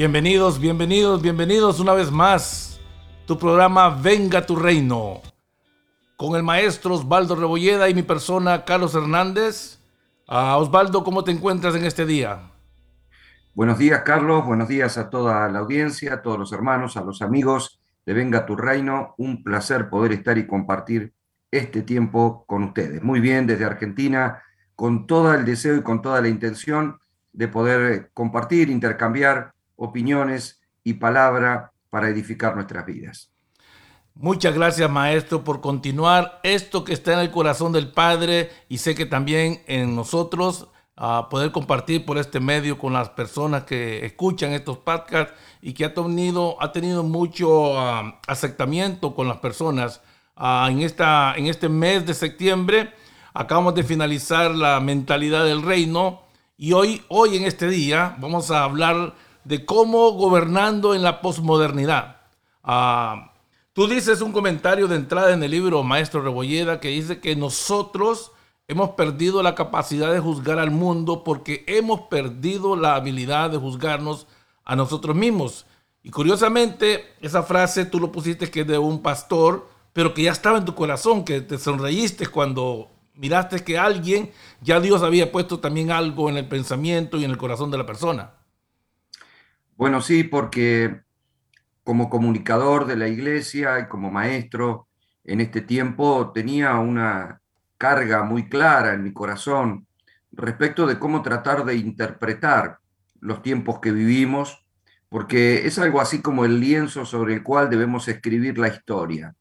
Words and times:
Bienvenidos, 0.00 0.58
bienvenidos, 0.58 1.20
bienvenidos 1.20 1.78
una 1.78 1.92
vez 1.92 2.10
más. 2.10 2.80
Tu 3.26 3.38
programa 3.38 3.90
Venga 3.90 4.46
tu 4.46 4.56
Reino. 4.56 5.20
Con 6.16 6.36
el 6.36 6.42
maestro 6.42 6.94
Osvaldo 6.94 7.36
Rebolleda 7.36 7.86
y 7.86 7.92
mi 7.92 8.02
persona 8.02 8.64
Carlos 8.64 8.94
Hernández. 8.94 9.78
Ah, 10.26 10.56
Osvaldo, 10.56 11.04
¿cómo 11.04 11.22
te 11.22 11.32
encuentras 11.32 11.74
en 11.74 11.84
este 11.84 12.06
día? 12.06 12.50
Buenos 13.54 13.76
días, 13.76 14.00
Carlos. 14.00 14.46
Buenos 14.46 14.68
días 14.68 14.96
a 14.96 15.10
toda 15.10 15.46
la 15.50 15.58
audiencia, 15.58 16.14
a 16.14 16.22
todos 16.22 16.38
los 16.38 16.50
hermanos, 16.54 16.96
a 16.96 17.04
los 17.04 17.20
amigos 17.20 17.82
de 18.06 18.14
Venga 18.14 18.46
tu 18.46 18.56
Reino. 18.56 19.14
Un 19.18 19.42
placer 19.44 19.90
poder 19.90 20.12
estar 20.12 20.38
y 20.38 20.46
compartir 20.46 21.12
este 21.50 21.82
tiempo 21.82 22.46
con 22.46 22.62
ustedes. 22.62 23.02
Muy 23.02 23.20
bien, 23.20 23.46
desde 23.46 23.66
Argentina, 23.66 24.42
con 24.74 25.06
todo 25.06 25.34
el 25.34 25.44
deseo 25.44 25.76
y 25.76 25.82
con 25.82 26.00
toda 26.00 26.22
la 26.22 26.28
intención 26.28 26.98
de 27.34 27.48
poder 27.48 28.10
compartir, 28.14 28.70
intercambiar 28.70 29.52
opiniones 29.80 30.60
y 30.84 30.94
palabra 30.94 31.72
para 31.88 32.08
edificar 32.08 32.54
nuestras 32.54 32.84
vidas. 32.86 33.32
Muchas 34.14 34.54
gracias 34.54 34.90
maestro 34.90 35.42
por 35.42 35.62
continuar 35.62 36.40
esto 36.42 36.84
que 36.84 36.92
está 36.92 37.14
en 37.14 37.20
el 37.20 37.30
corazón 37.30 37.72
del 37.72 37.90
Padre 37.90 38.50
y 38.68 38.78
sé 38.78 38.94
que 38.94 39.06
también 39.06 39.62
en 39.66 39.96
nosotros 39.96 40.68
a 40.96 41.30
poder 41.30 41.50
compartir 41.50 42.04
por 42.04 42.18
este 42.18 42.40
medio 42.40 42.76
con 42.76 42.92
las 42.92 43.08
personas 43.08 43.64
que 43.64 44.04
escuchan 44.04 44.52
estos 44.52 44.76
podcasts 44.76 45.32
y 45.62 45.72
que 45.72 45.86
ha 45.86 45.94
tenido, 45.94 46.62
ha 46.62 46.72
tenido 46.72 47.02
mucho 47.02 47.78
ah, 47.78 48.20
aceptamiento 48.26 49.14
con 49.14 49.26
las 49.26 49.38
personas. 49.38 50.02
Ah, 50.36 50.68
en, 50.70 50.82
esta, 50.82 51.32
en 51.36 51.46
este 51.46 51.70
mes 51.70 52.04
de 52.04 52.12
septiembre 52.12 52.92
acabamos 53.32 53.74
de 53.74 53.82
finalizar 53.82 54.50
la 54.50 54.78
mentalidad 54.80 55.46
del 55.46 55.62
reino 55.62 56.20
y 56.58 56.74
hoy, 56.74 57.02
hoy 57.08 57.38
en 57.38 57.44
este 57.44 57.68
día 57.68 58.14
vamos 58.18 58.50
a 58.50 58.64
hablar 58.64 59.14
de 59.44 59.64
cómo 59.64 60.12
gobernando 60.12 60.94
en 60.94 61.02
la 61.02 61.20
posmodernidad. 61.20 62.16
Ah, 62.62 63.32
tú 63.72 63.86
dices 63.86 64.20
un 64.20 64.32
comentario 64.32 64.88
de 64.88 64.96
entrada 64.96 65.32
en 65.32 65.42
el 65.42 65.50
libro 65.50 65.82
Maestro 65.82 66.22
Rebolleda 66.22 66.80
que 66.80 66.88
dice 66.88 67.20
que 67.20 67.36
nosotros 67.36 68.32
hemos 68.68 68.90
perdido 68.90 69.42
la 69.42 69.54
capacidad 69.54 70.12
de 70.12 70.20
juzgar 70.20 70.58
al 70.58 70.70
mundo 70.70 71.24
porque 71.24 71.64
hemos 71.66 72.02
perdido 72.02 72.76
la 72.76 72.94
habilidad 72.94 73.50
de 73.50 73.58
juzgarnos 73.58 74.26
a 74.64 74.76
nosotros 74.76 75.16
mismos. 75.16 75.66
Y 76.02 76.10
curiosamente, 76.10 77.14
esa 77.20 77.42
frase 77.42 77.84
tú 77.84 77.98
lo 77.98 78.12
pusiste 78.12 78.50
que 78.50 78.60
es 78.60 78.66
de 78.66 78.78
un 78.78 79.02
pastor, 79.02 79.68
pero 79.92 80.14
que 80.14 80.22
ya 80.22 80.32
estaba 80.32 80.58
en 80.58 80.64
tu 80.64 80.74
corazón, 80.74 81.24
que 81.24 81.40
te 81.40 81.58
sonreíste 81.58 82.28
cuando 82.28 82.88
miraste 83.14 83.62
que 83.64 83.76
alguien, 83.76 84.30
ya 84.62 84.80
Dios 84.80 85.02
había 85.02 85.30
puesto 85.30 85.58
también 85.58 85.90
algo 85.90 86.30
en 86.30 86.36
el 86.36 86.48
pensamiento 86.48 87.18
y 87.18 87.24
en 87.24 87.30
el 87.30 87.36
corazón 87.36 87.70
de 87.70 87.78
la 87.78 87.86
persona. 87.86 88.30
Bueno, 89.80 90.02
sí, 90.02 90.24
porque 90.24 91.00
como 91.84 92.10
comunicador 92.10 92.84
de 92.84 92.96
la 92.96 93.08
iglesia 93.08 93.78
y 93.78 93.88
como 93.88 94.10
maestro 94.10 94.88
en 95.24 95.40
este 95.40 95.62
tiempo 95.62 96.32
tenía 96.34 96.78
una 96.78 97.40
carga 97.78 98.22
muy 98.22 98.50
clara 98.50 98.92
en 98.92 99.02
mi 99.02 99.14
corazón 99.14 99.86
respecto 100.32 100.86
de 100.86 100.98
cómo 100.98 101.22
tratar 101.22 101.64
de 101.64 101.76
interpretar 101.76 102.80
los 103.20 103.40
tiempos 103.40 103.80
que 103.80 103.90
vivimos, 103.90 104.66
porque 105.08 105.66
es 105.66 105.78
algo 105.78 106.02
así 106.02 106.20
como 106.20 106.44
el 106.44 106.60
lienzo 106.60 107.06
sobre 107.06 107.32
el 107.32 107.42
cual 107.42 107.70
debemos 107.70 108.06
escribir 108.06 108.58
la 108.58 108.68
historia. 108.68 109.34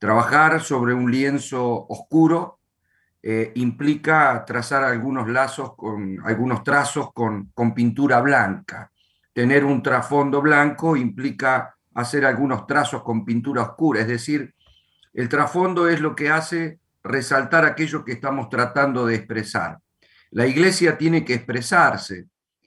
Trabajar 0.00 0.60
sobre 0.60 0.92
un 0.92 1.08
lienzo 1.08 1.86
oscuro 1.88 2.58
eh, 3.22 3.52
implica 3.54 4.44
trazar 4.44 4.82
algunos 4.82 5.28
lazos 5.28 5.76
con 5.76 6.18
algunos 6.24 6.64
trazos 6.64 7.12
con, 7.12 7.52
con 7.54 7.72
pintura 7.74 8.20
blanca 8.20 8.91
tener 9.32 9.64
un 9.64 9.82
trasfondo 9.82 10.40
blanco 10.42 10.96
implica 10.96 11.76
hacer 11.94 12.24
algunos 12.24 12.66
trazos 12.66 13.02
con 13.02 13.24
pintura 13.24 13.62
oscura, 13.62 14.00
es 14.00 14.08
decir, 14.08 14.54
el 15.12 15.28
trasfondo 15.28 15.88
es 15.88 16.00
lo 16.00 16.14
que 16.16 16.30
hace 16.30 16.80
resaltar 17.02 17.64
aquello 17.64 18.04
que 18.04 18.12
estamos 18.12 18.48
tratando 18.48 19.06
de 19.06 19.16
expresar. 19.16 19.78
La 20.30 20.46
iglesia 20.46 20.96
tiene 20.96 21.24
que 21.24 21.34
expresarse 21.34 22.26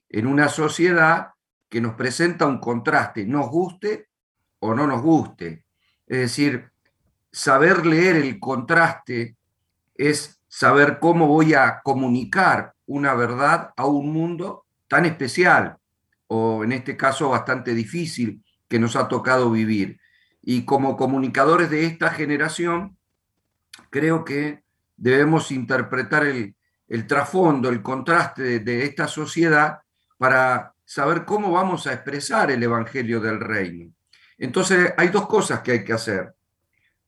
en 0.10 0.28
una 0.28 0.50
sociedad 0.50 1.30
que 1.70 1.82
nos 1.82 1.96
presenta 1.96 2.46
un 2.46 2.60
contraste, 2.60 3.26
nos 3.26 3.50
guste 3.50 4.10
o 4.60 4.76
no 4.76 4.86
nos 4.86 5.02
guste. 5.02 5.66
Es 6.06 6.20
decir, 6.20 6.70
saber 7.32 7.86
leer 7.86 8.18
el 8.18 8.40
contraste 8.40 9.36
es 9.96 10.40
saber 10.48 11.00
cómo 11.00 11.28
voy 11.28 11.54
a 11.54 11.82
comunicar 11.84 12.74
una 12.86 13.16
verdad 13.16 13.74
a 13.76 13.86
un 13.86 14.14
mundo 14.14 14.66
tan 14.88 15.06
especial, 15.06 15.78
o 16.28 16.64
en 16.64 16.72
este 16.72 16.98
caso 16.98 17.30
bastante 17.30 17.74
difícil 17.74 18.44
que 18.68 18.80
nos 18.80 18.96
ha 18.96 19.08
tocado 19.08 19.52
vivir. 19.52 20.00
Y 20.42 20.66
como 20.66 20.98
comunicadores 20.98 21.70
de 21.70 21.86
esta 21.86 22.10
generación, 22.12 22.98
creo 23.90 24.24
que 24.26 24.64
debemos 24.98 25.52
interpretar 25.52 26.26
el, 26.26 26.56
trasfondo, 27.08 27.70
el 27.70 27.82
contraste 27.82 28.44
de, 28.44 28.60
de 28.60 28.86
esta 28.86 29.08
sociedad 29.08 29.80
para 30.18 30.74
saber 30.86 31.26
cómo 31.26 31.52
vamos 31.52 31.88
a 31.88 31.94
expresar 31.94 32.52
el 32.52 32.64
Evangelio 32.64 33.20
del 33.20 33.40
Reino. 33.40 33.92
Entonces 34.38 34.94
hay 34.98 35.10
dos 35.10 35.28
cosas 35.28 35.62
que 35.62 35.72
hay 35.72 35.84
que 35.84 35.94
hacer. 35.94 36.36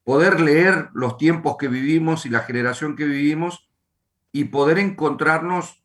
Poder 0.03 0.39
leer 0.39 0.89
los 0.93 1.17
tiempos 1.17 1.57
que 1.57 1.67
vivimos 1.67 2.25
y 2.25 2.29
la 2.29 2.39
generación 2.41 2.95
que 2.95 3.05
vivimos 3.05 3.69
y 4.31 4.45
poder 4.45 4.79
encontrarnos 4.79 5.83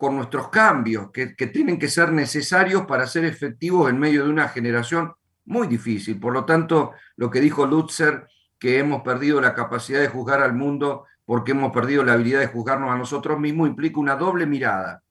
con 0.00 0.16
nuestros 0.16 0.48
cambios, 0.48 1.10
que, 1.12 1.26
tienen 1.26 1.78
que 1.78 1.86
ser 1.86 2.10
necesarios 2.10 2.86
para 2.86 3.06
ser 3.06 3.26
efectivos 3.26 3.90
en 3.90 3.98
medio 3.98 4.24
de 4.24 4.30
una 4.30 4.48
generación 4.48 5.12
muy 5.44 5.66
difícil. 5.66 6.18
Por 6.18 6.32
lo 6.32 6.46
tanto, 6.46 6.92
lo 7.16 7.30
que 7.30 7.38
dijo 7.38 7.66
Lutzer, 7.66 8.26
que 8.58 8.78
hemos 8.78 9.02
perdido 9.02 9.42
la 9.42 9.52
capacidad 9.52 10.00
de 10.00 10.08
juzgar 10.08 10.40
al 10.40 10.54
mundo 10.54 11.04
porque 11.26 11.52
hemos 11.52 11.70
perdido 11.70 12.02
la 12.02 12.14
habilidad 12.14 12.40
de 12.40 12.46
juzgarnos 12.46 12.90
a 12.90 12.96
nosotros 12.96 13.38
mismos, 13.38 13.68
implica 13.68 14.00
una 14.00 14.16
doble 14.16 14.46
mirada. 14.46 15.02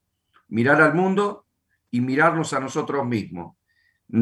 Mirar 0.48 0.82
al 0.82 0.96
mundo 0.96 1.46
y 1.92 2.02
mirarnos 2.02 2.54
a 2.54 2.60
nosotros 2.60 3.06
mismos. 3.06 3.56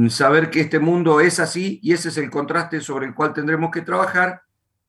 Saber 0.09 0.49
que 0.49 0.59
este 0.59 0.79
mundo 0.79 1.21
es 1.21 1.39
así 1.39 1.79
y 1.81 1.93
ese 1.93 2.09
es 2.09 2.17
el 2.17 2.29
contraste 2.29 2.81
sobre 2.81 3.05
el 3.05 3.15
cual 3.15 3.31
tendremos 3.31 3.71
que 3.71 3.83
trabajar 3.83 4.41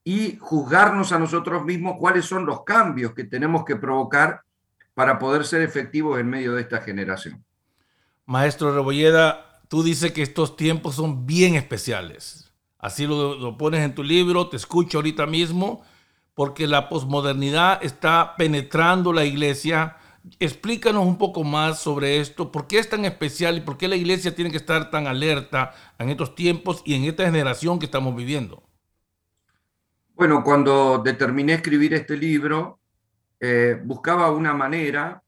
y 0.03 0.35
juzgarnos 0.41 1.13
a 1.13 1.19
nosotros 1.19 1.63
mismos 1.63 1.95
cuáles 1.97 2.25
son 2.25 2.45
los 2.45 2.65
cambios 2.65 3.13
que 3.13 3.23
tenemos 3.23 3.63
que 3.63 3.77
provocar 3.77 4.41
para 4.99 5.17
poder 5.17 5.45
ser 5.45 5.61
efectivos 5.61 6.19
en 6.19 6.29
medio 6.29 6.55
de 6.55 6.61
esta 6.61 6.81
generación. 6.81 7.41
Maestro 8.25 8.75
Rebolleda, 8.75 9.61
tú 9.69 9.81
dices 9.81 10.11
que 10.11 10.21
estos 10.21 10.57
tiempos 10.57 10.95
son 10.95 11.25
bien 11.25 11.55
especiales. 11.55 12.51
Así 12.77 13.07
lo, 13.07 13.57
pones 13.57 13.79
en 13.79 13.95
tu 13.95 14.03
libro, 14.03 14.49
te 14.49 14.57
escucho 14.57 14.97
ahorita 14.97 15.25
mismo, 15.25 15.85
porque 16.33 16.67
la 16.67 16.89
posmodernidad 16.89 17.81
está 17.81 18.35
penetrando 18.35 19.13
la 19.13 19.23
iglesia. 19.23 19.95
Explícanos 20.37 21.05
un 21.05 21.17
poco 21.17 21.45
más 21.45 21.79
sobre 21.79 22.19
esto, 22.19 22.51
por 22.51 22.67
qué 22.67 22.79
es 22.79 22.89
tan 22.89 23.05
especial 23.05 23.55
y 23.55 23.61
por 23.61 23.77
qué 23.77 23.87
la 23.87 23.95
iglesia 23.95 24.35
tiene 24.35 24.51
que 24.51 24.57
estar 24.57 24.91
tan 24.91 25.07
alerta 25.07 25.73
en 25.97 26.09
estos 26.09 26.35
tiempos 26.35 26.81
y 26.83 26.95
en 26.95 27.05
esta 27.05 27.23
generación 27.23 27.79
que 27.79 27.85
estamos 27.85 28.13
viviendo. 28.17 28.63
Bueno, 30.15 30.43
cuando 30.43 30.97
determiné 30.97 31.53
escribir 31.53 31.93
este 31.93 32.17
libro, 32.17 32.79
eh, 33.39 33.79
buscaba 33.83 34.31
una 34.31 34.53
manera 34.53 35.21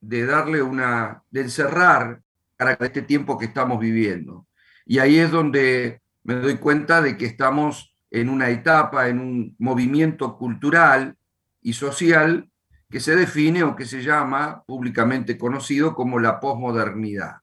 de 0.00 0.26
darle 0.26 0.62
una, 0.62 1.22
de 1.30 1.42
encerrar 1.42 2.20
para 2.56 2.72
este 2.72 3.02
tiempo 3.02 3.38
que 3.38 3.46
estamos 3.46 3.80
viviendo. 3.80 4.46
Y 4.86 4.98
ahí 4.98 5.18
es 5.18 5.30
donde 5.30 6.00
me 6.22 6.34
doy 6.34 6.56
cuenta 6.56 7.02
de 7.02 7.16
que 7.16 7.26
estamos 7.26 7.94
en 8.10 8.28
una 8.28 8.50
etapa, 8.50 9.08
en 9.08 9.18
un 9.18 9.56
movimiento 9.58 10.36
cultural 10.38 11.16
y 11.60 11.72
social 11.72 12.48
que 12.90 13.00
se 13.00 13.16
define 13.16 13.64
o 13.64 13.74
que 13.74 13.86
se 13.86 14.02
llama 14.02 14.62
públicamente 14.66 15.36
conocido 15.36 15.94
como 15.94 16.20
la 16.20 16.38
posmodernidad. 16.38 17.38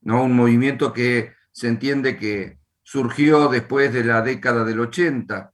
¿no? 0.00 0.24
Un 0.24 0.34
movimiento 0.34 0.92
que 0.92 1.32
se 1.52 1.68
entiende 1.68 2.16
que 2.16 2.58
surgió 2.82 3.48
después 3.48 3.92
de 3.92 4.04
la 4.04 4.22
década 4.22 4.64
del 4.64 4.80
80, 4.80 5.52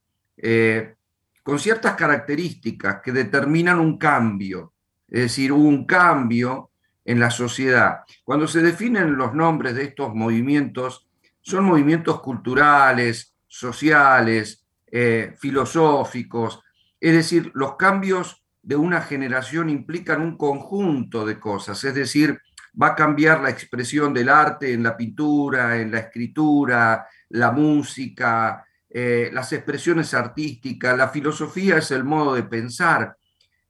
con 1.50 1.58
ciertas 1.58 1.96
características 1.96 3.00
que 3.02 3.10
determinan 3.10 3.80
un 3.80 3.98
cambio, 3.98 4.74
es 5.08 5.22
decir, 5.22 5.50
un 5.50 5.84
cambio 5.84 6.70
en 7.04 7.18
la 7.18 7.28
sociedad. 7.28 8.02
Cuando 8.22 8.46
se 8.46 8.62
definen 8.62 9.16
los 9.16 9.34
nombres 9.34 9.74
de 9.74 9.82
estos 9.82 10.14
movimientos, 10.14 11.08
son 11.40 11.64
movimientos 11.64 12.20
culturales, 12.20 13.34
sociales, 13.48 14.64
eh, 14.92 15.34
filosóficos, 15.40 16.62
es 17.00 17.14
decir, 17.14 17.50
los 17.54 17.74
cambios 17.74 18.44
de 18.62 18.76
una 18.76 19.00
generación 19.00 19.70
implican 19.70 20.20
un 20.20 20.36
conjunto 20.36 21.26
de 21.26 21.40
cosas, 21.40 21.82
es 21.82 21.96
decir, 21.96 22.40
va 22.80 22.90
a 22.90 22.94
cambiar 22.94 23.40
la 23.40 23.50
expresión 23.50 24.14
del 24.14 24.28
arte 24.28 24.72
en 24.72 24.84
la 24.84 24.96
pintura, 24.96 25.80
en 25.80 25.90
la 25.90 25.98
escritura, 25.98 27.08
la 27.30 27.50
música, 27.50 28.64
eh, 28.92 29.30
las 29.32 29.52
expresiones 29.52 30.14
artísticas, 30.14 30.98
la 30.98 31.08
filosofía 31.08 31.78
es 31.78 31.92
el 31.92 32.02
modo 32.02 32.34
de 32.34 32.42
pensar, 32.42 33.16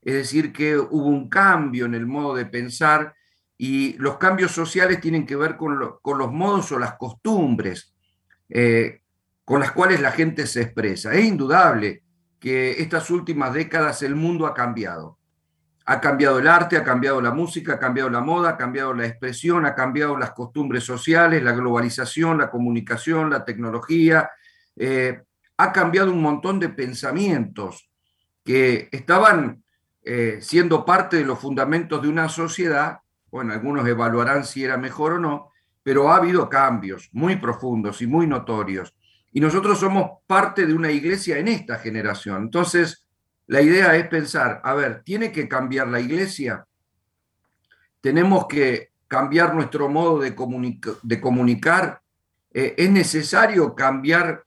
es 0.01 0.15
decir, 0.15 0.51
que 0.53 0.79
hubo 0.79 1.07
un 1.07 1.29
cambio 1.29 1.85
en 1.85 1.95
el 1.95 2.07
modo 2.07 2.35
de 2.35 2.47
pensar 2.47 3.15
y 3.59 3.99
los 3.99 4.17
cambios 4.17 4.53
sociales 4.53 4.99
tienen 5.03 5.27
que 5.27 5.37
ver 5.37 5.59
con, 5.59 5.79
los 5.79 6.33
modos 6.33 6.73
o 6.73 6.79
las 6.79 6.95
costumbres 6.95 7.95
eh, 8.49 9.03
con 9.45 9.61
las 9.61 9.73
cuales 9.73 10.01
la 10.01 10.13
gente 10.13 10.47
se 10.47 10.63
expresa. 10.63 11.13
Es 11.13 11.27
indudable 11.27 12.03
que 12.39 12.81
estas 12.81 13.11
últimas 13.11 13.53
décadas 13.53 14.03
el 14.03 14.15
mundo 14.15 14.47
ha 14.47 14.55
cambiado. 14.55 15.19
Ha 15.85 16.01
cambiado 16.01 16.39
el 16.39 16.49
arte, 16.49 16.79
ha 16.79 16.85
cambiado 16.85 17.21
la 17.21 17.33
música, 17.33 17.75
ha 17.75 17.79
cambiado 17.79 18.09
la 18.09 18.21
moda, 18.21 18.51
ha 18.51 18.57
cambiado 18.57 18.95
la 18.95 19.07
expresión, 19.07 19.67
ha 19.67 19.75
cambiado 19.75 20.17
las 20.17 20.31
costumbres 20.31 20.85
sociales, 20.85 21.43
la 21.43 21.53
globalización, 21.53 22.39
la 22.39 22.51
comunicación, 22.51 23.29
la 23.29 23.45
tecnología. 23.45 24.31
Eh, 24.77 25.21
ha 25.57 25.73
cambiado 25.73 26.13
un 26.13 26.23
montón 26.23 26.59
de 26.59 26.71
pensamientos 26.71 27.91
que 28.45 28.89
estaban 28.93 29.63
eh, 30.03 30.39
siendo 30.41 30.85
parte 30.85 31.19
de 31.19 31.25
los 31.25 31.39
fundamentos 31.39 32.01
de 32.01 32.09
una 32.09 32.29
sociedad 32.29 33.01
bueno, 33.31 33.53
algunos 33.53 33.87
evaluarán 33.87 34.45
si 34.45 34.65
era 34.65 34.77
mejor 34.77 35.13
o 35.15 35.19
no, 35.19 35.53
pero 35.83 36.11
ha 36.11 36.17
habido 36.17 36.49
cambios 36.49 37.09
muy 37.13 37.37
profundos 37.37 38.03
y 38.03 38.07
muy 38.07 38.27
notorios. 38.27 38.95
Y 39.33 39.41
nosotros 39.41 39.79
somos 39.79 40.19
parte 40.27 40.67
de 40.67 40.75
una 40.75 40.91
iglesia 40.91 41.39
en 41.39 41.49
esta 41.49 41.79
generación. 41.79 42.43
Entonces, 42.43 43.07
la 43.47 43.63
idea 43.63 43.95
es 43.97 44.09
pensar, 44.09 44.61
a 44.65 44.75
ver, 44.75 45.03
¿tiene 45.05 45.31
que 45.31 45.49
cambiar 45.49 45.89
la 45.89 46.01
iglesia? 46.01 46.67
¿Tenemos 48.01 48.47
que 48.47 48.91
cambiar 49.07 49.55
nuestro 49.55 49.89
modo 49.89 50.19
de, 50.19 50.35
comunicar? 50.35 52.03
Eh, 52.53 52.75
¿Es 52.77 52.91
necesario 52.91 53.75
cambiar 53.75 54.45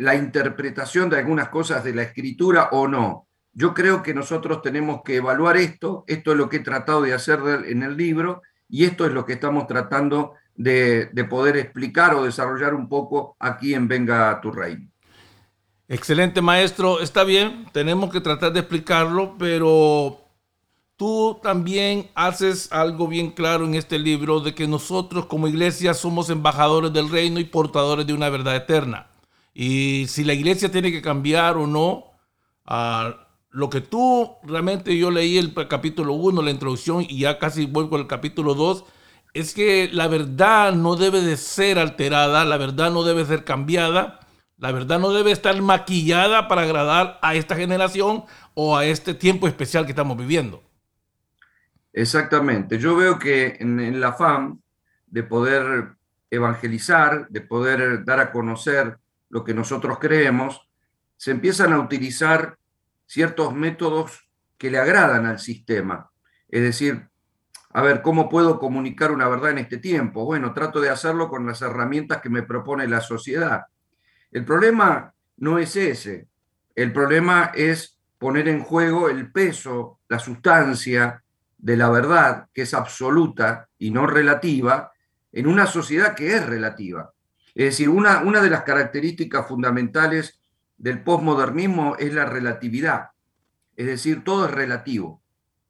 la 0.00 0.14
interpretación 0.14 1.10
de 1.10 1.18
algunas 1.18 1.48
cosas 1.48 1.84
de 1.84 1.94
la 1.94 2.02
escritura 2.02 2.68
o 2.72 2.88
no? 2.88 3.26
Yo 3.52 3.72
creo 3.72 4.02
que 4.02 4.12
nosotros 4.12 4.60
tenemos 4.60 5.00
que 5.02 5.16
evaluar 5.16 5.56
esto, 5.56 6.04
esto 6.06 6.32
es 6.32 6.36
lo 6.36 6.48
que 6.48 6.56
he 6.56 6.60
tratado 6.60 7.02
de 7.02 7.14
hacer 7.14 7.40
en 7.66 7.82
el 7.82 7.96
libro 7.96 8.42
y 8.68 8.84
esto 8.84 9.06
es 9.06 9.12
lo 9.12 9.24
que 9.24 9.34
estamos 9.34 9.66
tratando 9.66 10.34
de, 10.56 11.26
poder 11.28 11.56
explicar 11.56 12.14
o 12.14 12.24
desarrollar 12.24 12.74
un 12.74 12.88
poco 12.88 13.36
aquí 13.38 13.74
en 13.74 13.88
Venga 13.88 14.30
a 14.30 14.40
tu 14.40 14.50
Reino. 14.50 14.88
Excelente 15.88 16.42
maestro, 16.42 17.00
está 17.00 17.22
bien, 17.22 17.66
tenemos 17.72 18.10
que 18.10 18.20
tratar 18.20 18.52
de 18.52 18.60
explicarlo, 18.60 19.36
pero 19.38 20.18
tú 20.96 21.38
también 21.42 22.10
haces 22.14 22.72
algo 22.72 23.06
bien 23.06 23.30
claro 23.30 23.64
en 23.64 23.76
este 23.76 23.98
libro 23.98 24.40
de 24.40 24.52
que 24.52 24.66
nosotros 24.66 25.26
como 25.26 25.46
iglesia 25.46 25.94
somos 25.94 26.28
embajadores 26.28 26.92
del 26.92 27.08
reino 27.08 27.38
y 27.38 27.44
portadores 27.44 28.06
de 28.06 28.14
una 28.14 28.28
verdad 28.30 28.56
eterna. 28.56 29.06
Y 29.58 30.06
si 30.08 30.22
la 30.22 30.34
iglesia 30.34 30.70
tiene 30.70 30.92
que 30.92 31.00
cambiar 31.00 31.56
o 31.56 31.66
no, 31.66 32.12
uh, 32.68 33.16
lo 33.48 33.70
que 33.70 33.80
tú 33.80 34.36
realmente 34.42 34.98
yo 34.98 35.10
leí 35.10 35.38
el 35.38 35.54
capítulo 35.66 36.12
1, 36.12 36.42
la 36.42 36.50
introducción, 36.50 37.06
y 37.08 37.20
ya 37.20 37.38
casi 37.38 37.64
vuelvo 37.64 37.96
al 37.96 38.06
capítulo 38.06 38.52
2, 38.54 38.84
es 39.32 39.54
que 39.54 39.88
la 39.90 40.08
verdad 40.08 40.74
no 40.74 40.96
debe 40.96 41.22
de 41.22 41.38
ser 41.38 41.78
alterada, 41.78 42.44
la 42.44 42.58
verdad 42.58 42.92
no 42.92 43.02
debe 43.02 43.24
ser 43.24 43.44
cambiada, 43.44 44.20
la 44.58 44.72
verdad 44.72 44.98
no 44.98 45.10
debe 45.14 45.32
estar 45.32 45.58
maquillada 45.62 46.48
para 46.48 46.60
agradar 46.60 47.18
a 47.22 47.34
esta 47.34 47.56
generación 47.56 48.24
o 48.52 48.76
a 48.76 48.84
este 48.84 49.14
tiempo 49.14 49.48
especial 49.48 49.86
que 49.86 49.92
estamos 49.92 50.18
viviendo. 50.18 50.62
Exactamente. 51.94 52.78
Yo 52.78 52.94
veo 52.94 53.18
que 53.18 53.56
en, 53.58 54.00
la 54.00 54.08
afán 54.08 54.60
de 55.06 55.22
poder 55.22 55.96
evangelizar, 56.30 57.26
de 57.30 57.40
poder 57.40 58.04
dar 58.04 58.20
a 58.20 58.32
conocer 58.32 58.98
lo 59.36 59.44
que 59.44 59.52
nosotros 59.52 59.98
creemos, 59.98 60.66
se 61.18 61.30
empiezan 61.30 61.74
a 61.74 61.78
utilizar 61.78 62.56
ciertos 63.04 63.52
métodos 63.52 64.30
que 64.56 64.70
le 64.70 64.78
agradan 64.78 65.26
al 65.26 65.40
sistema. 65.40 66.10
Es 66.48 66.62
decir, 66.62 67.10
a 67.68 67.82
ver, 67.82 68.00
¿cómo 68.00 68.30
puedo 68.30 68.58
comunicar 68.58 69.12
una 69.12 69.28
verdad 69.28 69.50
en 69.50 69.58
este 69.58 69.76
tiempo? 69.76 70.24
Bueno, 70.24 70.54
trato 70.54 70.80
de 70.80 70.88
hacerlo 70.88 71.28
con 71.28 71.44
las 71.44 71.60
herramientas 71.60 72.22
que 72.22 72.30
me 72.30 72.44
propone 72.44 72.88
la 72.88 73.02
sociedad. 73.02 73.66
El 74.32 74.46
problema 74.46 75.12
no 75.36 75.58
es 75.58 75.76
ese. 75.76 76.28
El 76.74 76.94
problema 76.94 77.52
es 77.54 78.00
poner 78.16 78.48
en 78.48 78.62
juego 78.62 79.10
el 79.10 79.30
peso, 79.32 80.00
la 80.08 80.18
sustancia 80.18 81.22
de 81.58 81.76
la 81.76 81.90
verdad, 81.90 82.48
que 82.54 82.62
es 82.62 82.72
absoluta 82.72 83.68
y 83.76 83.90
no 83.90 84.06
relativa, 84.06 84.92
en 85.30 85.46
una 85.46 85.66
sociedad 85.66 86.14
que 86.14 86.36
es 86.36 86.46
relativa. 86.46 87.12
Es 87.56 87.64
decir, 87.64 87.88
una, 87.88 88.20
una 88.20 88.42
de 88.42 88.50
las 88.50 88.64
características 88.64 89.48
fundamentales 89.48 90.38
del 90.76 91.02
posmodernismo 91.02 91.96
es 91.96 92.12
la 92.12 92.26
relatividad, 92.26 93.12
es 93.74 93.86
decir, 93.86 94.22
todo 94.22 94.44
es 94.44 94.50
relativo, 94.50 95.22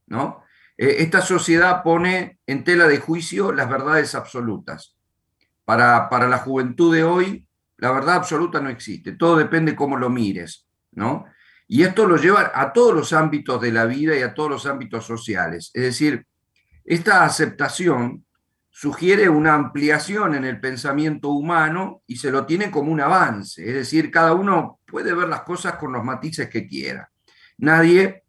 ¿no? 0.09 0.43
Eh, 0.77 0.97
esta 0.99 1.21
sociedad 1.21 1.85
pone 1.85 2.41
en 2.45 2.65
tela 2.65 2.89
de 2.89 2.99
juicio 2.99 3.53
las 3.53 3.71
verdades 3.71 4.17
absolutas. 4.17 4.97
Para, 5.65 6.09
para 6.09 6.27
la 6.29 6.39
juventud 6.39 6.93
de 6.93 7.05
hoy, 7.05 7.47
la 7.77 7.93
verdad 7.93 8.17
absoluta 8.17 8.61
no 8.61 8.69
existe, 8.69 9.13
todo 9.13 9.37
depende 9.37 9.77
cómo 9.77 9.97
lo 9.97 10.11
mires, 10.11 10.67
¿no? 10.91 11.27
Y 11.69 11.85
esto 11.85 12.07
lo 12.07 12.17
lleva 12.17 12.51
a 12.53 12.73
todos 12.73 12.95
los 12.95 13.13
ámbitos 13.13 13.61
de 13.61 13.71
la 13.71 13.85
vida 13.85 14.17
y 14.17 14.23
a 14.23 14.35
todos 14.35 14.51
los 14.51 14.67
ámbitos 14.67 15.07
sociales. 15.07 15.71
Es 15.73 15.83
decir, 15.83 16.27
esta 16.85 17.25
aceptación 17.25 18.26
sugiere 18.79 19.27
una 19.27 19.55
ampliación 19.55 20.35
en 20.35 20.45
el 20.45 20.61
pensamiento 20.61 21.31
humano 21.31 22.03
y 22.07 22.17
se 22.17 22.31
lo 22.31 22.45
tiene 22.45 22.71
como 22.71 22.93
un 22.93 23.01
avance, 23.01 23.67
es 23.67 23.73
decir, 23.73 24.11
cada 24.11 24.35
uno 24.35 24.81
puede 24.87 25.15
ver 25.15 25.29
las 25.29 25.45
cosas 25.45 25.77
con 25.77 25.95
los 25.95 26.05
matices 26.05 26.51
que 26.51 26.67
quiera. 26.67 27.11
Nadie 27.57 28.25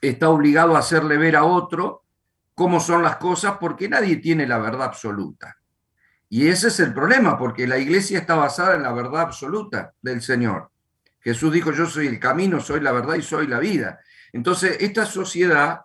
está 0.00 0.30
obligado 0.30 0.74
a 0.74 0.78
hacerle 0.78 1.18
ver 1.18 1.36
a 1.36 1.44
otro 1.44 2.06
cómo 2.54 2.80
son 2.80 3.02
las 3.02 3.16
cosas 3.16 3.58
porque 3.60 3.90
nadie 3.90 4.16
tiene 4.16 4.46
la 4.46 4.56
verdad 4.56 4.84
absoluta. 4.84 5.58
Y 6.30 6.48
ese 6.48 6.68
es 6.68 6.80
el 6.80 6.94
problema, 6.94 7.36
porque 7.36 7.66
la 7.66 7.76
iglesia 7.76 8.20
está 8.20 8.36
basada 8.36 8.74
en 8.74 8.84
la 8.84 8.92
verdad 8.94 9.20
absoluta 9.20 9.92
del 10.00 10.22
Señor. 10.22 10.70
Jesús 11.20 11.52
dijo, 11.52 11.72
yo 11.72 11.84
soy 11.84 12.06
el 12.06 12.18
camino, 12.18 12.60
soy 12.60 12.80
la 12.80 12.92
verdad 12.92 13.16
y 13.16 13.22
soy 13.22 13.46
la 13.46 13.58
vida. 13.58 14.00
Entonces, 14.32 14.78
esta 14.80 15.04
sociedad 15.04 15.82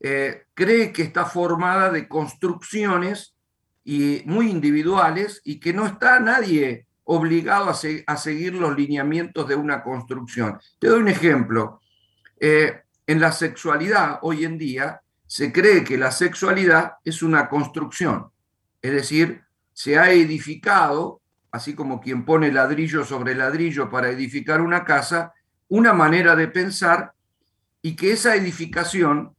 eh, 0.00 0.44
cree 0.54 0.92
que 0.92 1.02
está 1.02 1.24
formada 1.24 1.90
de 1.90 2.08
construcciones 2.08 3.34
y 3.84 4.22
muy 4.26 4.50
individuales 4.50 5.40
y 5.44 5.58
que 5.60 5.72
no 5.72 5.86
está 5.86 6.20
nadie 6.20 6.86
obligado 7.04 7.70
a, 7.70 8.16
seguir 8.16 8.54
los 8.54 8.76
lineamientos 8.76 9.48
de 9.48 9.54
una 9.54 9.82
construcción. 9.82 10.60
Te 10.78 10.88
doy 10.88 11.00
un 11.00 11.08
ejemplo. 11.08 11.80
Eh, 12.38 12.82
en 13.06 13.20
la 13.20 13.32
sexualidad 13.32 14.18
hoy 14.20 14.44
en 14.44 14.58
día 14.58 15.00
se 15.26 15.50
cree 15.50 15.84
que 15.84 15.96
la 15.96 16.10
sexualidad 16.10 16.94
es 17.04 17.22
una 17.22 17.48
construcción, 17.48 18.30
es 18.82 18.92
decir, 18.92 19.42
se 19.72 19.98
ha 19.98 20.10
edificado, 20.10 21.20
así 21.50 21.74
como 21.74 22.00
quien 22.00 22.24
pone 22.24 22.52
ladrillo 22.52 23.04
sobre 23.04 23.34
ladrillo 23.34 23.88
para 23.90 24.10
edificar 24.10 24.60
una 24.60 24.84
casa, 24.84 25.32
una 25.68 25.92
manera 25.92 26.36
de 26.36 26.48
pensar 26.48 27.12
y 27.80 27.96
que 27.96 28.12
esa 28.12 28.34
edificación 28.34 29.34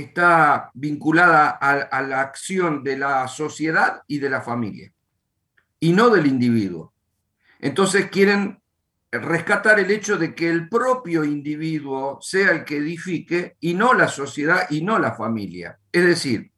está 0.00 0.70
vinculada 0.74 1.50
a, 1.50 2.02
la 2.02 2.20
acción 2.20 2.82
de 2.82 2.98
la 2.98 3.26
sociedad 3.28 4.02
y 4.06 4.18
de 4.18 4.30
la 4.30 4.40
familia, 4.40 4.92
y 5.80 5.92
no 5.92 6.10
del 6.10 6.26
individuo. 6.26 6.92
Entonces 7.60 8.10
quieren 8.10 8.60
rescatar 9.10 9.80
el 9.80 9.90
hecho 9.90 10.18
de 10.18 10.34
que 10.34 10.48
el 10.48 10.68
propio 10.68 11.24
individuo 11.24 12.18
sea 12.20 12.50
el 12.50 12.64
que 12.64 12.76
edifique 12.76 13.56
y 13.60 13.74
no 13.74 13.94
la 13.94 14.08
sociedad 14.08 14.68
y 14.70 14.82
no 14.82 14.98
la 14.98 15.14
familia. 15.14 15.78
Es 15.90 16.04
decir, 16.04 16.52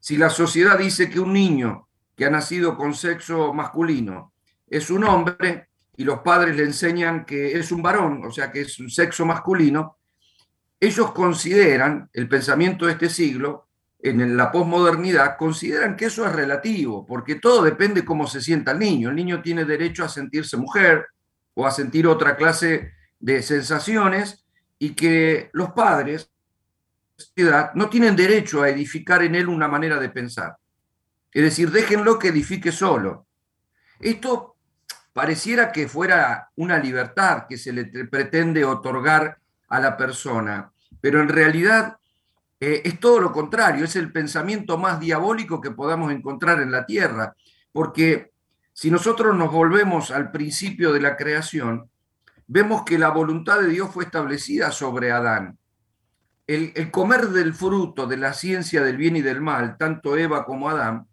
si 0.00 0.16
la 0.16 0.30
sociedad 0.30 0.78
dice 0.78 1.08
que 1.08 1.20
un 1.20 1.32
niño 1.32 1.88
que 2.16 2.24
ha 2.24 2.30
nacido 2.30 2.76
con 2.76 2.94
sexo 2.94 3.52
masculino 3.52 4.32
es 4.68 4.90
un 4.90 5.04
hombre 5.04 5.68
y 5.96 6.04
los 6.04 6.20
padres 6.20 6.56
le 6.56 6.64
enseñan 6.64 7.24
que 7.24 7.58
es 7.58 7.72
un 7.72 7.82
varón, 7.82 8.22
o 8.24 8.30
sea 8.30 8.50
que 8.50 8.62
es 8.62 8.78
un 8.78 8.90
sexo 8.90 9.24
masculino, 9.24 9.95
ellos 10.78 11.12
consideran, 11.12 12.10
el 12.12 12.28
pensamiento 12.28 12.86
de 12.86 12.92
este 12.92 13.08
siglo, 13.08 13.68
en 13.98 14.36
la 14.36 14.52
posmodernidad, 14.52 15.36
consideran 15.36 15.96
que 15.96 16.06
eso 16.06 16.26
es 16.26 16.32
relativo, 16.32 17.06
porque 17.06 17.36
todo 17.36 17.62
depende 17.62 18.04
cómo 18.04 18.26
se 18.26 18.40
sienta 18.40 18.72
el 18.72 18.78
niño. 18.78 19.08
El 19.08 19.16
niño 19.16 19.42
tiene 19.42 19.64
derecho 19.64 20.04
a 20.04 20.08
sentirse 20.08 20.56
mujer 20.56 21.06
o 21.54 21.66
a 21.66 21.70
sentir 21.70 22.06
otra 22.06 22.36
clase 22.36 22.92
de 23.18 23.42
sensaciones 23.42 24.44
y 24.78 24.90
que 24.90 25.50
los 25.52 25.70
padres 25.70 26.30
no 27.74 27.88
tienen 27.88 28.14
derecho 28.14 28.62
a 28.62 28.68
edificar 28.68 29.22
en 29.22 29.34
él 29.34 29.48
una 29.48 29.68
manera 29.68 29.98
de 29.98 30.10
pensar. 30.10 30.56
Es 31.32 31.42
decir, 31.42 31.70
déjenlo 31.70 32.18
que 32.18 32.28
edifique 32.28 32.70
solo. 32.70 33.26
Esto 33.98 34.56
pareciera 35.12 35.72
que 35.72 35.88
fuera 35.88 36.50
una 36.56 36.78
libertad 36.78 37.46
que 37.48 37.56
se 37.56 37.72
le 37.72 37.86
pretende 37.86 38.64
otorgar 38.64 39.38
a 39.68 39.80
la 39.80 39.96
persona, 39.96 40.70
pero 41.00 41.20
en 41.20 41.28
realidad 41.28 41.96
eh, 42.60 42.82
es 42.84 42.98
todo 43.00 43.20
lo 43.20 43.32
contrario, 43.32 43.84
es 43.84 43.96
el 43.96 44.12
pensamiento 44.12 44.78
más 44.78 45.00
diabólico 45.00 45.60
que 45.60 45.70
podamos 45.70 46.12
encontrar 46.12 46.60
en 46.60 46.70
la 46.70 46.86
tierra, 46.86 47.34
porque 47.72 48.32
si 48.72 48.90
nosotros 48.90 49.36
nos 49.36 49.52
volvemos 49.52 50.10
al 50.10 50.30
principio 50.30 50.92
de 50.92 51.00
la 51.00 51.16
creación, 51.16 51.90
vemos 52.46 52.82
que 52.84 52.98
la 52.98 53.10
voluntad 53.10 53.60
de 53.60 53.68
Dios 53.68 53.90
fue 53.90 54.04
establecida 54.04 54.70
sobre 54.70 55.10
Adán. 55.10 55.58
el, 56.46 56.90
comer 56.90 57.28
del 57.28 57.54
fruto 57.54 58.06
de 58.06 58.16
la 58.16 58.32
ciencia 58.32 58.82
del 58.82 58.96
bien 58.96 59.16
y 59.16 59.22
del 59.22 59.40
mal, 59.40 59.76
tanto 59.76 60.16
Eva 60.16 60.44
como 60.44 60.68
Adán, 60.68 61.08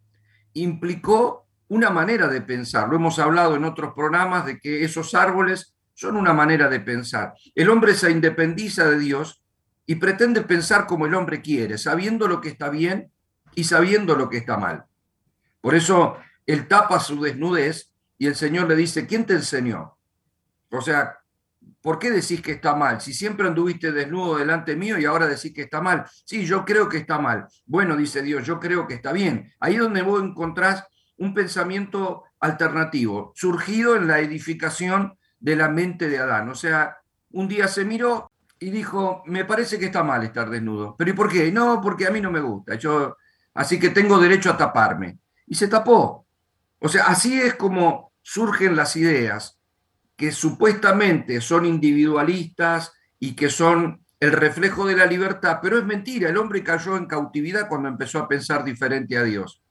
implicó 0.54 1.48
una 1.68 1.90
manera 1.90 2.28
de 2.28 2.42
pensar. 2.42 2.88
Lo 2.88 2.96
hemos 2.96 3.18
hablado 3.20 3.56
en 3.56 3.66
otros 3.66 3.94
programas 3.94 4.46
de 4.46 4.60
que 4.60 4.84
esos 4.84 5.16
árboles 5.16 5.73
son 6.04 6.18
una 6.18 6.34
manera 6.34 6.68
de 6.68 6.82
pensar. 6.82 7.34
El 7.56 7.70
hombre 7.70 7.96
se 7.96 8.12
independiza 8.12 8.90
de 8.90 9.00
Dios 9.00 9.42
y 9.86 9.96
pretende 9.96 10.42
pensar 10.42 10.86
como 10.86 11.06
el 11.06 11.14
hombre 11.14 11.42
quiere, 11.42 11.78
sabiendo 11.78 12.28
lo 12.28 12.42
que 12.42 12.50
está 12.50 12.70
bien 12.70 13.10
y 13.56 13.64
sabiendo 13.64 14.14
lo 14.18 14.30
que 14.30 14.36
está 14.36 14.58
mal. 14.58 14.84
Por 15.62 15.76
eso 15.76 16.18
él 16.46 16.68
tapa 16.68 17.00
su 17.00 17.22
desnudez 17.22 17.94
y 18.18 18.28
el 18.28 18.36
Señor 18.36 18.68
le 18.68 18.76
dice, 18.76 19.08
¿quién 19.08 19.26
te 19.26 19.36
enseñó? 19.36 19.98
O 20.72 20.82
sea, 20.82 21.20
¿por 21.82 22.00
qué 22.00 22.12
decís 22.12 22.42
que 22.42 22.52
está 22.52 22.76
mal? 22.76 23.00
Si 23.00 23.14
siempre 23.14 23.48
anduviste 23.48 23.94
desnudo 23.94 24.36
delante 24.36 24.76
mío 24.76 25.00
y 25.00 25.06
ahora 25.06 25.26
decís 25.26 25.54
que 25.54 25.62
está 25.62 25.80
mal. 25.80 26.04
Sí, 26.26 26.46
yo 26.46 26.66
creo 26.66 26.90
que 26.90 26.98
está 26.98 27.18
mal. 27.18 27.48
Bueno, 27.66 27.96
dice 27.96 28.22
Dios, 28.22 28.46
yo 28.46 28.60
creo 28.60 28.86
que 28.88 28.96
está 28.96 29.14
bien. 29.14 29.54
Ahí 29.62 29.76
es 29.76 29.80
donde 29.80 30.02
vos 30.02 30.22
encontrás 30.22 30.84
un 31.16 31.34
pensamiento 31.34 32.26
alternativo, 32.42 33.32
surgido 33.36 33.96
en 33.96 34.08
la 34.08 34.20
edificación 34.20 35.18
de 35.44 35.58
la 35.58 35.68
mente 35.68 36.08
de 36.08 36.18
Adán. 36.18 36.48
O 36.50 36.56
sea, 36.56 36.98
un 37.32 37.50
día 37.50 37.68
se 37.68 37.84
miró 37.84 38.32
y 38.60 38.70
dijo, 38.70 39.24
me 39.26 39.44
parece 39.44 39.78
que 39.78 39.88
está 39.88 40.02
mal 40.02 40.24
estar 40.24 40.50
desnudo. 40.50 40.96
¿Pero 40.98 41.12
y 41.12 41.14
por 41.14 41.30
qué? 41.30 41.52
No, 41.52 41.82
porque 41.82 42.08
a 42.08 42.12
mí 42.12 42.22
no 42.22 42.32
me 42.32 42.40
gusta. 42.40 42.76
Yo, 42.76 43.18
así 43.54 43.78
que 43.78 43.90
tengo 43.90 44.18
derecho 44.18 44.50
a 44.50 44.58
taparme. 44.58 45.20
Y 45.46 45.56
se 45.56 45.68
tapó. 45.68 46.26
O 46.80 46.88
sea, 46.88 47.08
así 47.08 47.40
es 47.42 47.56
como 47.56 48.14
surgen 48.22 48.78
las 48.78 48.96
ideas 48.96 49.60
que 50.16 50.32
supuestamente 50.32 51.42
son 51.42 51.66
individualistas 51.66 52.94
y 53.20 53.36
que 53.36 53.50
son 53.50 54.02
el 54.22 54.32
reflejo 54.32 54.86
de 54.86 54.96
la 54.96 55.06
libertad, 55.06 55.60
pero 55.62 55.78
es 55.78 55.84
mentira, 55.84 56.30
el 56.30 56.38
hombre 56.38 56.64
cayó 56.64 56.96
en 56.96 57.08
cautividad 57.08 57.68
cuando 57.68 57.90
empezó 57.90 58.20
a 58.20 58.28
pensar 58.30 58.64
diferente 58.64 59.18
a 59.18 59.24
Dios. 59.24 59.62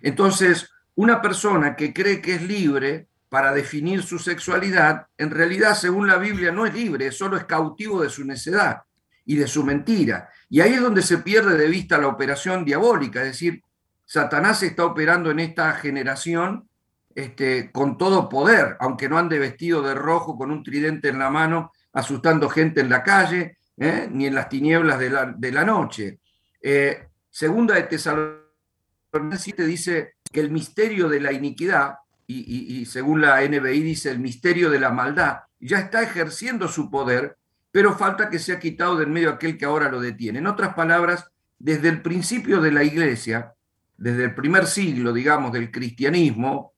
Entonces, 0.00 0.70
una 0.94 1.20
persona 1.20 1.76
que 1.76 1.92
cree 1.92 2.22
que 2.22 2.36
es 2.36 2.42
libre 2.42 3.08
para 3.34 3.52
definir 3.52 4.04
su 4.04 4.20
sexualidad, 4.20 5.08
en 5.18 5.32
realidad, 5.32 5.74
según 5.74 6.06
la 6.06 6.18
Biblia, 6.18 6.52
no 6.52 6.66
es 6.66 6.72
libre, 6.72 7.10
solo 7.10 7.36
es 7.36 7.42
cautivo 7.42 8.00
de 8.00 8.08
su 8.08 8.24
necedad 8.24 8.82
y 9.26 9.34
de 9.34 9.48
su 9.48 9.64
mentira. 9.64 10.28
Y 10.48 10.60
ahí 10.60 10.74
es 10.74 10.80
donde 10.80 11.02
se 11.02 11.18
pierde 11.18 11.58
de 11.58 11.66
vista 11.66 11.98
la 11.98 12.06
operación 12.06 12.64
diabólica, 12.64 13.22
es 13.22 13.26
decir, 13.26 13.60
Satanás 14.04 14.62
está 14.62 14.84
operando 14.84 15.32
en 15.32 15.40
esta 15.40 15.72
generación 15.72 16.68
este, 17.12 17.72
con 17.72 17.98
todo 17.98 18.28
poder, 18.28 18.76
aunque 18.78 19.08
no 19.08 19.18
ande 19.18 19.40
vestido 19.40 19.82
de 19.82 19.96
rojo 19.96 20.38
con 20.38 20.52
un 20.52 20.62
tridente 20.62 21.08
en 21.08 21.18
la 21.18 21.28
mano, 21.28 21.72
asustando 21.92 22.48
gente 22.48 22.82
en 22.82 22.88
la 22.88 23.02
calle, 23.02 23.58
¿eh? 23.76 24.06
ni 24.12 24.26
en 24.26 24.36
las 24.36 24.48
tinieblas 24.48 25.00
de 25.00 25.50
la, 25.50 25.64
noche. 25.64 26.20
Eh, 26.62 27.08
segunda 27.28 27.74
de 27.74 27.82
Tesalonicenses 27.82 29.66
dice 29.66 30.14
que 30.30 30.38
el 30.38 30.52
misterio 30.52 31.08
de 31.08 31.18
la 31.18 31.32
iniquidad, 31.32 31.94
y, 32.26 32.84
según 32.86 33.20
la 33.20 33.40
NBI 33.42 33.82
dice 33.82 34.10
el 34.10 34.18
misterio 34.18 34.70
de 34.70 34.80
la 34.80 34.90
maldad, 34.90 35.40
ya 35.60 35.78
está 35.78 36.02
ejerciendo 36.02 36.68
su 36.68 36.90
poder, 36.90 37.36
pero 37.70 37.96
falta 37.96 38.30
que 38.30 38.38
sea 38.38 38.58
quitado 38.58 38.96
del 38.96 39.08
medio 39.08 39.30
aquel 39.30 39.58
que 39.58 39.64
ahora 39.64 39.90
lo 39.90 40.00
detiene. 40.00 40.38
En 40.38 40.46
otras 40.46 40.74
palabras, 40.74 41.30
desde 41.58 41.88
el 41.88 42.02
principio 42.02 42.60
de 42.60 42.72
la 42.72 42.84
iglesia, 42.84 43.54
desde 43.96 44.24
el 44.24 44.34
primer 44.34 44.66
siglo, 44.66 45.12
digamos, 45.12 45.52
del 45.52 45.70
cristianismo, 45.70 46.72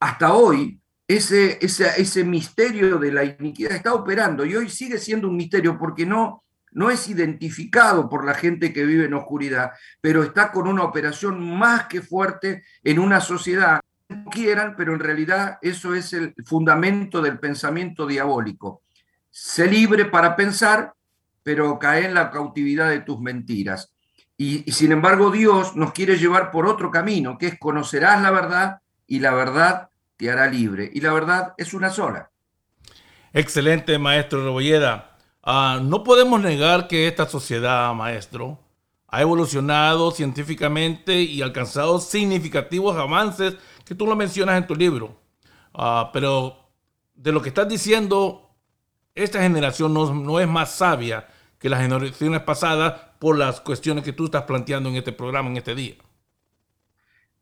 hasta 0.00 0.32
hoy 0.34 0.80
ese, 1.06 1.58
ese, 1.60 2.24
misterio 2.24 2.98
de 2.98 3.12
la 3.12 3.24
iniquidad 3.24 3.72
está 3.72 3.92
operando 3.92 4.44
y 4.44 4.56
hoy 4.56 4.70
sigue 4.70 4.98
siendo 4.98 5.28
un 5.28 5.36
misterio 5.36 5.78
porque 5.78 6.06
no, 6.06 6.44
no 6.72 6.90
es 6.90 7.08
identificado 7.08 8.08
por 8.08 8.24
la 8.24 8.34
gente 8.34 8.72
que 8.72 8.84
vive 8.84 9.04
en 9.04 9.14
oscuridad, 9.14 9.72
pero 10.00 10.22
está 10.22 10.50
con 10.50 10.66
una 10.66 10.82
operación 10.82 11.40
más 11.58 11.86
que 11.86 12.00
fuerte 12.00 12.64
en 12.82 12.98
una 12.98 13.20
sociedad. 13.20 13.80
Quieran, 14.30 14.74
pero 14.76 14.94
en 14.94 15.00
realidad 15.00 15.58
eso 15.62 15.94
es 15.94 16.12
el 16.12 16.34
fundamento 16.44 17.20
del 17.20 17.38
pensamiento 17.38 18.06
diabólico. 18.06 18.82
Sé 19.30 19.66
libre 19.66 20.04
para 20.04 20.36
pensar, 20.36 20.94
pero 21.42 21.78
cae 21.78 22.06
en 22.06 22.14
la 22.14 22.30
cautividad 22.30 22.90
de 22.90 23.00
tus 23.00 23.20
mentiras. 23.20 23.90
y 24.36 24.70
sin 24.72 24.90
embargo 24.90 25.30
Dios 25.30 25.76
nos 25.76 25.92
quiere 25.92 26.16
llevar 26.16 26.50
por 26.50 26.66
otro 26.66 26.90
camino, 26.90 27.38
que 27.38 27.46
es 27.46 27.58
conocerás 27.58 28.20
la 28.20 28.32
verdad 28.32 28.80
y 29.06 29.20
la 29.20 29.32
verdad 29.32 29.88
te 30.16 30.30
hará 30.30 30.46
libre. 30.48 30.90
Y 30.92 31.00
la 31.00 31.12
verdad 31.12 31.54
es 31.56 31.74
una 31.74 31.90
sola. 31.90 32.30
Excelente, 33.32 33.98
maestro 33.98 34.44
Rebolleda. 34.44 35.16
Ah, 35.42 35.80
no 35.82 36.04
podemos 36.04 36.40
negar 36.40 36.88
que 36.88 37.08
esta 37.08 37.26
sociedad, 37.26 37.92
maestro, 37.92 38.58
ha 39.08 39.20
evolucionado 39.20 40.10
científicamente 40.10 41.20
y 41.20 41.42
alcanzado 41.42 42.00
significativos 42.00 42.96
avances 42.96 43.56
que 43.84 43.94
tú 43.94 44.06
lo 44.06 44.16
mencionas 44.16 44.56
en 44.58 44.66
tu 44.66 44.74
libro. 44.74 45.20
Ah, 45.74 46.10
pero 46.12 46.70
de 47.14 47.32
lo 47.32 47.42
que 47.42 47.48
estás 47.48 47.68
diciendo, 47.68 48.50
esta 49.14 49.42
generación 49.42 49.92
no, 49.92 50.12
no 50.14 50.40
es 50.40 50.48
más 50.48 50.74
sabia 50.74 51.26
que 51.58 51.68
las 51.68 51.80
generaciones 51.80 52.42
pasadas 52.42 52.94
por 53.18 53.38
las 53.38 53.60
cuestiones 53.60 54.04
que 54.04 54.12
tú 54.12 54.26
estás 54.26 54.42
planteando 54.42 54.88
en 54.88 54.96
este 54.96 55.12
programa, 55.12 55.48
en 55.48 55.56
este 55.56 55.74
día. 55.74 55.94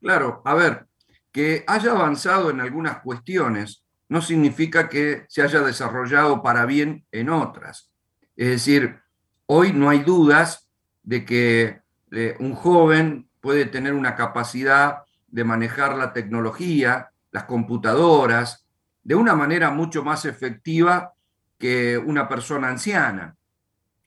Claro, 0.00 0.42
a 0.44 0.54
ver, 0.54 0.86
que 1.32 1.64
haya 1.66 1.92
avanzado 1.92 2.50
en 2.50 2.60
algunas 2.60 3.00
cuestiones 3.00 3.84
no 4.08 4.20
significa 4.20 4.88
que 4.88 5.24
se 5.28 5.42
haya 5.42 5.60
desarrollado 5.60 6.42
para 6.42 6.66
bien 6.66 7.06
en 7.12 7.30
otras. 7.30 7.90
Es 8.36 8.48
decir, 8.48 9.00
hoy 9.46 9.72
no 9.72 9.88
hay 9.88 10.00
dudas 10.00 10.68
de 11.02 11.24
que 11.24 11.80
eh, 12.10 12.36
un 12.38 12.54
joven 12.54 13.30
puede 13.40 13.64
tener 13.64 13.94
una 13.94 14.14
capacidad 14.14 14.98
de 15.32 15.44
manejar 15.44 15.96
la 15.96 16.12
tecnología, 16.12 17.10
las 17.32 17.44
computadoras, 17.44 18.66
de 19.02 19.16
una 19.16 19.34
manera 19.34 19.70
mucho 19.70 20.04
más 20.04 20.24
efectiva 20.26 21.14
que 21.58 21.98
una 21.98 22.28
persona 22.28 22.68
anciana. 22.68 23.34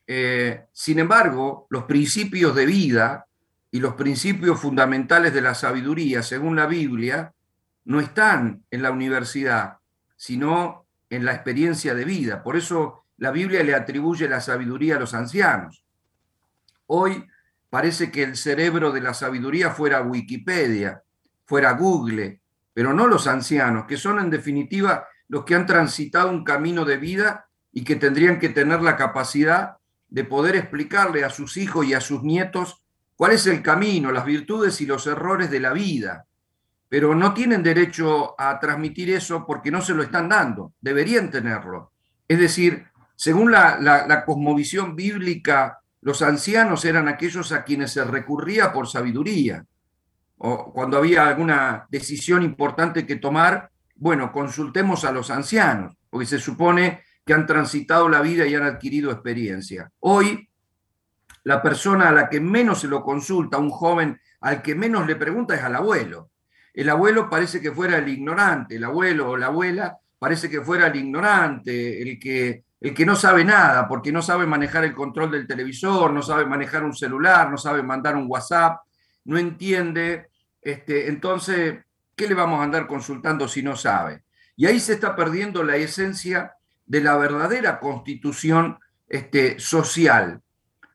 Eh, 0.08 0.66
sin 0.72 1.00
embargo, 1.00 1.68
los 1.70 1.84
principios 1.84 2.56
de 2.56 2.66
vida 2.66 3.26
y 3.72 3.80
los 3.80 3.96
principios 3.96 4.60
fundamentales 4.60 5.34
de 5.34 5.42
la 5.42 5.56
sabiduría, 5.56 6.22
según 6.22 6.56
la 6.56 6.68
Biblia, 6.68 7.34
no 7.86 8.00
están 8.00 8.64
en 8.70 8.84
la 8.84 8.92
universidad, 8.92 9.80
sino 10.16 10.86
en 11.10 11.26
la 11.26 11.34
experiencia 11.34 11.96
de 11.96 12.06
vida. 12.06 12.44
Por 12.44 12.56
eso 12.56 13.06
la 13.18 13.32
Biblia 13.32 13.64
le 13.64 13.74
atribuye 13.74 14.30
la 14.30 14.42
sabiduría 14.42 14.98
a 14.98 15.00
los 15.00 15.14
ancianos. 15.14 15.84
Hoy 16.88 17.26
parece 17.70 18.12
que 18.12 18.24
el 18.24 18.38
cerebro 18.38 18.92
de 18.92 19.02
la 19.02 19.14
sabiduría 19.14 19.72
fuera 19.72 20.02
Wikipedia, 20.02 21.02
fuera 21.46 21.74
Google, 21.74 22.42
pero 22.74 22.94
no 22.94 23.08
los 23.08 23.28
ancianos, 23.28 23.86
que 23.86 23.98
son 23.98 24.20
en 24.20 24.30
definitiva 24.30 25.08
los 25.28 25.46
que 25.46 25.56
han 25.56 25.66
transitado 25.66 26.30
un 26.30 26.44
camino 26.44 26.86
de 26.86 26.98
vida 26.98 27.48
y 27.72 27.84
que 27.84 27.96
tendrían 27.96 28.40
que 28.40 28.50
tener 28.50 28.82
la 28.82 28.96
capacidad 28.96 29.78
de 30.08 30.24
poder 30.24 30.56
explicarle 30.56 31.24
a 31.24 31.30
sus 31.30 31.58
hijos 31.58 31.86
y 31.86 31.94
a 31.94 32.02
sus 32.02 32.24
nietos 32.24 32.84
cuál 33.16 33.32
es 33.32 33.48
el 33.48 33.62
camino, 33.62 34.12
las 34.12 34.26
virtudes 34.26 34.80
y 34.82 34.86
los 34.86 35.08
errores 35.08 35.50
de 35.50 35.60
la 35.60 35.74
vida. 35.74 36.26
Pero 36.88 37.16
no 37.16 37.34
tienen 37.34 37.64
derecho 37.64 38.40
a 38.40 38.60
transmitir 38.60 39.10
eso 39.10 39.46
porque 39.46 39.72
no 39.72 39.82
se 39.82 39.94
lo 39.94 40.04
están 40.04 40.30
dando, 40.30 40.74
deberían 40.80 41.32
tenerlo. 41.32 41.92
Es 42.28 42.40
decir, 42.40 42.86
según 43.16 43.52
la, 43.52 44.24
cosmovisión 44.26 44.96
bíblica, 44.96 45.80
los 46.02 46.22
ancianos 46.22 46.86
eran 46.86 47.08
aquellos 47.08 47.52
a 47.52 47.64
quienes 47.64 47.92
se 47.92 48.04
recurría 48.04 48.72
por 48.72 48.88
sabiduría. 48.88 49.66
Cuando 50.74 50.98
había 50.98 51.28
alguna 51.28 51.88
decisión 51.90 52.44
importante 52.44 53.06
que 53.06 53.16
tomar, 53.16 53.72
bueno, 53.96 54.32
consultemos 54.32 55.06
a 55.06 55.12
los 55.12 55.32
ancianos, 55.32 55.96
porque 56.10 56.26
se 56.26 56.40
supone 56.40 57.04
que 57.26 57.34
han 57.34 57.46
transitado 57.46 58.08
la 58.10 58.22
vida 58.22 58.46
y 58.46 58.54
han 58.54 58.64
adquirido 58.64 59.12
experiencia. 59.12 59.92
Hoy 60.00 60.48
la 61.44 61.62
persona 61.62 62.10
a 62.10 62.12
la 62.12 62.30
que 62.30 62.40
menos 62.40 62.82
se 62.82 62.88
lo 62.88 63.04
consulta, 63.04 63.58
un 63.58 63.70
joven 63.70 64.20
al 64.42 64.62
que 64.62 64.76
menos 64.76 65.08
le 65.08 65.16
pregunta 65.16 65.56
es 65.56 65.64
al 65.64 65.76
abuelo. 65.76 66.30
El 66.74 66.90
abuelo 66.90 67.30
parece 67.30 67.62
que 67.62 67.72
fuera 67.72 67.98
el 67.98 68.10
ignorante, 68.10 68.76
el 68.76 68.84
abuelo 68.84 69.30
o 69.30 69.38
la 69.38 69.48
abuela 69.48 69.98
parece 70.20 70.50
que 70.50 70.62
fuera 70.62 70.88
el 70.88 70.96
ignorante, 70.96 72.02
el 72.02 72.20
que, 72.20 72.66
el 72.82 72.94
que 72.94 73.06
no 73.06 73.16
sabe 73.16 73.46
nada, 73.46 73.88
porque 73.88 74.12
no 74.12 74.22
sabe 74.22 74.46
manejar 74.46 74.84
el 74.84 74.94
control 74.94 75.32
del 75.32 75.48
televisor, 75.48 76.12
no 76.12 76.22
sabe 76.22 76.46
manejar 76.46 76.84
un 76.84 76.94
celular, 76.94 77.50
no 77.50 77.58
sabe 77.58 77.82
mandar 77.82 78.16
un 78.16 78.26
WhatsApp, 78.28 78.82
no 79.26 79.38
entiende. 79.38 80.30
Este, 80.66 81.10
entonces, 81.10 81.78
¿qué 82.16 82.28
le 82.28 82.34
vamos 82.34 82.60
a 82.60 82.64
andar 82.64 82.88
consultando 82.88 83.48
si 83.48 83.62
no 83.62 83.76
sabe? 83.76 84.24
Y 84.56 84.66
ahí 84.66 84.80
se 84.80 84.94
está 84.94 85.16
perdiendo 85.16 85.64
la 85.64 85.76
esencia 85.76 86.56
de 86.88 87.02
la 87.02 87.16
verdadera 87.18 87.80
constitución 87.80 88.80
este, 89.08 89.60
social, 89.60 90.42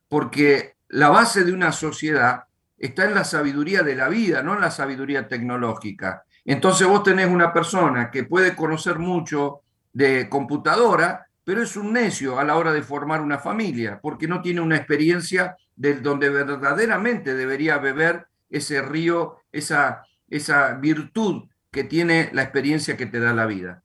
porque 0.09 0.75
la 0.89 1.09
base 1.09 1.45
de 1.45 1.53
una 1.53 1.71
sociedad 1.71 2.47
está 2.79 3.05
en 3.05 3.15
la 3.15 3.23
sabiduría 3.23 3.85
de 3.85 3.95
la 3.95 4.09
vida, 4.09 4.43
no 4.43 4.55
en 4.55 4.61
la 4.61 4.73
sabiduría 4.73 5.29
tecnológica. 5.29 6.25
Entonces 6.45 6.89
vos 6.89 7.05
tenés 7.05 7.29
una 7.29 7.53
persona 7.53 8.11
que 8.11 8.25
puede 8.25 8.57
conocer 8.57 8.99
mucho 8.99 9.61
de 9.93 10.29
computadora, 10.29 11.29
pero 11.45 11.63
es 11.63 11.77
un 11.77 11.93
necio 11.93 12.41
a 12.41 12.45
la 12.45 12.57
hora 12.57 12.73
de 12.73 12.83
formar 12.83 13.21
una 13.21 13.39
familia, 13.39 14.01
porque 14.03 14.27
no 14.27 14.43
tiene 14.43 14.63
una 14.63 14.79
experiencia 14.79 15.57
de 15.77 16.01
donde 16.01 16.29
verdaderamente 16.29 17.35
debería 17.35 17.79
beber 17.79 18.27
ese 18.51 18.83
río, 18.83 19.37
esa, 19.53 20.05
esa 20.29 20.75
virtud 20.75 21.45
que 21.71 21.85
tiene 21.85 22.31
la 22.33 22.43
experiencia 22.43 22.97
que 22.97 23.07
te 23.07 23.21
da 23.21 23.33
la 23.33 23.47
vida. 23.47 23.83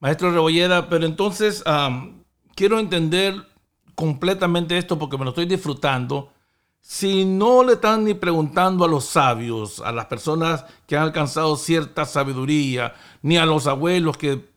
Maestro 0.00 0.32
Rebolleda, 0.32 0.88
pero 0.88 1.06
entonces 1.06 1.62
quiero 2.54 2.78
entender 2.78 3.34
completamente 3.94 4.76
esto 4.76 4.98
porque 4.98 5.18
me 5.18 5.24
lo 5.24 5.30
estoy 5.30 5.46
disfrutando. 5.46 6.32
Si 6.80 7.26
no 7.26 7.62
le 7.62 7.74
están 7.74 8.04
ni 8.04 8.14
preguntando 8.14 8.84
a 8.84 8.88
los 8.88 9.04
sabios, 9.04 9.80
a 9.80 9.92
las 9.92 10.06
personas 10.06 10.64
que 10.86 10.96
han 10.96 11.02
alcanzado 11.02 11.56
cierta 11.56 12.06
sabiduría, 12.06 12.94
ni 13.20 13.36
a 13.36 13.44
los 13.44 13.66
abuelos 13.66 14.16
que 14.16 14.48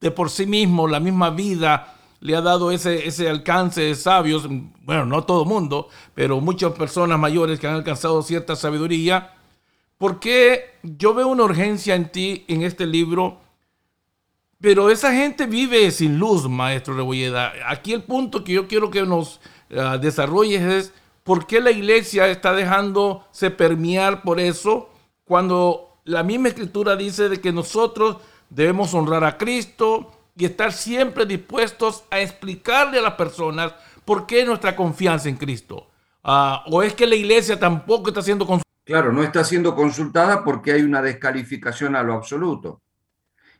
de 0.00 0.10
por 0.10 0.30
sí 0.30 0.46
mismo 0.46 0.86
la 0.86 1.00
misma 1.00 1.30
vida 1.30 1.94
le 2.24 2.34
ha 2.34 2.40
dado 2.40 2.70
ese, 2.70 3.06
ese 3.06 3.28
alcance 3.28 3.82
de 3.82 3.94
sabios, 3.94 4.48
bueno, 4.80 5.04
no 5.04 5.24
todo 5.24 5.44
mundo, 5.44 5.88
pero 6.14 6.40
muchas 6.40 6.72
personas 6.72 7.18
mayores 7.18 7.60
que 7.60 7.66
han 7.66 7.74
alcanzado 7.74 8.22
cierta 8.22 8.56
sabiduría, 8.56 9.34
¿por 9.98 10.20
qué 10.20 10.78
yo 10.82 11.12
veo 11.12 11.28
una 11.28 11.44
urgencia 11.44 11.94
en 11.94 12.10
ti 12.10 12.46
en 12.48 12.62
este 12.62 12.86
libro? 12.86 13.40
Pero 14.58 14.88
esa 14.88 15.12
gente 15.12 15.44
vive 15.44 15.90
sin 15.90 16.18
luz, 16.18 16.48
maestro 16.48 16.94
Rebolleda. 16.94 17.52
Aquí 17.68 17.92
el 17.92 18.04
punto 18.04 18.42
que 18.42 18.54
yo 18.54 18.68
quiero 18.68 18.90
que 18.90 19.02
nos 19.02 19.38
uh, 19.70 19.98
desarrolles 20.00 20.62
es 20.62 20.94
por 21.24 21.46
qué 21.46 21.60
la 21.60 21.72
iglesia 21.72 22.26
está 22.28 22.54
dejándose 22.54 23.50
permear 23.50 24.22
por 24.22 24.40
eso 24.40 24.88
cuando 25.24 25.98
la 26.04 26.22
misma 26.22 26.48
escritura 26.48 26.96
dice 26.96 27.28
de 27.28 27.42
que 27.42 27.52
nosotros 27.52 28.16
debemos 28.48 28.94
honrar 28.94 29.24
a 29.24 29.36
Cristo 29.36 30.10
y 30.36 30.44
estar 30.44 30.72
siempre 30.72 31.26
dispuestos 31.26 32.04
a 32.10 32.20
explicarle 32.20 32.98
a 32.98 33.02
las 33.02 33.14
personas 33.14 33.74
por 34.04 34.26
qué 34.26 34.44
nuestra 34.44 34.74
confianza 34.74 35.28
en 35.28 35.36
Cristo. 35.36 35.90
Uh, 36.22 36.56
¿O 36.70 36.82
es 36.82 36.94
que 36.94 37.06
la 37.06 37.14
iglesia 37.14 37.58
tampoco 37.58 38.08
está 38.08 38.22
siendo 38.22 38.46
consultada? 38.46 38.64
Claro, 38.84 39.12
no 39.12 39.22
está 39.22 39.44
siendo 39.44 39.74
consultada 39.74 40.44
porque 40.44 40.72
hay 40.72 40.82
una 40.82 41.00
descalificación 41.02 41.96
a 41.96 42.02
lo 42.02 42.14
absoluto 42.14 42.82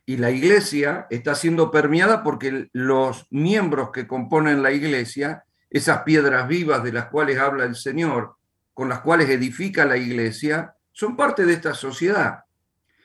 y 0.05 0.17
la 0.17 0.29
iglesia 0.29 1.07
está 1.09 1.33
siendo 1.33 1.71
permeada 1.71 2.23
porque 2.23 2.69
los 2.73 3.25
miembros 3.31 3.89
que 3.91 4.05
componen 4.05 4.61
la 4.61 4.71
iglesia, 4.71 5.45
esas 5.69 6.03
piedras 6.03 6.47
vivas 6.47 6.83
de 6.83 6.93
las 6.93 7.07
cuales 7.07 7.39
habla 7.39 7.65
el 7.65 7.75
Señor, 7.75 8.35
con 8.73 8.87
las 8.87 8.99
cuales 8.99 9.29
edifica 9.29 9.83
la 9.85 9.97
iglesia, 9.97 10.75
son 10.91 11.15
parte 11.15 11.45
de 11.45 11.53
esta 11.53 11.73
sociedad. 11.73 12.43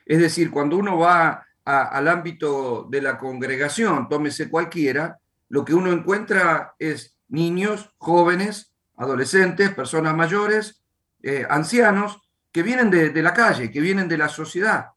Es 0.04 0.18
decir, 0.18 0.50
cuando 0.50 0.76
uno 0.76 0.98
va 0.98 1.46
al 1.64 2.08
ámbito 2.08 2.86
de 2.90 3.02
la 3.02 3.18
congregación, 3.18 4.08
tómese 4.08 4.48
cualquiera, 4.48 5.18
lo 5.48 5.64
que 5.64 5.74
uno 5.74 5.92
encuentra 5.92 6.74
es 6.78 7.16
niños, 7.28 7.94
jóvenes, 7.98 8.72
adolescentes, 8.96 9.70
personas 9.70 10.16
mayores, 10.16 10.82
eh, 11.22 11.46
ancianos, 11.48 12.20
que 12.50 12.62
vienen 12.62 12.90
de 12.90 13.22
la 13.22 13.32
calle, 13.32 13.70
que 13.70 13.80
vienen 13.80 14.08
de 14.08 14.18
la 14.18 14.28
sociedad. 14.28 14.88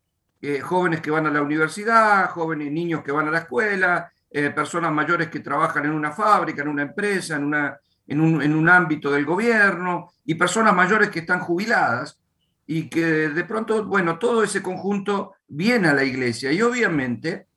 Eh, 0.45 0.59
jóvenes 0.59 0.99
que 0.99 1.09
van 1.09 1.25
a 1.25 1.31
la 1.31 1.41
universidad, 1.41 2.29
jóvenes 2.31 2.69
niños 2.69 3.01
que 3.01 3.13
van 3.13 3.29
a 3.29 3.31
la 3.31 3.37
escuela, 3.37 4.11
eh, 4.29 4.49
personas 4.49 4.91
mayores 4.91 5.29
que 5.29 5.39
trabajan 5.39 5.85
en 5.85 5.91
una 5.91 6.11
fábrica, 6.11 6.63
en 6.63 6.67
una 6.67 6.81
empresa, 6.81 7.37
en, 7.37 7.45
una, 7.45 7.79
en, 8.05 8.19
un, 8.19 8.41
en 8.41 8.53
un 8.53 8.67
ámbito 8.67 9.09
del 9.09 9.23
gobierno, 9.23 10.11
y 10.25 10.35
personas 10.35 10.75
mayores 10.75 11.09
que 11.09 11.19
están 11.19 11.39
jubiladas 11.39 12.19
y 12.65 12.89
que 12.89 13.05
de 13.29 13.43
pronto, 13.43 13.85
bueno, 13.85 14.19
todo 14.19 14.43
ese 14.43 14.61
conjunto 14.61 15.35
viene 15.47 15.89
a 15.89 15.93
la 15.93 16.03
iglesia 16.03 16.51
y 16.51 16.61
obviamente, 16.61 17.47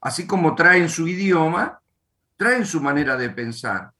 así 0.00 0.26
como 0.26 0.54
traen 0.54 0.88
su 0.88 1.08
idioma, 1.08 1.80
traen 2.36 2.64
su 2.64 2.80
manera 2.80 3.16
de 3.16 3.30
pensar. 3.30 3.92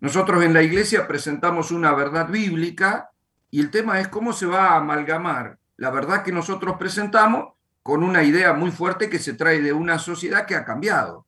Nosotros 0.00 0.44
en 0.44 0.52
la 0.52 0.62
iglesia 0.62 1.06
presentamos 1.06 1.70
una 1.70 1.92
verdad 1.94 2.28
bíblica 2.28 3.10
y 3.50 3.60
el 3.60 3.70
tema 3.70 4.00
es 4.00 4.08
cómo 4.08 4.32
se 4.32 4.46
va 4.46 4.70
a 4.70 4.76
amalgamar 4.76 5.58
la 5.76 5.90
verdad 5.90 6.22
que 6.22 6.32
nosotros 6.32 6.76
presentamos 6.78 7.54
con 7.82 8.02
una 8.02 8.22
idea 8.22 8.52
muy 8.52 8.70
fuerte 8.70 9.10
que 9.10 9.18
se 9.18 9.34
trae 9.34 9.60
de 9.60 9.72
una 9.72 9.98
sociedad 9.98 10.46
que 10.46 10.54
ha 10.54 10.64
cambiado. 10.64 11.26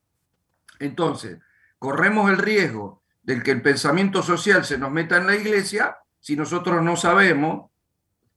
Entonces, 0.78 1.38
corremos 1.78 2.30
el 2.30 2.38
riesgo 2.38 3.02
del 3.22 3.42
que 3.42 3.50
el 3.50 3.62
pensamiento 3.62 4.22
social 4.22 4.64
se 4.64 4.78
nos 4.78 4.90
meta 4.90 5.16
en 5.16 5.26
la 5.26 5.34
iglesia 5.34 5.98
si 6.20 6.36
nosotros 6.36 6.82
no 6.82 6.96
sabemos 6.96 7.70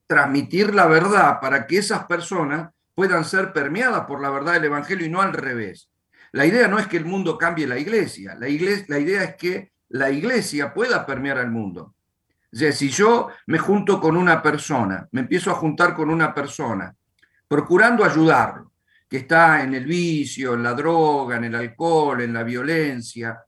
transmitir 0.09 0.73
la 0.73 0.87
verdad 0.87 1.39
para 1.39 1.67
que 1.67 1.77
esas 1.77 2.05
personas 2.05 2.71
puedan 2.95 3.23
ser 3.23 3.53
permeadas 3.53 4.05
por 4.07 4.19
la 4.19 4.31
verdad 4.31 4.53
del 4.53 4.65
Evangelio 4.65 5.05
y 5.05 5.09
no 5.09 5.21
al 5.21 5.33
revés. 5.33 5.91
La 6.31 6.47
idea 6.47 6.67
no 6.67 6.79
es 6.79 6.87
que 6.87 6.97
el 6.97 7.05
mundo 7.05 7.37
cambie 7.37 7.67
la 7.67 7.77
iglesia, 7.77 8.33
la, 8.33 8.49
iglesia, 8.49 8.85
la 8.87 8.97
idea 8.97 9.23
es 9.23 9.35
que 9.35 9.71
la 9.89 10.09
iglesia 10.09 10.73
pueda 10.73 11.05
permear 11.05 11.37
al 11.37 11.51
mundo. 11.51 11.93
Si 12.51 12.89
yo 12.89 13.29
me 13.45 13.59
junto 13.59 14.01
con 14.01 14.17
una 14.17 14.41
persona, 14.41 15.07
me 15.11 15.21
empiezo 15.21 15.51
a 15.51 15.55
juntar 15.55 15.93
con 15.93 16.09
una 16.09 16.33
persona 16.33 16.91
procurando 17.47 18.03
ayudarlo, 18.03 18.71
que 19.07 19.17
está 19.17 19.61
en 19.63 19.75
el 19.75 19.85
vicio, 19.85 20.55
en 20.55 20.63
la 20.63 20.73
droga, 20.73 21.37
en 21.37 21.43
el 21.43 21.55
alcohol, 21.55 22.21
en 22.21 22.33
la 22.33 22.41
violencia, 22.41 23.43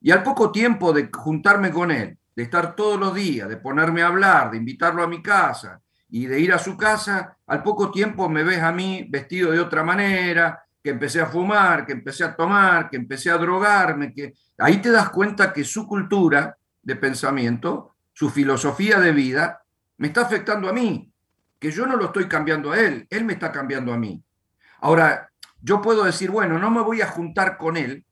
y 0.00 0.10
al 0.10 0.22
poco 0.22 0.50
tiempo 0.50 0.94
de 0.94 1.10
juntarme 1.12 1.70
con 1.70 1.90
él, 1.90 2.16
de 2.34 2.42
estar 2.42 2.74
todos 2.74 2.98
los 2.98 3.14
días, 3.14 3.50
de 3.50 3.58
ponerme 3.58 4.00
a 4.00 4.06
hablar, 4.06 4.50
de 4.50 4.56
invitarlo 4.56 5.02
a 5.02 5.08
mi 5.08 5.22
casa 5.22 5.78
y 6.08 6.26
de 6.26 6.40
ir 6.40 6.52
a 6.52 6.58
su 6.58 6.76
casa, 6.76 7.36
al 7.46 7.62
poco 7.62 7.90
tiempo 7.90 8.28
me 8.28 8.44
ves 8.44 8.62
a 8.62 8.72
mí 8.72 9.06
vestido 9.10 9.50
de 9.50 9.60
otra 9.60 9.82
manera, 9.82 10.62
que 10.82 10.90
empecé 10.90 11.20
a 11.20 11.26
fumar, 11.26 11.84
que 11.84 11.92
empecé 11.92 12.24
a 12.24 12.36
tomar, 12.36 12.88
que 12.88 12.96
empecé 12.96 13.30
a 13.30 13.38
drogarme, 13.38 14.12
que 14.12 14.34
ahí 14.58 14.78
te 14.78 14.90
das 14.90 15.10
cuenta 15.10 15.52
que 15.52 15.64
su 15.64 15.86
cultura 15.86 16.56
de 16.82 16.96
pensamiento, 16.96 17.96
su 18.12 18.30
filosofía 18.30 19.00
de 19.00 19.12
vida, 19.12 19.62
me 19.98 20.08
está 20.08 20.22
afectando 20.22 20.68
a 20.68 20.72
mí 20.72 21.12
que 21.58 21.70
yo 21.70 21.86
no 21.86 21.96
lo 21.96 22.06
estoy 22.06 22.28
cambiando 22.28 22.72
a 22.72 22.80
él, 22.80 23.06
él 23.10 23.24
me 23.24 23.32
está 23.32 23.50
cambiando 23.50 23.92
a 23.92 23.96
mí. 23.96 24.22
Ahora, 24.80 25.30
yo 25.60 25.80
puedo 25.80 26.04
decir, 26.04 26.30
bueno, 26.30 26.58
no 26.58 26.70
me 26.70 26.82
voy 26.82 27.00
a 27.00 27.08
juntar 27.08 27.56
con 27.56 27.76
él 27.76 28.04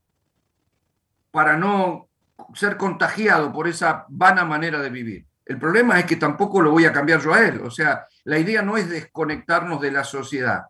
para 1.31 1.57
no 1.57 2.09
ser 2.53 2.77
contagiado 2.77 3.51
por 3.53 3.67
esa 3.67 4.05
vana 4.09 4.45
manera 4.45 4.81
de 4.81 4.89
vivir. 4.89 5.25
El 5.45 5.57
problema 5.59 5.99
es 5.99 6.05
que 6.05 6.15
tampoco 6.15 6.61
lo 6.61 6.71
voy 6.71 6.85
a 6.85 6.91
cambiar 6.91 7.21
yo 7.21 7.33
a 7.33 7.45
él. 7.45 7.61
O 7.61 7.69
sea, 7.69 8.07
la 8.23 8.39
idea 8.39 8.61
no 8.61 8.77
es 8.77 8.89
desconectarnos 8.89 9.79
de 9.79 9.91
la 9.91 10.03
sociedad. 10.03 10.63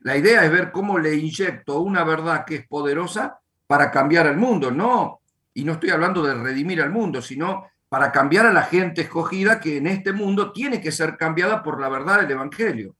La 0.00 0.16
idea 0.16 0.44
es 0.44 0.50
ver 0.50 0.72
cómo 0.72 0.98
le 0.98 1.14
inyecto 1.14 1.80
una 1.80 2.02
verdad 2.02 2.44
que 2.44 2.56
es 2.56 2.66
poderosa 2.66 3.38
para 3.66 3.90
cambiar 3.90 4.26
al 4.26 4.36
mundo. 4.36 4.70
No, 4.70 5.20
y 5.54 5.64
no 5.64 5.74
estoy 5.74 5.90
hablando 5.90 6.22
de 6.22 6.34
redimir 6.34 6.80
al 6.82 6.90
mundo, 6.90 7.20
sino 7.20 7.66
para 7.88 8.10
cambiar 8.10 8.46
a 8.46 8.52
la 8.52 8.62
gente 8.62 9.02
escogida 9.02 9.60
que 9.60 9.76
en 9.76 9.86
este 9.86 10.12
mundo 10.12 10.50
tiene 10.50 10.80
que 10.80 10.90
ser 10.90 11.16
cambiada 11.18 11.62
por 11.62 11.78
la 11.78 11.90
verdad 11.90 12.20
del 12.20 12.30
Evangelio. 12.30 12.96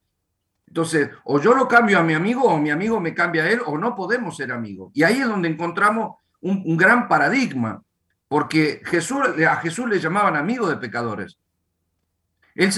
Entonces, 0.67 1.11
o 1.25 1.41
yo 1.41 1.55
lo 1.55 1.69
cambio 1.69 1.99
a 1.99 2.03
mi 2.03 2.15
amigo 2.15 2.45
o 2.45 2.59
mi 2.59 2.71
amigo 2.71 3.01
me 3.01 3.15
cambia 3.15 3.45
a 3.45 3.51
él 3.51 3.61
o 3.65 3.77
no 3.79 3.95
podemos 3.95 4.37
ser 4.37 4.53
amigos. 4.53 4.91
Y 4.95 5.03
ahí 5.03 5.21
es 5.21 5.27
donde 5.27 5.49
encontramos 5.49 6.17
un, 6.41 6.77
gran 6.77 7.09
paradigma, 7.09 7.83
porque 8.33 8.81
Jesús, 8.87 9.21
a 9.47 9.57
Jesús 9.57 9.87
le 9.87 10.01
llamaban 10.01 10.37
amigo 10.37 10.67
de 10.67 10.79
pecadores. 10.79 11.37
Él, 12.55 12.73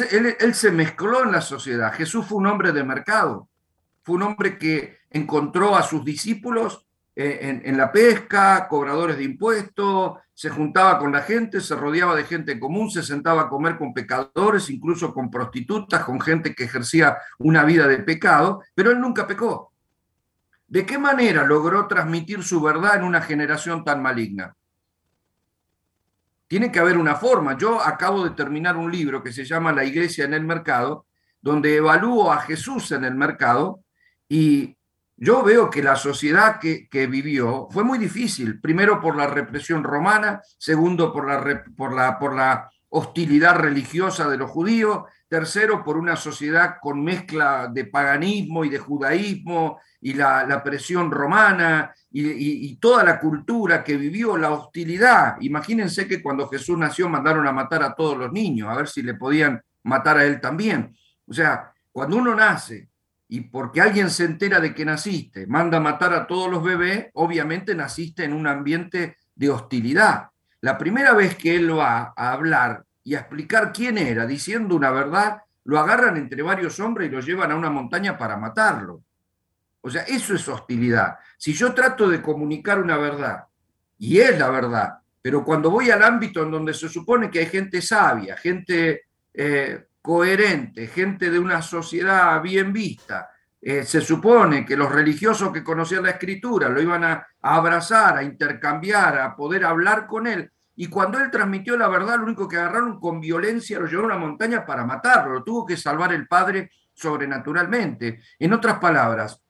se 0.53 0.73
mezcló 0.73 1.23
en 1.23 1.31
la 1.31 1.41
sociedad. 1.41 1.93
Jesús 1.93 2.27
fue 2.27 2.39
un 2.39 2.49
hombre 2.49 2.73
de 2.73 2.83
mercado, 2.83 3.49
fue 4.03 4.17
un 4.17 4.23
hombre 4.23 4.59
que 4.59 4.99
encontró 5.11 5.77
a 5.77 5.85
sus 5.85 6.05
discípulos 6.05 6.89
eh, 7.15 7.61
en, 7.65 7.77
la 7.77 7.93
pesca, 7.93 8.67
cobradores 8.67 9.17
de 9.17 9.23
impuestos, 9.23 10.15
se 10.35 10.51
juntaba 10.51 10.99
con 10.99 11.13
la 11.13 11.23
gente, 11.23 11.61
se 11.61 11.77
rodeaba 11.77 12.17
de 12.17 12.25
gente 12.25 12.59
común, 12.59 12.91
se 12.91 13.05
sentaba 13.05 13.43
a 13.43 13.49
comer 13.49 13.79
con 13.79 13.95
pecadores, 13.95 14.69
incluso 14.71 15.15
con 15.15 15.31
prostitutas, 15.31 16.03
con 16.03 16.21
gente 16.21 16.53
que 16.53 16.65
ejercía 16.65 17.17
una 17.39 17.63
vida 17.63 17.87
de 17.87 17.99
pecado, 17.99 18.65
pero 18.75 18.91
él 18.91 19.01
nunca 19.01 19.25
pecó. 19.25 19.73
¿De 20.67 20.85
qué 20.85 20.99
manera 20.99 21.45
logró 21.45 21.87
transmitir 21.87 22.43
su 22.43 22.61
verdad 22.61 22.97
en 22.97 23.05
una 23.05 23.21
generación 23.21 23.85
tan 23.85 24.03
maligna? 24.03 24.57
Tiene 26.47 26.71
que 26.71 26.79
haber 26.79 26.99
una 26.99 27.17
forma. 27.17 27.57
Yo 27.57 27.81
acabo 27.81 28.25
de 28.25 28.31
terminar 28.31 28.77
un 28.77 28.91
libro 28.91 29.23
que 29.23 29.33
se 29.33 29.45
llama 29.45 29.73
La 29.73 29.85
Iglesia 29.85 30.25
en 30.25 30.35
el 30.35 30.45
Mercado, 30.45 31.07
donde 31.41 31.77
evalúo 31.77 32.33
a 32.33 32.41
Jesús 32.41 32.93
en 32.93 33.05
el 33.05 33.15
mercado 33.15 33.85
y 34.29 34.79
yo 35.17 35.43
veo 35.43 35.71
que 35.71 35.83
la 35.83 35.95
sociedad 35.95 36.59
que, 36.59 37.07
vivió 37.07 37.69
fue 37.71 37.85
muy 37.85 37.99
difícil, 37.99 38.61
primero 38.61 39.01
por 39.01 39.17
la 39.17 39.27
represión 39.27 39.85
romana, 39.85 40.41
segundo 40.59 41.13
por 41.13 41.29
la, 41.29 41.65
por, 41.77 41.95
la, 41.95 42.19
por 42.19 42.35
la 42.35 42.71
hostilidad 42.89 43.57
religiosa 43.57 44.29
de 44.29 44.39
los 44.39 44.51
judíos, 44.51 45.05
tercero 45.35 45.83
por 45.83 45.97
una 45.97 46.15
sociedad 46.15 46.77
con 46.81 47.03
mezcla 47.03 47.67
de 47.67 47.87
paganismo 47.87 48.65
y 48.65 48.69
de 48.69 48.79
judaísmo 48.79 49.81
y 50.01 50.13
la, 50.13 50.63
presión 50.63 51.11
romana 51.11 51.93
y, 52.09 52.69
y, 52.69 52.77
toda 52.77 53.03
la 53.03 53.19
cultura 53.19 53.83
que 53.83 53.97
vivió, 53.97 54.37
la 54.37 54.53
hostilidad. 54.53 55.35
Imagínense 55.41 56.07
que 56.07 56.23
cuando 56.23 56.49
Jesús 56.49 56.79
nació 56.79 57.09
mandaron 57.09 57.49
a 57.49 57.53
matar 57.53 57.83
a 57.83 57.97
todos 57.97 58.17
los 58.17 58.31
niños, 58.31 58.69
a 58.69 58.77
ver 58.77 58.87
si 58.87 59.03
le 59.03 59.15
podían 59.15 59.61
matar 59.83 60.19
a 60.19 60.25
él 60.25 60.41
también. 60.41 60.95
O 61.27 61.33
sea, 61.33 61.73
cuando 61.91 62.17
uno 62.17 62.33
nace 62.37 62.89
y 63.27 63.41
porque 63.41 63.81
alguien 63.81 64.11
se 64.11 64.27
entera 64.27 64.61
de 64.61 64.73
que 64.73 64.85
naciste, 64.85 65.49
manda 65.49 65.79
a 65.79 65.81
matar 65.81 66.15
a 66.15 66.29
todos 66.29 66.49
los 66.49 66.63
bebés, 66.63 67.09
obviamente 67.15 67.75
naciste 67.75 68.23
en 68.23 68.35
un 68.35 68.47
ambiente 68.47 69.17
de 69.35 69.51
hostilidad. 69.51 70.29
La 70.61 70.79
primera 70.79 71.13
vez 71.13 71.37
que 71.37 71.57
él 71.57 71.77
va 71.77 72.15
a 72.17 72.31
hablar 72.31 72.84
y 73.05 73.15
a 73.15 73.21
explicar 73.21 73.73
quién 73.73 73.99
era, 73.99 74.27
diciendo 74.27 74.75
una 74.75 74.91
verdad, 74.91 75.43
lo 75.65 75.79
agarran 75.79 76.17
entre 76.17 76.43
varios 76.43 76.81
hombres 76.81 77.09
y 77.09 77.13
lo 77.13 77.21
llevan 77.21 77.53
a 77.53 77.57
una 77.57 77.71
montaña 77.71 78.17
para 78.17 78.37
matarlo. 78.37 79.03
O 79.83 79.91
sea, 79.91 80.03
eso 80.03 80.35
es 80.35 80.49
hostilidad. 80.49 81.19
Si 81.37 81.53
yo 81.53 81.75
trato 81.75 82.09
de 82.09 82.23
comunicar 82.23 82.81
una 82.81 82.97
verdad, 82.97 83.45
y 83.99 84.19
es 84.19 84.39
la 84.39 84.49
verdad, 84.49 84.95
pero 85.21 85.45
cuando 85.45 85.71
voy 85.71 85.91
al 85.91 86.03
ámbito 86.03 86.43
en 86.43 86.51
donde 86.51 86.75
se 86.75 86.89
supone 86.89 87.31
que 87.31 87.41
hay 87.41 87.47
gente 87.47 87.83
sabia, 87.83 88.37
gente 88.37 89.05
eh, 89.33 89.85
coherente, 90.01 90.87
gente 90.87 91.31
de 91.31 91.39
una 91.39 91.61
sociedad 91.61 92.41
bien 92.43 92.73
vista, 92.73 93.31
eh, 93.61 93.85
se 93.85 94.01
supone 94.01 94.65
que 94.65 94.77
los 94.77 94.93
religiosos 94.93 95.51
que 95.53 95.65
conocían 95.65 96.03
la 96.03 96.11
escritura 96.11 96.69
lo 96.69 96.81
iban 96.81 97.05
a, 97.05 97.27
a, 97.41 97.57
abrazar, 97.57 98.19
a 98.19 98.23
intercambiar, 98.23 99.19
a 99.19 99.35
poder 99.35 99.65
hablar 99.65 100.07
con 100.07 100.27
él. 100.27 100.51
Y 100.77 100.89
cuando 100.89 101.21
él 101.21 101.31
transmitió 101.31 101.77
la 101.77 101.89
verdad, 101.89 102.19
lo 102.19 102.25
único 102.25 102.49
que 102.49 102.57
agarraron 102.57 102.99
con 102.99 103.21
violencia 103.21 103.79
lo 103.79 103.87
llevaron 103.87 104.13
a 104.13 104.17
una 104.17 104.27
montaña 104.27 104.67
para 104.67 104.85
matarlo. 104.85 105.35
Lo 105.35 105.45
tuvo 105.45 105.65
que 105.65 105.77
salvar 105.77 106.13
el 106.13 106.27
Padre 106.27 106.71
sobrenaturalmente. 106.93 108.21
En 108.39 108.53
otras 108.53 108.79
palabras, 108.79 109.41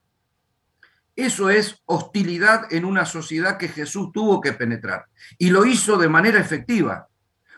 eso 1.16 1.48
es 1.48 1.82
hostilidad 1.86 2.72
en 2.72 2.84
una 2.84 3.06
sociedad 3.06 3.56
que 3.56 3.68
Jesús 3.68 4.10
tuvo 4.12 4.40
que 4.40 4.52
penetrar. 4.52 5.06
Y 5.38 5.50
lo 5.50 5.64
hizo 5.64 5.96
de 5.96 6.08
manera 6.08 6.40
efectiva. 6.40 7.08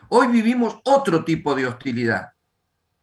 Hoy 0.09 0.27
vivimos 0.27 0.79
otro 0.85 1.25
tipo 1.25 1.55
de 1.55 1.65
hostilidad. 1.65 2.29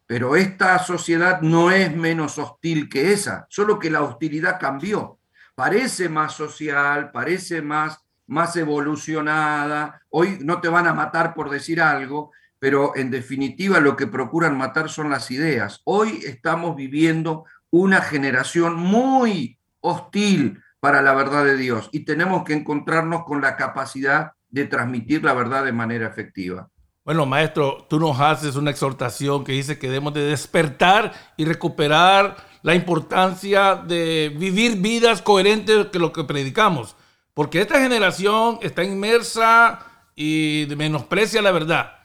Pero 0.07 0.35
esta 0.35 0.79
sociedad 0.79 1.41
no 1.41 1.71
es 1.71 1.95
menos 1.95 2.37
hostil 2.37 2.89
que 2.89 3.11
esa, 3.11 3.47
solo 3.49 3.79
que 3.79 3.89
la 3.89 4.01
hostilidad 4.01 4.59
cambió. 4.59 5.19
Parece 5.55 6.09
más 6.09 6.33
social, 6.33 7.11
parece 7.11 7.61
más, 7.61 8.04
más 8.27 8.55
evolucionada. 8.55 10.01
Hoy 10.09 10.37
no 10.41 10.61
te 10.61 10.69
van 10.69 10.87
a 10.87 10.93
matar 10.93 11.33
por 11.33 11.49
decir 11.49 11.81
algo, 11.81 12.31
pero 12.59 12.95
en 12.95 13.11
definitiva 13.11 13.79
lo 13.79 13.95
que 13.95 14.07
procuran 14.07 14.57
matar 14.57 14.89
son 14.89 15.09
las 15.09 15.29
ideas. 15.31 15.81
Hoy 15.83 16.21
estamos 16.25 16.75
viviendo 16.75 17.45
una 17.69 18.01
generación 18.01 18.75
muy 18.75 19.59
hostil 19.81 20.61
para 20.79 21.01
la 21.01 21.13
verdad 21.13 21.45
de 21.45 21.57
Dios 21.57 21.89
y 21.91 22.05
tenemos 22.05 22.43
que 22.43 22.53
encontrarnos 22.53 23.23
con 23.25 23.41
la 23.41 23.55
capacidad 23.55 24.31
de 24.49 24.65
transmitir 24.65 25.23
la 25.23 25.33
verdad 25.33 25.65
de 25.65 25.73
manera 25.73 26.07
efectiva. 26.07 26.69
Bueno, 27.03 27.27
maestro, 27.27 27.85
tú 27.87 27.99
nos 27.99 28.19
haces 28.19 28.55
una 28.55 28.71
exhortación 28.71 29.43
que 29.43 29.51
dice 29.51 29.77
que 29.77 29.87
debemos 29.87 30.13
de 30.15 30.25
despertar 30.25 31.13
y 31.37 31.45
recuperar 31.45 32.35
la 32.63 32.73
importancia 32.73 33.75
de 33.75 34.33
vivir 34.35 34.77
vidas 34.77 35.21
coherentes 35.21 35.85
con 35.91 36.01
lo 36.01 36.11
que 36.11 36.23
predicamos. 36.23 36.95
Porque 37.35 37.61
esta 37.61 37.79
generación 37.79 38.57
está 38.61 38.83
inmersa 38.83 39.85
y 40.15 40.65
menosprecia 40.75 41.43
la 41.43 41.51
verdad. 41.51 41.97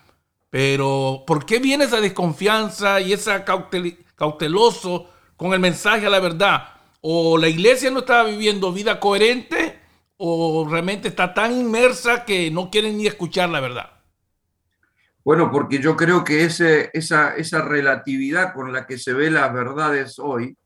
Pero, 0.51 1.23
¿por 1.27 1.47
qué 1.47 1.61
viene 1.61 1.85
esa 1.85 2.01
desconfianza 2.01 3.01
y 3.01 3.13
esa 3.13 3.45
cauteloso 4.17 5.09
con 5.37 5.55
el 5.55 5.61
mensaje 5.61 6.07
a 6.07 6.11
la 6.11 6.19
verdad? 6.19 6.69
¿O 7.01 7.39
la 7.39 7.49
iglesia 7.49 7.91
no 7.91 8.01
está 8.01 8.25
viviendo 8.25 8.73
vida 8.73 8.99
coherente 8.99 9.79
o 10.17 10.67
realmente 10.69 11.09
está 11.09 11.33
tan 11.33 11.53
inmersa 11.53 12.25
que 12.25 12.51
no 12.51 12.69
quieren 12.69 12.99
ni 12.99 13.07
escuchar 13.07 13.49
la 13.49 13.61
verdad? 13.61 13.91
Bueno, 15.23 15.53
porque 15.53 15.79
yo 15.79 15.97
creo 15.97 16.25
que 16.25 16.45
esa, 16.45 16.81
esa, 16.81 17.63
relatividad 17.63 18.53
con 18.53 18.73
la 18.73 18.87
que 18.87 18.99
se 18.99 19.13
ve 19.13 19.31
las 19.31 19.53
verdades 19.55 20.19
hoy, 20.19 20.57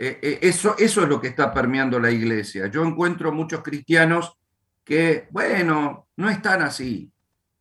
eh, 0.00 0.18
eh, 0.22 0.38
eso, 0.42 0.74
eso 0.78 1.02
es 1.02 1.08
lo 1.08 1.20
que 1.20 1.28
está 1.28 1.52
permeando 1.52 2.00
la 2.00 2.10
iglesia. 2.10 2.66
Yo 2.68 2.84
encuentro 2.84 3.30
muchos 3.32 3.62
cristianos 3.62 4.36
que, 4.82 5.28
bueno, 5.30 6.08
no 6.16 6.30
están 6.30 6.62
así, 6.62 7.12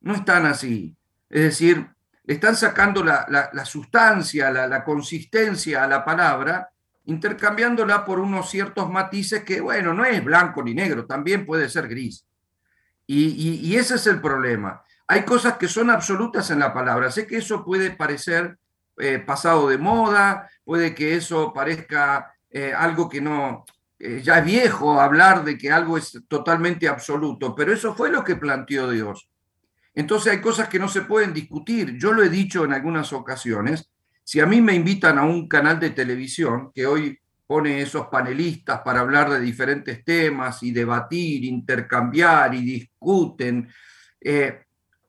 no 0.02 0.15
están 0.15 0.45
así. 0.45 0.95
Es 1.30 1.41
decir, 1.41 1.88
están 2.25 2.56
sacando 2.56 3.04
la, 3.04 3.28
la, 3.30 3.65
sustancia, 3.65 4.49
la, 4.49 4.65
la, 4.67 4.84
consistencia 4.84 5.84
a 5.84 5.88
la 5.88 6.06
palabra, 6.06 6.69
intercambiándola 7.06 8.06
por 8.06 8.19
unos 8.19 8.49
ciertos 8.49 8.89
matices 8.89 9.43
que, 9.43 9.62
bueno, 9.62 9.93
no 9.93 10.06
es 10.06 10.23
blanco 10.23 10.63
ni 10.63 10.73
negro, 10.73 11.06
también 11.06 11.45
puede 11.45 11.69
ser 11.69 11.88
gris. 11.88 12.25
y, 13.06 13.28
y, 13.28 13.67
y 13.67 13.75
ese 13.75 13.95
es 13.95 14.08
el 14.08 14.21
problema 14.21 14.84
hay 15.12 15.23
cosas 15.23 15.58
que 15.58 15.67
son 15.67 15.89
absolutas 15.89 16.52
en 16.52 16.60
la 16.60 16.71
palabra. 16.71 17.10
Sé 17.10 17.25
que 17.25 17.38
eso 17.38 17.65
puede 17.65 17.89
parecer 17.89 18.60
eh, 19.00 19.20
pasado 19.20 19.70
de 19.70 19.78
moda, 19.78 20.50
puede 20.64 20.94
que 20.94 21.16
eso 21.16 21.54
parezca 21.54 22.34
eh, 22.50 22.74
algo 22.76 23.08
que 23.08 23.22
no, 23.22 23.64
eh, 23.98 24.22
ya 24.22 24.40
es 24.40 24.46
viejo 24.46 25.00
hablar 25.00 25.46
de 25.46 25.58
que 25.58 25.72
algo 25.72 25.98
es 25.98 26.22
totalmente 26.28 26.88
absoluto, 26.88 27.56
pero 27.56 27.72
eso 27.72 27.96
fue 27.96 28.12
lo 28.12 28.24
que 28.26 28.36
planteó 28.36 28.90
Dios. 28.90 29.30
Entonces 29.94 30.34
hay 30.34 30.42
cosas 30.42 30.68
que 30.68 30.80
no 30.80 30.90
se 30.90 31.04
pueden 31.04 31.34
discutir. 31.34 31.98
Yo 31.98 32.12
lo 32.12 32.24
he 32.24 32.30
dicho 32.30 32.66
en 32.66 32.74
algunas 32.74 33.14
ocasiones. 33.14 33.90
Si 34.24 34.42
a 34.42 34.46
mí 34.46 34.62
me 34.62 34.76
invitan 34.76 35.18
a 35.18 35.24
un 35.24 35.48
canal 35.48 35.80
de 35.80 35.92
televisión 35.92 36.72
que 36.74 36.86
hoy 36.86 37.18
pone 37.48 37.82
esos 37.82 38.08
panelistas 38.08 38.82
para 38.82 39.00
hablar 39.00 39.30
de 39.30 39.40
diferentes 39.40 40.04
temas 40.04 40.62
y 40.62 40.72
debatir, 40.72 41.46
intercambiar 41.46 42.54
y 42.54 42.62
discuten, 42.62 43.68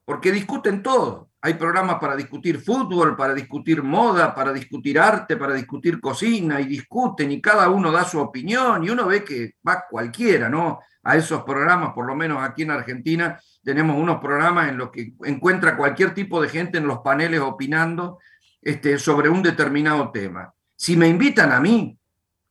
porque 0.05 0.33
discuten 0.33 0.83
todo. 0.83 1.30
Hay 1.43 1.55
programas 1.55 1.97
para 1.99 2.17
discutir 2.17 2.61
fútbol, 2.61 3.17
para 3.17 3.33
discutir 3.33 3.83
moda, 3.83 4.35
para 4.35 4.53
discutir 4.53 4.99
arte, 4.99 5.37
para 5.37 5.55
discutir 5.55 6.01
cocina, 6.01 6.61
y 6.61 6.67
discuten 6.67 7.33
y 7.33 7.41
cada 7.41 7.71
uno 7.71 7.91
da 7.91 8.05
su 8.05 8.19
opinión 8.19 8.85
y 8.85 8.91
uno 8.91 9.07
ve 9.07 9.25
que 9.25 9.55
va 9.67 9.85
cualquiera, 9.89 10.49
¿no? 10.49 10.81
A 11.03 11.17
esos 11.17 11.43
programas, 11.45 11.95
por 11.95 12.07
lo 12.07 12.15
menos 12.15 12.43
aquí 12.43 12.63
en 12.63 12.73
Argentina, 12.73 13.41
tenemos 13.65 13.97
unos 13.97 14.21
programas 14.21 14.69
en 14.69 14.77
los 14.77 14.91
que 14.91 15.15
encuentra 15.25 15.77
cualquier 15.77 16.13
tipo 16.13 16.43
de 16.43 16.49
gente 16.51 16.77
en 16.77 16.87
los 16.87 16.99
paneles 16.99 17.41
opinando 17.41 18.19
este, 18.61 18.99
sobre 18.99 19.31
un 19.31 19.43
determinado 19.43 20.11
tema. 20.11 20.53
Si 20.77 20.97
me 20.97 21.09
invitan 21.09 21.53
a 21.53 21.61
mí, 21.61 21.99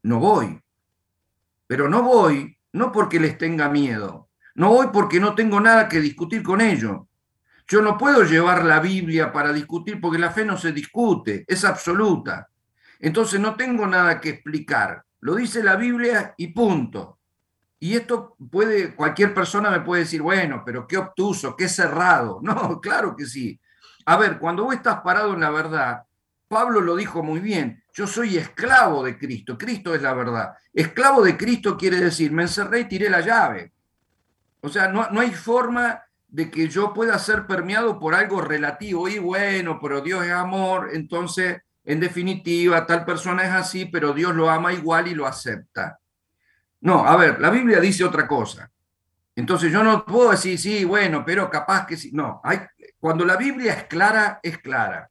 no 0.04 0.20
voy. 0.20 0.60
Pero 1.68 1.88
no 1.88 2.02
voy 2.02 2.58
no 2.72 2.92
porque 2.92 3.20
les 3.20 3.38
tenga 3.38 3.70
miedo, 3.70 4.30
no 4.56 4.70
voy 4.70 4.88
porque 4.94 5.20
no 5.20 5.36
tengo 5.36 5.60
nada 5.60 5.90
que 5.90 6.00
discutir 6.00 6.44
con 6.44 6.62
ellos 6.62 7.02
yo 7.70 7.84
no 7.84 8.00
puedo 8.00 8.24
llevar 8.24 8.66
la 8.66 8.80
Biblia 8.80 9.32
para 9.32 9.54
discutir 9.54 10.02
porque 10.02 10.18
la 10.18 10.32
fe 10.32 10.44
no 10.44 10.58
se 10.58 10.72
discute, 10.72 11.46
es 11.48 11.64
absoluta. 11.64 12.50
Entonces 13.00 13.40
no 13.40 13.56
tengo 13.56 13.86
nada 13.86 14.20
que 14.20 14.30
explicar. 14.30 15.04
Lo 15.20 15.36
dice 15.36 15.64
la 15.64 15.76
Biblia 15.76 16.34
y 16.36 16.48
punto. 16.48 17.20
Y 17.80 17.96
esto 17.96 18.36
puede, 18.50 18.96
cualquier 18.96 19.36
persona 19.36 19.70
me 19.70 19.82
puede 19.82 20.02
decir, 20.02 20.20
bueno, 20.24 20.64
pero 20.66 20.88
qué 20.88 20.98
obtuso, 20.98 21.56
qué 21.56 21.70
cerrado. 21.70 22.40
No, 22.44 22.82
claro 22.82 23.16
que 23.16 23.28
sí. 23.28 23.60
A 24.06 24.18
ver, 24.18 24.40
cuando 24.40 24.64
vos 24.64 24.74
estás 24.74 25.02
parado 25.02 25.36
en 25.36 25.42
la 25.42 25.52
verdad, 25.52 26.02
Pablo 26.48 26.82
lo 26.82 26.96
dijo 26.96 27.22
muy 27.22 27.40
bien, 27.40 27.84
yo 27.94 28.08
soy 28.08 28.38
esclavo 28.38 29.04
de 29.04 29.16
Cristo, 29.16 29.56
Cristo 29.56 29.94
es 29.94 30.02
la 30.02 30.16
verdad. 30.16 30.56
Esclavo 30.74 31.22
de 31.22 31.38
Cristo 31.38 31.78
quiere 31.78 31.98
decir, 31.98 32.32
me 32.32 32.44
encerré 32.44 32.80
y 32.80 32.86
tiré 32.86 33.12
la 33.12 33.22
llave. 33.22 33.74
O 34.62 34.70
sea, 34.70 34.88
no, 34.88 35.08
no 35.12 35.20
hay 35.20 35.32
forma 35.32 36.02
de 36.30 36.52
que 36.52 36.68
yo 36.68 36.94
pueda 36.94 37.18
ser 37.20 37.48
permeado 37.48 38.00
por 38.00 38.14
algo 38.14 38.42
relativo 38.42 39.08
y 39.08 39.20
bueno, 39.20 39.80
pero 39.82 40.02
Dios 40.02 40.26
es 40.26 40.32
amor, 40.32 40.90
entonces 40.94 41.62
en 41.84 42.00
definitiva 42.00 42.86
tal 42.86 43.04
persona 43.04 43.44
es 43.44 43.52
así, 43.52 43.86
pero 43.86 44.14
Dios 44.14 44.36
lo 44.36 44.50
ama 44.50 44.72
igual 44.74 45.08
y 45.08 45.16
lo 45.16 45.26
acepta. 45.26 46.00
No, 46.82 47.06
a 47.06 47.18
ver, 47.18 47.42
la 47.42 47.50
Biblia 47.50 47.80
dice 47.80 48.04
otra 48.04 48.28
cosa. 48.28 48.72
Entonces 49.36 49.72
yo 49.72 49.84
no 49.84 50.06
puedo 50.06 50.32
decir, 50.32 50.60
sí, 50.60 50.84
bueno, 50.86 51.24
pero 51.26 51.50
capaz 51.50 51.86
que 51.86 51.98
sí. 51.98 52.12
No, 52.14 52.42
hay, 52.44 52.60
cuando 53.00 53.26
la 53.26 53.38
Biblia 53.38 53.74
es 53.74 53.84
clara, 53.86 54.40
es 54.44 54.58
clara. 54.58 55.10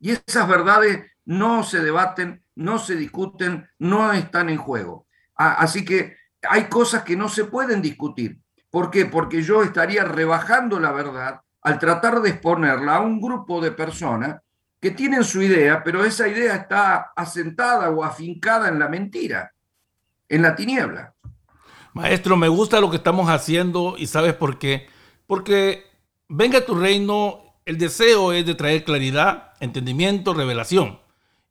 Y 0.00 0.10
esas 0.10 0.48
verdades 0.48 1.12
no 1.24 1.62
se 1.62 1.80
debaten, 1.80 2.44
no 2.56 2.78
se 2.78 2.96
discuten, 2.96 3.68
no 3.78 4.12
están 4.12 4.48
en 4.50 4.58
juego. 4.58 5.06
Así 5.34 5.84
que 5.84 6.16
hay 6.42 6.64
cosas 6.64 7.04
que 7.04 7.16
no 7.16 7.28
se 7.28 7.44
pueden 7.44 7.80
discutir. 7.80 8.41
¿Por 8.72 8.90
qué? 8.90 9.04
Porque 9.04 9.42
yo 9.42 9.62
estaría 9.62 10.02
rebajando 10.02 10.80
la 10.80 10.92
verdad 10.92 11.42
al 11.60 11.78
tratar 11.78 12.22
de 12.22 12.30
exponerla 12.30 12.96
a 12.96 13.00
un 13.00 13.20
grupo 13.20 13.60
de 13.60 13.70
personas 13.70 14.40
que 14.80 14.90
tienen 14.90 15.24
su 15.24 15.42
idea, 15.42 15.84
pero 15.84 16.02
esa 16.06 16.26
idea 16.26 16.56
está 16.56 17.12
asentada 17.14 17.90
o 17.90 18.02
afincada 18.02 18.68
en 18.68 18.78
la 18.78 18.88
mentira, 18.88 19.52
en 20.26 20.40
la 20.40 20.56
tiniebla. 20.56 21.12
Maestro, 21.92 22.34
me 22.38 22.48
gusta 22.48 22.80
lo 22.80 22.88
que 22.88 22.96
estamos 22.96 23.28
haciendo 23.28 23.96
y 23.98 24.06
sabes 24.06 24.32
por 24.32 24.58
qué. 24.58 24.86
Porque 25.26 25.84
venga 26.26 26.64
tu 26.64 26.74
reino, 26.74 27.58
el 27.66 27.76
deseo 27.76 28.32
es 28.32 28.46
de 28.46 28.54
traer 28.54 28.84
claridad, 28.84 29.52
entendimiento, 29.60 30.32
revelación. 30.32 30.98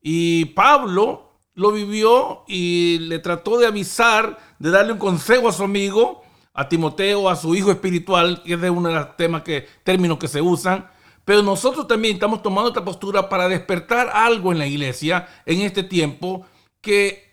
Y 0.01 0.45
Pablo 0.45 1.29
lo 1.53 1.71
vivió 1.71 2.45
y 2.47 2.97
le 2.97 3.19
trató 3.19 3.59
de 3.59 3.67
avisar, 3.67 4.39
de 4.57 4.71
darle 4.71 4.93
un 4.93 4.99
consejo 4.99 5.47
a 5.49 5.53
su 5.53 5.63
amigo 5.63 6.23
a 6.53 6.67
Timoteo, 6.67 7.29
a 7.29 7.35
su 7.35 7.55
hijo 7.55 7.71
espiritual, 7.71 8.41
que 8.43 8.53
es 8.53 8.61
de 8.61 8.69
uno 8.69 8.89
de 8.89 8.95
los 8.95 9.17
temas 9.17 9.43
que, 9.43 9.67
términos 9.83 10.17
que 10.17 10.27
se 10.27 10.41
usan. 10.41 10.89
Pero 11.23 11.43
nosotros 11.43 11.87
también 11.87 12.15
estamos 12.15 12.41
tomando 12.41 12.69
esta 12.69 12.83
postura 12.83 13.29
para 13.29 13.47
despertar 13.47 14.09
algo 14.13 14.51
en 14.51 14.59
la 14.59 14.67
iglesia 14.67 15.27
en 15.45 15.61
este 15.61 15.83
tiempo 15.83 16.45
que 16.81 17.31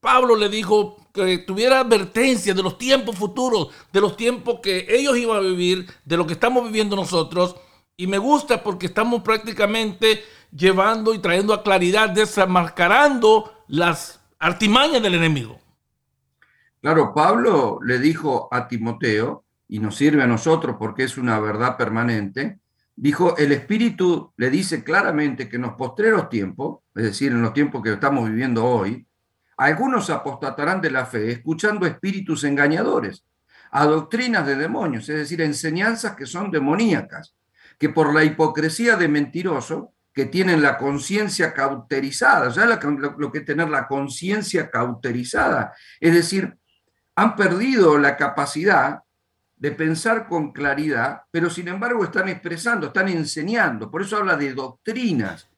Pablo 0.00 0.36
le 0.36 0.48
dijo 0.48 0.96
que 1.12 1.38
tuviera 1.38 1.80
advertencia 1.80 2.54
de 2.54 2.62
los 2.62 2.78
tiempos 2.78 3.16
futuros, 3.16 3.68
de 3.92 4.00
los 4.00 4.16
tiempos 4.16 4.60
que 4.62 4.86
ellos 4.88 5.16
iban 5.16 5.38
a 5.38 5.40
vivir, 5.40 5.86
de 6.04 6.16
lo 6.16 6.26
que 6.26 6.32
estamos 6.34 6.64
viviendo 6.64 6.96
nosotros. 6.96 7.56
Y 7.96 8.06
me 8.06 8.18
gusta 8.18 8.62
porque 8.62 8.86
estamos 8.86 9.22
prácticamente 9.22 10.24
llevando 10.50 11.14
y 11.14 11.18
trayendo 11.18 11.54
a 11.54 11.62
claridad, 11.62 12.10
desenmascarando 12.10 13.52
las 13.68 14.20
artimañas 14.38 15.02
del 15.02 15.14
enemigo. 15.14 15.61
Claro, 16.82 17.14
Pablo 17.14 17.78
le 17.82 18.00
dijo 18.00 18.48
a 18.52 18.66
Timoteo, 18.66 19.44
y 19.72 19.78
nos 19.78 19.96
sirve 19.96 20.22
a 20.22 20.26
nosotros 20.26 20.76
porque 20.78 21.04
es 21.04 21.16
una 21.16 21.40
verdad 21.40 21.78
permanente, 21.78 22.58
dijo, 22.94 23.36
el 23.38 23.52
Espíritu 23.52 24.30
le 24.36 24.50
dice 24.50 24.84
claramente 24.84 25.48
que 25.48 25.56
en 25.56 25.62
los 25.62 25.74
postreros 25.76 26.28
tiempos, 26.28 26.80
es 26.94 27.04
decir, 27.04 27.32
en 27.32 27.40
los 27.40 27.54
tiempos 27.54 27.82
que 27.82 27.92
estamos 27.92 28.28
viviendo 28.28 28.66
hoy, 28.66 29.06
algunos 29.56 30.10
apostatarán 30.10 30.82
de 30.82 30.90
la 30.90 31.06
fe 31.06 31.30
escuchando 31.30 31.86
espíritus 31.86 32.44
engañadores, 32.44 33.24
a 33.70 33.86
doctrinas 33.86 34.44
de 34.46 34.56
demonios, 34.56 35.08
es 35.08 35.16
decir, 35.16 35.40
enseñanzas 35.40 36.16
que 36.16 36.26
son 36.26 36.50
demoníacas, 36.50 37.34
que 37.78 37.88
por 37.88 38.12
la 38.12 38.24
hipocresía 38.24 38.96
de 38.96 39.08
mentiroso, 39.08 39.94
que 40.12 40.26
tienen 40.26 40.60
la 40.60 40.76
conciencia 40.76 41.54
cauterizada, 41.54 42.50
sea, 42.50 42.66
lo, 42.66 43.16
lo 43.16 43.32
que 43.32 43.38
es 43.38 43.44
tener 43.46 43.70
la 43.70 43.88
conciencia 43.88 44.68
cauterizada, 44.68 45.72
es 45.98 46.12
decir, 46.12 46.58
han 47.14 47.36
perdido 47.36 47.98
la 47.98 48.16
capacidad 48.16 49.02
de 49.56 49.70
pensar 49.70 50.26
con 50.26 50.52
claridad, 50.52 51.22
pero 51.30 51.48
sin 51.48 51.68
embargo 51.68 52.02
están 52.02 52.28
expresando, 52.28 52.88
están 52.88 53.08
enseñando. 53.08 53.90
Por 53.90 54.02
eso 54.02 54.16
habla 54.16 54.36
de 54.36 54.54
doctrinas. 54.54 55.48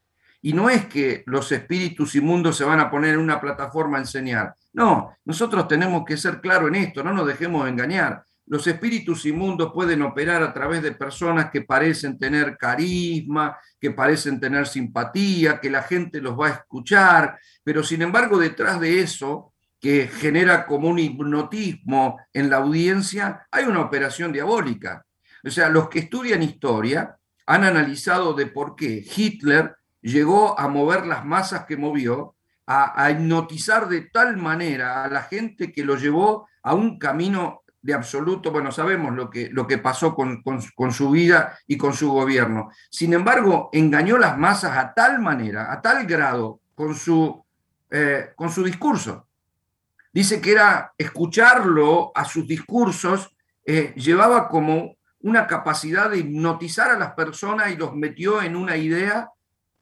Y 0.43 0.53
no 0.53 0.69
es 0.69 0.85
que 0.87 1.23
los 1.27 1.51
espíritus 1.53 2.15
inmundos 2.15 2.57
se 2.59 2.65
van 2.65 2.81
a 2.81 2.91
poner 2.91 3.15
en 3.15 3.21
una 3.21 3.41
plataforma 3.41 3.97
a 3.97 4.03
enseñar. 4.03 4.55
No, 4.75 5.17
nosotros 5.25 5.67
tenemos 5.67 6.05
que 6.05 6.19
ser 6.19 6.43
claros 6.43 6.69
en 6.69 6.75
esto, 6.75 7.03
no 7.03 7.15
nos 7.15 7.27
dejemos 7.27 7.67
engañar. 7.67 8.25
Los 8.47 8.67
espíritus 8.67 9.25
inmundos 9.25 9.73
pueden 9.73 10.03
operar 10.03 10.43
a 10.43 10.53
través 10.53 10.83
de 10.83 10.93
personas 10.93 11.51
que 11.51 11.63
parecen 11.63 12.19
tener 12.19 12.59
carisma, 12.59 13.57
que 13.81 13.93
parecen 13.93 14.39
tener 14.39 14.67
simpatía, 14.67 15.59
que 15.59 15.71
la 15.71 15.83
gente 15.83 16.21
los 16.21 16.39
va 16.39 16.49
a 16.49 16.51
escuchar, 16.51 17.39
pero 17.63 17.83
sin 17.83 18.03
embargo 18.03 18.37
detrás 18.37 18.79
de 18.79 19.01
eso 19.01 19.54
que 19.85 20.09
genera 20.09 20.65
como 20.65 20.89
un 20.89 20.99
hipnotismo 20.99 22.19
en 22.33 22.49
la 22.49 22.57
audiencia, 22.57 23.47
hay 23.51 23.65
una 23.67 23.83
operación 23.83 24.33
diabólica. 24.33 25.05
O 25.45 25.51
sea, 25.51 25.69
los 25.69 25.91
que 25.91 25.99
estudian 25.99 26.43
historia 26.43 27.19
han 27.45 27.65
analizado 27.65 28.33
de 28.33 28.47
por 28.47 28.77
qué 28.77 29.05
Hitler 29.05 29.77
llegó 30.01 30.59
a 30.59 30.69
mover 30.69 31.05
las 31.05 31.27
masas 31.27 31.67
que 31.67 31.77
movió, 31.77 32.35
a, 32.67 33.11
hipnotizar 33.11 33.87
de 33.91 34.09
tal 34.11 34.39
manera 34.39 35.05
a 35.05 35.09
la 35.11 35.25
gente 35.25 35.71
que 35.71 35.85
lo 35.85 35.97
llevó 35.97 36.49
a 36.63 36.73
un 36.73 36.99
camino 36.99 37.61
de 37.83 37.93
absoluto, 37.93 38.51
bueno, 38.51 38.73
sabemos 38.73 39.15
lo 39.15 39.29
que, 39.29 39.51
lo 39.51 39.67
que 39.67 39.77
pasó 39.77 40.15
con, 40.15 40.43
su 40.93 41.11
vida 41.11 41.59
y 41.67 41.77
con 41.77 41.93
su 41.93 42.11
gobierno. 42.11 42.71
Sin 42.89 43.13
embargo, 43.13 43.69
engañó 43.71 44.17
las 44.17 44.39
masas 44.39 44.79
a 44.79 44.95
tal 44.95 45.19
manera, 45.19 45.71
a 45.71 45.83
tal 45.83 46.07
grado, 46.07 46.61
con 46.75 46.95
su, 46.95 47.45
eh, 47.91 48.31
con 48.35 48.49
su 48.49 48.65
discurso, 48.65 49.27
Dice 50.15 50.41
que 50.41 50.53
era 50.53 50.95
escucharlo 50.97 52.13
a 52.15 52.25
sus 52.25 52.47
discursos, 52.47 53.37
eh, 53.67 53.93
llevaba 53.97 54.49
como 54.49 54.97
una 55.19 55.49
capacidad 55.49 56.09
de 56.09 56.19
hipnotizar 56.19 56.93
a 56.93 56.99
las 56.99 57.15
personas 57.15 57.73
y 57.73 57.77
los 57.77 57.97
metió 57.97 58.41
en 58.41 58.55
una 58.55 58.77
idea 58.77 59.31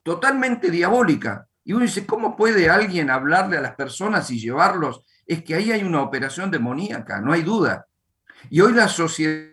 totalmente 0.01 0.71
diabólica. 0.71 1.45
Y 1.63 1.73
uno 1.73 1.85
dice, 1.85 2.07
¿cómo 2.07 2.35
puede 2.35 2.67
alguien 2.67 3.11
hablarle 3.11 3.57
a 3.57 3.61
las 3.61 3.75
personas 3.75 4.31
y 4.31 4.39
llevarlos? 4.39 5.03
Es 5.27 5.43
que 5.43 5.53
ahí 5.53 5.71
hay 5.71 5.83
una 5.83 6.01
operación 6.01 6.49
demoníaca, 6.49 7.21
no 7.21 7.31
hay 7.31 7.43
duda. 7.43 7.85
Y 8.49 8.59
hoy 8.61 8.73
la 8.73 8.87
sociedad 8.87 9.51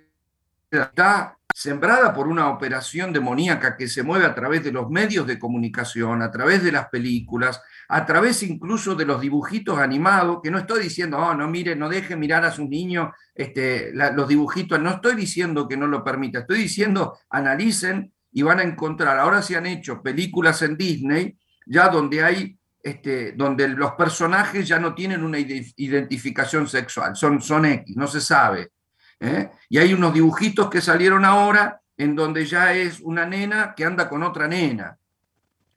está 0.70 1.36
sembrada 1.54 2.14
por 2.14 2.26
una 2.26 2.48
operación 2.48 3.12
demoníaca 3.12 3.76
que 3.76 3.86
se 3.86 4.02
mueve 4.02 4.24
a 4.24 4.34
través 4.34 4.64
de 4.64 4.72
los 4.72 4.88
medios 4.88 5.26
de 5.26 5.38
comunicación, 5.38 6.22
a 6.22 6.30
través 6.30 6.64
de 6.64 6.72
las 6.72 6.88
películas, 6.88 7.60
a 7.92 8.06
través 8.06 8.44
incluso 8.44 8.94
de 8.94 9.04
los 9.04 9.20
dibujitos 9.20 9.76
animados, 9.76 10.38
que 10.40 10.50
no 10.50 10.58
estoy 10.58 10.84
diciendo, 10.84 11.18
oh, 11.18 11.34
no 11.34 11.48
mire, 11.48 11.74
no 11.74 11.88
deje 11.88 12.14
mirar 12.14 12.44
a 12.44 12.52
sus 12.52 12.68
niños 12.68 13.08
este, 13.34 13.92
los 13.92 14.28
dibujitos, 14.28 14.80
no 14.80 14.90
estoy 14.90 15.16
diciendo 15.16 15.66
que 15.66 15.76
no 15.76 15.88
lo 15.88 16.04
permita, 16.04 16.38
estoy 16.38 16.58
diciendo, 16.58 17.18
analicen 17.30 18.12
y 18.30 18.42
van 18.42 18.60
a 18.60 18.62
encontrar, 18.62 19.18
ahora 19.18 19.42
se 19.42 19.56
han 19.56 19.66
hecho 19.66 20.02
películas 20.02 20.62
en 20.62 20.76
Disney, 20.76 21.36
ya 21.66 21.88
donde 21.88 22.22
hay, 22.22 22.56
este, 22.80 23.32
donde 23.32 23.66
los 23.66 23.92
personajes 23.92 24.68
ya 24.68 24.78
no 24.78 24.94
tienen 24.94 25.24
una 25.24 25.38
identificación 25.40 26.68
sexual, 26.68 27.16
son, 27.16 27.42
son 27.42 27.64
X, 27.64 27.96
no 27.96 28.06
se 28.06 28.20
sabe. 28.20 28.70
¿eh? 29.18 29.50
Y 29.68 29.78
hay 29.78 29.92
unos 29.92 30.14
dibujitos 30.14 30.70
que 30.70 30.80
salieron 30.80 31.24
ahora 31.24 31.80
en 31.96 32.14
donde 32.14 32.46
ya 32.46 32.72
es 32.72 33.00
una 33.00 33.26
nena 33.26 33.74
que 33.74 33.84
anda 33.84 34.08
con 34.08 34.22
otra 34.22 34.46
nena, 34.46 34.96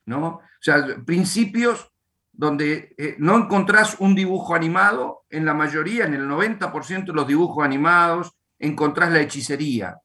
¿no? 0.05 0.27
O 0.27 0.41
sea, 0.61 0.85
principios 1.03 1.92
donde 2.33 2.95
eh, 2.97 3.15
no 3.19 3.37
encontrás 3.37 3.97
un 3.99 4.15
dibujo 4.15 4.55
animado, 4.55 5.23
en 5.29 5.45
la 5.45 5.53
mayoría, 5.53 6.05
en 6.05 6.15
el 6.15 6.27
90% 6.27 7.05
de 7.05 7.13
los 7.13 7.27
dibujos 7.27 7.63
animados, 7.63 8.33
encontrás 8.57 9.11
la 9.11 9.21
hechicería, 9.21 9.97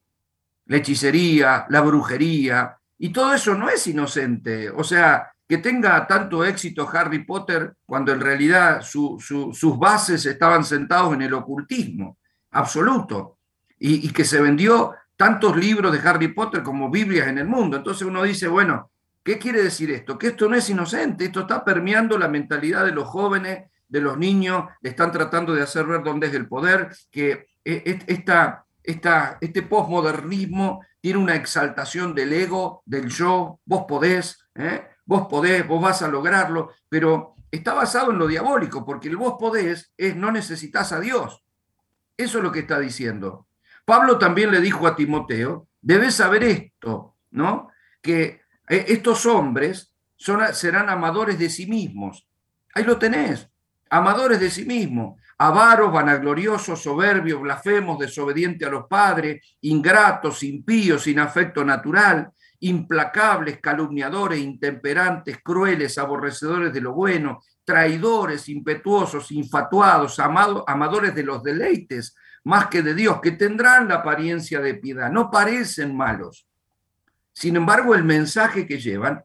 la 0.67 0.77
hechicería, 0.77 1.67
la 1.71 1.81
brujería, 1.81 2.77
y 2.99 3.11
todo 3.11 3.33
eso 3.33 3.55
no 3.55 3.71
es 3.71 3.87
inocente. 3.87 4.71
O 4.71 4.85
sea, 4.85 5.33
que 5.49 5.59
tenga 5.59 6.07
tanto 6.07 6.45
éxito 6.45 6.88
Harry 6.93 7.25
Potter 7.25 7.75
cuando 7.87 8.12
en 8.12 8.21
realidad 8.21 8.83
sus 8.83 9.79
bases 9.79 10.27
estaban 10.27 10.64
sentados 10.64 11.14
en 11.14 11.23
el 11.23 11.33
ocultismo 11.33 12.19
absoluto, 12.51 13.38
y, 13.79 14.07
y 14.07 14.12
que 14.12 14.25
se 14.25 14.41
vendió 14.41 14.95
tantos 15.17 15.57
libros 15.57 15.93
de 15.93 16.07
Harry 16.07 16.29
Potter 16.29 16.62
como 16.62 16.91
Biblias 16.91 17.29
en 17.29 17.38
el 17.38 17.47
mundo. 17.47 17.77
Entonces 17.77 18.07
uno 18.07 18.23
dice, 18.23 18.49
bueno, 18.49 18.91
¿Qué 19.29 19.38
quiere 19.38 19.62
decir 19.62 19.91
esto? 19.91 20.17
Que 20.17 20.29
esto 20.29 20.49
no 20.49 20.57
es 20.57 20.71
inocente, 20.71 21.27
esto 21.27 21.41
está 21.41 21.62
permeando 21.62 22.17
la 22.17 22.29
mentalidad 22.29 22.87
de 22.87 22.93
los 22.93 23.07
jóvenes, 23.07 23.71
de 23.87 24.01
los 24.01 24.17
niños, 24.17 24.64
le 24.81 24.88
están 24.88 25.12
tratando 25.12 25.55
de 25.55 25.61
hacer 25.61 25.85
ver 25.85 26.03
dónde 26.03 26.29
es 26.29 26.33
el 26.33 26.49
poder, 26.49 26.88
que 27.11 27.49
e, 27.62 27.83
e, 27.85 27.99
esta, 28.07 28.64
esta, 28.83 29.37
este 29.43 29.61
posmodernismo 29.61 30.83
tiene 30.99 31.19
una 31.19 31.35
exaltación 31.35 32.14
del 32.14 32.33
ego, 32.33 32.83
del 32.87 33.11
yo, 33.11 33.61
vos 33.67 33.85
podés, 33.87 34.49
¿eh? 34.55 34.88
vos 35.05 35.27
podés, 35.29 35.69
vos 35.69 35.83
vas 35.83 36.01
a 36.01 36.09
lograrlo, 36.09 36.73
pero 36.88 37.35
está 37.51 37.75
basado 37.75 38.12
en 38.12 38.19
lo 38.19 38.29
diabólico, 38.29 38.83
porque 38.83 39.09
el 39.09 39.19
vos 39.19 39.35
podés 39.38 39.93
es 39.99 40.17
no 40.17 40.33
necesitas 40.33 40.91
a 40.93 41.01
Dios. 41.01 41.45
Eso 42.17 42.38
es 42.38 42.45
lo 42.45 42.51
que 42.51 42.61
está 42.61 42.79
diciendo. 42.79 43.47
Pablo 43.85 44.17
también 44.17 44.51
le 44.51 44.62
dijo 44.62 44.87
a 44.87 44.97
Timoteo, 44.97 45.69
debes 45.83 46.14
saber 46.14 46.45
esto, 46.45 47.17
¿no? 47.31 47.69
Que 48.01 48.48
estos 48.69 49.27
hombres 49.27 49.95
serán 50.17 50.89
amadores 50.89 51.39
de 51.39 51.49
sí 51.49 51.67
mismos. 51.67 52.27
Ahí 52.75 52.85
lo 52.85 52.99
tenés, 52.99 53.49
amadores 53.91 54.41
de 54.41 54.51
sí 54.51 54.65
mismos, 54.65 55.21
avaros, 55.39 55.93
vanagloriosos, 55.93 56.83
soberbios, 56.83 57.41
blasfemos, 57.41 57.99
desobedientes 57.99 58.67
a 58.67 58.71
los 58.71 58.87
padres, 58.87 59.57
ingratos, 59.61 60.43
impíos, 60.43 61.03
sin 61.03 61.21
afecto 61.21 61.65
natural, 61.65 62.31
implacables, 62.61 63.61
calumniadores, 63.61 64.41
intemperantes, 64.41 65.39
crueles, 65.43 65.97
aborrecedores 65.97 66.73
de 66.73 66.81
lo 66.81 66.93
bueno, 66.93 67.41
traidores, 67.65 68.49
impetuosos, 68.49 69.31
infatuados, 69.31 70.19
amadores 70.19 71.15
de 71.15 71.23
los 71.23 71.43
deleites, 71.43 72.17
más 72.45 72.67
que 72.67 72.83
de 72.83 72.95
Dios, 72.95 73.21
que 73.21 73.33
tendrán 73.33 73.89
la 73.89 73.97
apariencia 73.97 74.61
de 74.61 74.75
piedad, 74.75 75.11
no 75.13 75.31
parecen 75.31 75.97
malos, 75.97 76.48
sin 77.38 77.55
embargo, 77.55 77.94
el 77.94 78.03
mensaje 78.03 78.66
que 78.66 78.81
llevan, 78.81 79.24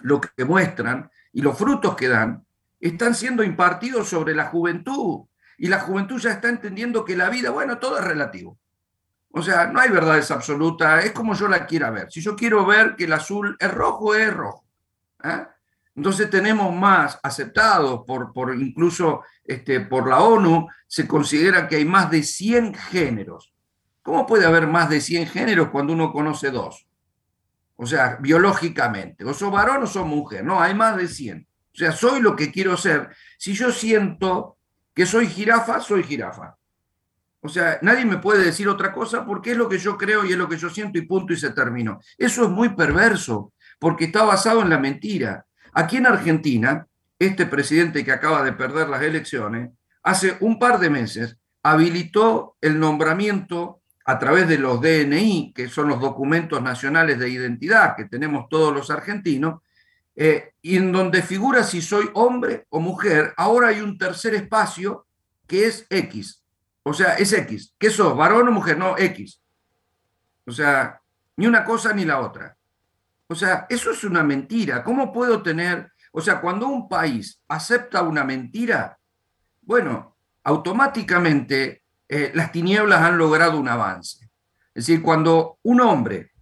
lo 0.00 0.20
que 0.20 0.44
muestran 0.44 1.08
y 1.32 1.42
los 1.42 1.56
frutos 1.56 1.94
que 1.94 2.08
dan, 2.08 2.44
están 2.80 3.14
siendo 3.14 3.44
impartidos 3.44 4.08
sobre 4.08 4.34
la 4.34 4.46
juventud. 4.46 5.28
Y 5.56 5.68
la 5.68 5.78
juventud 5.78 6.18
ya 6.18 6.32
está 6.32 6.48
entendiendo 6.48 7.04
que 7.04 7.16
la 7.16 7.30
vida, 7.30 7.50
bueno, 7.50 7.78
todo 7.78 8.00
es 8.00 8.04
relativo. 8.04 8.58
O 9.30 9.42
sea, 9.42 9.68
no 9.68 9.78
hay 9.78 9.90
verdades 9.90 10.28
absolutas, 10.32 11.04
es 11.04 11.12
como 11.12 11.34
yo 11.34 11.46
la 11.46 11.66
quiera 11.66 11.90
ver. 11.90 12.10
Si 12.10 12.20
yo 12.20 12.34
quiero 12.34 12.66
ver 12.66 12.96
que 12.96 13.04
el 13.04 13.12
azul 13.12 13.56
es 13.60 13.72
rojo, 13.72 14.12
es 14.16 14.34
rojo. 14.34 14.64
¿eh? 15.22 15.46
Entonces 15.94 16.28
tenemos 16.30 16.74
más 16.74 17.20
aceptados 17.22 18.02
por, 18.08 18.32
por 18.32 18.56
incluso 18.56 19.22
este, 19.44 19.78
por 19.82 20.08
la 20.08 20.18
ONU, 20.18 20.66
se 20.88 21.06
considera 21.06 21.68
que 21.68 21.76
hay 21.76 21.84
más 21.84 22.10
de 22.10 22.24
100 22.24 22.74
géneros. 22.74 23.54
¿Cómo 24.02 24.26
puede 24.26 24.46
haber 24.46 24.66
más 24.66 24.90
de 24.90 25.00
100 25.00 25.28
géneros 25.28 25.68
cuando 25.68 25.92
uno 25.92 26.12
conoce 26.12 26.50
dos? 26.50 26.89
O 27.80 27.86
sea, 27.86 28.18
biológicamente. 28.20 29.24
O 29.24 29.32
soy 29.32 29.50
varón 29.50 29.84
o 29.84 29.86
soy 29.86 30.04
mujer. 30.04 30.44
No, 30.44 30.60
hay 30.60 30.74
más 30.74 30.98
de 30.98 31.08
100. 31.08 31.48
O 31.72 31.76
sea, 31.76 31.92
soy 31.92 32.20
lo 32.20 32.36
que 32.36 32.52
quiero 32.52 32.76
ser. 32.76 33.08
Si 33.38 33.54
yo 33.54 33.72
siento 33.72 34.58
que 34.92 35.06
soy 35.06 35.26
jirafa, 35.26 35.80
soy 35.80 36.02
jirafa. 36.02 36.56
O 37.40 37.48
sea, 37.48 37.78
nadie 37.80 38.04
me 38.04 38.18
puede 38.18 38.44
decir 38.44 38.68
otra 38.68 38.92
cosa 38.92 39.24
porque 39.24 39.52
es 39.52 39.56
lo 39.56 39.66
que 39.66 39.78
yo 39.78 39.96
creo 39.96 40.26
y 40.26 40.32
es 40.32 40.36
lo 40.36 40.46
que 40.46 40.58
yo 40.58 40.68
siento 40.68 40.98
y 40.98 41.06
punto 41.06 41.32
y 41.32 41.38
se 41.38 41.50
terminó. 41.50 42.00
Eso 42.18 42.44
es 42.44 42.50
muy 42.50 42.68
perverso 42.70 43.54
porque 43.78 44.04
está 44.04 44.24
basado 44.24 44.60
en 44.60 44.68
la 44.68 44.78
mentira. 44.78 45.46
Aquí 45.72 45.96
en 45.96 46.06
Argentina 46.06 46.86
este 47.20 47.44
presidente 47.44 48.02
que 48.02 48.12
acaba 48.12 48.42
de 48.42 48.54
perder 48.54 48.88
las 48.88 49.02
elecciones, 49.02 49.70
hace 50.02 50.38
un 50.40 50.58
par 50.58 50.80
de 50.80 50.90
meses 50.90 51.36
habilitó 51.62 52.56
el 52.62 52.80
nombramiento 52.80 53.79
a 54.10 54.18
través 54.18 54.48
de 54.48 54.58
los 54.58 54.80
DNI, 54.80 55.52
que 55.54 55.68
son 55.68 55.88
los 55.88 56.00
documentos 56.00 56.60
nacionales 56.60 57.16
de 57.20 57.30
identidad 57.30 57.94
que 57.94 58.06
tenemos 58.06 58.48
todos 58.48 58.74
los 58.74 58.90
argentinos, 58.90 59.60
eh, 60.16 60.54
y 60.60 60.78
en 60.78 60.90
donde 60.90 61.22
figura 61.22 61.62
si 61.62 61.80
soy 61.80 62.10
hombre 62.14 62.66
o 62.70 62.80
mujer, 62.80 63.32
ahora 63.36 63.68
hay 63.68 63.80
un 63.80 63.96
tercer 63.96 64.34
espacio 64.34 65.06
que 65.46 65.66
es 65.66 65.86
X. 65.88 66.42
O 66.82 66.92
sea, 66.92 67.14
es 67.14 67.32
X. 67.32 67.72
¿Qué 67.78 67.88
sos? 67.88 68.16
¿Varón 68.16 68.48
o 68.48 68.50
mujer? 68.50 68.76
No, 68.76 68.98
X. 68.98 69.40
O 70.44 70.50
sea, 70.50 71.00
ni 71.36 71.46
una 71.46 71.64
cosa 71.64 71.92
ni 71.92 72.04
la 72.04 72.18
otra. 72.18 72.56
O 73.28 73.36
sea, 73.36 73.66
eso 73.68 73.92
es 73.92 74.02
una 74.02 74.24
mentira. 74.24 74.82
¿Cómo 74.82 75.12
puedo 75.12 75.40
tener, 75.40 75.92
o 76.10 76.20
sea, 76.20 76.40
cuando 76.40 76.66
un 76.66 76.88
país 76.88 77.40
acepta 77.46 78.02
una 78.02 78.24
mentira, 78.24 78.98
bueno, 79.62 80.16
automáticamente 80.42 81.84
eh, 82.12 82.32
las 82.34 82.50
tinieblas 82.50 83.02
han 83.02 83.16
logrado 83.16 83.58
un 83.58 83.68
avance. 83.68 84.28
Es 84.74 84.86
decir, 84.86 85.00
cuando 85.00 85.58
un 85.62 85.80
hombre 85.80 86.32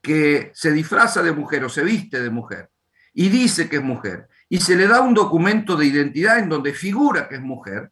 que 0.00 0.52
se 0.54 0.70
disfraza 0.70 1.20
de 1.20 1.32
mujer 1.32 1.64
o 1.64 1.68
se 1.68 1.82
viste 1.82 2.22
de 2.22 2.30
mujer 2.30 2.70
y 3.12 3.28
dice 3.28 3.68
que 3.68 3.76
es 3.76 3.82
mujer 3.82 4.28
y 4.48 4.60
se 4.60 4.76
le 4.76 4.86
da 4.86 5.00
un 5.00 5.14
documento 5.14 5.76
de 5.76 5.86
identidad 5.86 6.38
en 6.38 6.48
donde 6.48 6.72
figura 6.72 7.28
que 7.28 7.34
es 7.34 7.40
mujer, 7.40 7.90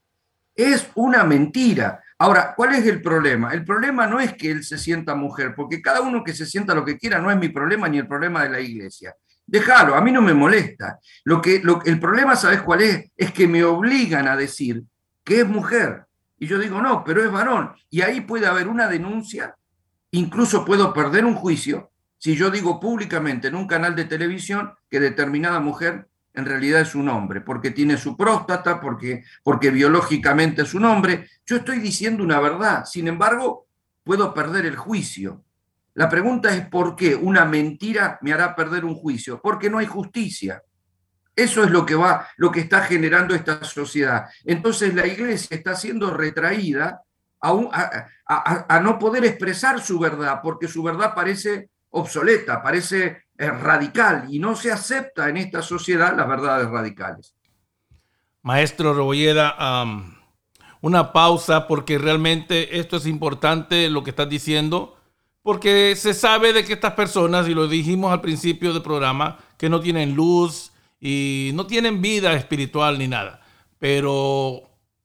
es 0.54 0.86
una 0.94 1.24
mentira. 1.24 2.00
Ahora, 2.18 2.54
¿cuál 2.54 2.76
es 2.76 2.86
el 2.86 3.02
problema? 3.02 3.52
El 3.52 3.64
problema 3.64 4.06
no 4.06 4.20
es 4.20 4.34
que 4.34 4.52
él 4.52 4.62
se 4.62 4.78
sienta 4.78 5.16
mujer, 5.16 5.54
porque 5.56 5.82
cada 5.82 6.02
uno 6.02 6.22
que 6.22 6.34
se 6.34 6.46
sienta 6.46 6.72
lo 6.72 6.84
que 6.84 6.96
quiera 6.96 7.18
no 7.18 7.32
es 7.32 7.36
mi 7.36 7.48
problema 7.48 7.88
ni 7.88 7.98
el 7.98 8.06
problema 8.06 8.44
de 8.44 8.50
la 8.50 8.60
iglesia. 8.60 9.12
Déjalo, 9.44 9.96
a 9.96 10.00
mí 10.00 10.12
no 10.12 10.22
me 10.22 10.34
molesta. 10.34 11.00
Lo 11.24 11.42
que, 11.42 11.60
el 11.84 11.98
problema, 11.98 12.36
¿sabes 12.36 12.62
cuál 12.62 12.82
es? 12.82 13.10
Es 13.16 13.32
que 13.32 13.48
me 13.48 13.64
obligan 13.64 14.28
a 14.28 14.36
decir 14.36 14.84
que 15.24 15.40
es 15.40 15.48
mujer. 15.48 16.04
Y 16.38 16.46
yo 16.46 16.58
digo, 16.58 16.80
no, 16.82 17.04
pero 17.04 17.24
es 17.24 17.30
varón. 17.30 17.72
Y 17.90 18.02
ahí 18.02 18.20
puede 18.20 18.46
haber 18.46 18.68
una 18.68 18.88
denuncia, 18.88 19.56
incluso 20.10 20.64
puedo 20.64 20.92
perder 20.92 21.24
un 21.24 21.34
juicio 21.34 21.90
si 22.18 22.36
yo 22.36 22.50
digo 22.50 22.80
públicamente 22.80 23.48
en 23.48 23.54
un 23.54 23.66
canal 23.66 23.94
de 23.94 24.06
televisión 24.06 24.72
que 24.90 24.98
determinada 24.98 25.60
mujer 25.60 26.08
en 26.32 26.46
realidad 26.46 26.80
es 26.80 26.94
un 26.94 27.08
hombre, 27.08 27.40
porque 27.40 27.70
tiene 27.70 27.96
su 27.96 28.16
próstata, 28.16 28.80
porque, 28.80 29.24
porque 29.42 29.70
biológicamente 29.70 30.62
es 30.62 30.74
un 30.74 30.84
hombre. 30.84 31.28
Yo 31.46 31.56
estoy 31.56 31.78
diciendo 31.78 32.24
una 32.24 32.40
verdad, 32.40 32.84
sin 32.86 33.06
embargo, 33.08 33.66
puedo 34.02 34.34
perder 34.34 34.66
el 34.66 34.74
juicio. 34.74 35.44
La 35.94 36.08
pregunta 36.08 36.52
es 36.54 36.66
por 36.66 36.96
qué 36.96 37.14
una 37.14 37.44
mentira 37.44 38.18
me 38.20 38.32
hará 38.32 38.56
perder 38.56 38.84
un 38.84 38.96
juicio, 38.96 39.40
porque 39.40 39.70
no 39.70 39.78
hay 39.78 39.86
justicia. 39.86 40.62
Eso 41.36 41.64
es 41.64 41.70
lo 41.70 41.84
que 41.84 41.94
va, 41.94 42.28
lo 42.36 42.50
que 42.50 42.60
está 42.60 42.82
generando 42.82 43.34
esta 43.34 43.64
sociedad. 43.64 44.26
Entonces 44.44 44.94
la 44.94 45.06
iglesia 45.06 45.56
está 45.56 45.74
siendo 45.74 46.10
retraída 46.10 47.02
a, 47.40 48.80
no 48.80 48.98
poder 48.98 49.24
expresar 49.24 49.80
su 49.80 49.98
verdad, 49.98 50.40
porque 50.42 50.68
su 50.68 50.82
verdad 50.82 51.14
parece 51.14 51.70
obsoleta, 51.90 52.62
parece 52.62 53.24
eh, 53.36 53.50
radical, 53.50 54.26
y 54.30 54.38
no 54.38 54.56
se 54.56 54.72
acepta 54.72 55.28
en 55.28 55.36
esta 55.36 55.60
sociedad 55.60 56.16
las 56.16 56.28
verdades 56.28 56.68
radicales. 56.68 57.34
Maestro 58.42 58.94
Rebolleda, 58.94 59.56
una 60.80 61.12
pausa 61.12 61.66
porque 61.66 61.98
realmente 61.98 62.78
esto 62.78 62.98
es 62.98 63.06
importante 63.06 63.88
lo 63.88 64.04
que 64.04 64.10
estás 64.10 64.28
diciendo, 64.28 64.96
porque 65.42 65.94
se 65.96 66.14
sabe 66.14 66.52
de 66.52 66.64
que 66.64 66.74
estas 66.74 66.92
personas, 66.92 67.48
y 67.48 67.54
lo 67.54 67.68
dijimos 67.68 68.12
al 68.12 68.20
principio 68.20 68.72
del 68.72 68.82
programa, 68.82 69.38
que 69.56 69.68
no 69.68 69.80
tienen 69.80 70.14
luz, 70.14 70.73
y 71.06 71.50
no 71.52 71.66
tienen 71.66 72.00
vida 72.00 72.32
espiritual 72.32 72.98
ni 72.98 73.08
nada. 73.08 73.42
Pero 73.78 74.62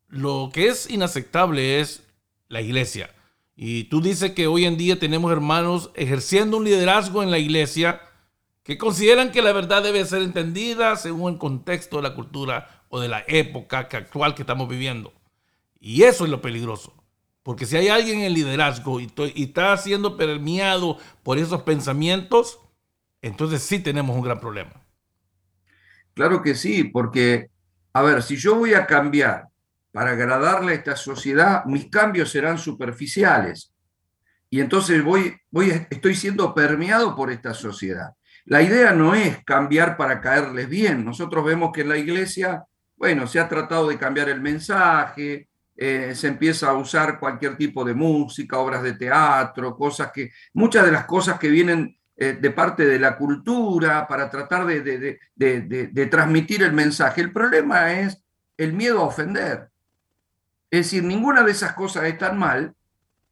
lo 0.07 0.49
que 0.53 0.67
es 0.67 0.89
inaceptable 0.89 1.81
es 1.81 2.07
la 2.47 2.62
iglesia. 2.62 3.13
Y 3.53 3.83
tú 3.83 3.99
dices 3.99 4.31
que 4.31 4.47
hoy 4.47 4.63
en 4.63 4.77
día 4.77 4.97
tenemos 4.97 5.29
hermanos 5.29 5.91
ejerciendo 5.95 6.55
un 6.55 6.63
liderazgo 6.63 7.21
en 7.21 7.31
la 7.31 7.38
iglesia 7.38 7.99
que 8.63 8.77
consideran 8.77 9.33
que 9.33 9.41
la 9.41 9.51
verdad 9.51 9.83
debe 9.83 10.05
ser 10.05 10.21
entendida 10.21 10.95
según 10.95 11.33
el 11.33 11.38
contexto 11.38 11.97
de 11.97 12.03
la 12.03 12.15
cultura 12.15 12.85
o 12.88 13.01
de 13.01 13.09
la 13.09 13.25
época 13.27 13.79
actual 13.79 14.35
que 14.35 14.43
estamos 14.43 14.69
viviendo. 14.69 15.12
Y 15.81 16.03
eso 16.03 16.23
es 16.23 16.31
lo 16.31 16.41
peligroso. 16.41 16.93
Porque 17.43 17.65
si 17.65 17.75
hay 17.75 17.89
alguien 17.89 18.21
en 18.21 18.33
liderazgo 18.33 19.01
y, 19.01 19.12
y 19.35 19.43
está 19.43 19.75
siendo 19.75 20.15
permeado 20.15 20.97
por 21.23 21.38
esos 21.38 21.63
pensamientos, 21.63 22.59
entonces 23.21 23.63
sí 23.63 23.79
tenemos 23.79 24.15
un 24.15 24.21
gran 24.21 24.39
problema. 24.39 24.71
Claro 26.19 26.41
que 26.41 26.53
sí, 26.53 26.84
porque, 26.84 27.49
a 27.93 28.01
ver, 28.01 28.21
si 28.21 28.36
yo 28.36 28.55
voy 28.55 28.73
a 28.73 28.86
cambiar 28.86 29.47
para 29.93 30.12
agradarle 30.12 30.73
a 30.73 30.75
esta 30.75 30.97
sociedad, 30.97 31.63
mis 31.63 31.89
cambios 31.89 32.29
serán 32.29 32.58
superficiales. 32.58 33.73
Y 34.49 34.60
entonces 34.60 35.01
voy, 35.01 35.38
voy, 35.49 35.71
estoy 35.89 36.15
siendo 36.15 36.53
permeado 36.53 37.15
por 37.15 37.32
esta 37.32 37.53
sociedad. 37.53 38.10
La 38.43 38.62
idea 38.62 38.91
no 38.91 39.15
es 39.15 39.41
cambiar 39.45 39.95
para 39.95 40.19
caerles 40.19 40.67
bien. 40.67 41.05
Nosotros 41.05 41.45
vemos 41.45 41.71
que 41.71 41.84
en 41.84 41.89
la 41.89 41.97
iglesia, 41.97 42.65
bueno, 42.97 43.25
se 43.25 43.39
ha 43.39 43.47
tratado 43.47 43.88
de 43.88 43.97
cambiar 43.97 44.27
el 44.27 44.41
mensaje, 44.41 45.47
eh, 45.77 46.13
se 46.15 46.27
empieza 46.27 46.69
a 46.69 46.73
usar 46.73 47.17
cualquier 47.17 47.55
tipo 47.55 47.86
de 47.86 47.93
música, 47.93 48.58
obras 48.58 48.84
de 48.84 48.95
teatro, 48.95 49.73
cosas 49.77 50.12
que, 50.12 50.32
muchas 50.51 50.84
de 50.84 50.91
las 50.91 51.05
cosas 51.05 51.39
que 51.39 51.47
vienen 51.47 51.97
eh, 52.21 52.34
de 52.34 52.51
parte 52.51 52.86
de 52.86 52.99
la 52.99 53.15
cultura 53.15 54.05
para 54.05 54.29
tratar 54.29 54.65
de, 54.65 56.08
transmitir 56.12 56.63
el 56.63 56.73
mensaje. 56.73 57.21
El 57.21 57.32
problema 57.32 57.93
es 57.93 58.21
el 58.58 58.73
miedo 58.73 58.99
a 58.99 59.05
ofender. 59.05 59.69
Es 60.69 60.88
decir, 60.88 61.01
ninguna 61.01 61.43
de 61.43 61.51
esas 61.51 61.71
cosas 61.71 62.03
es 62.03 62.17
tan 62.17 62.38
mal, 62.38 62.75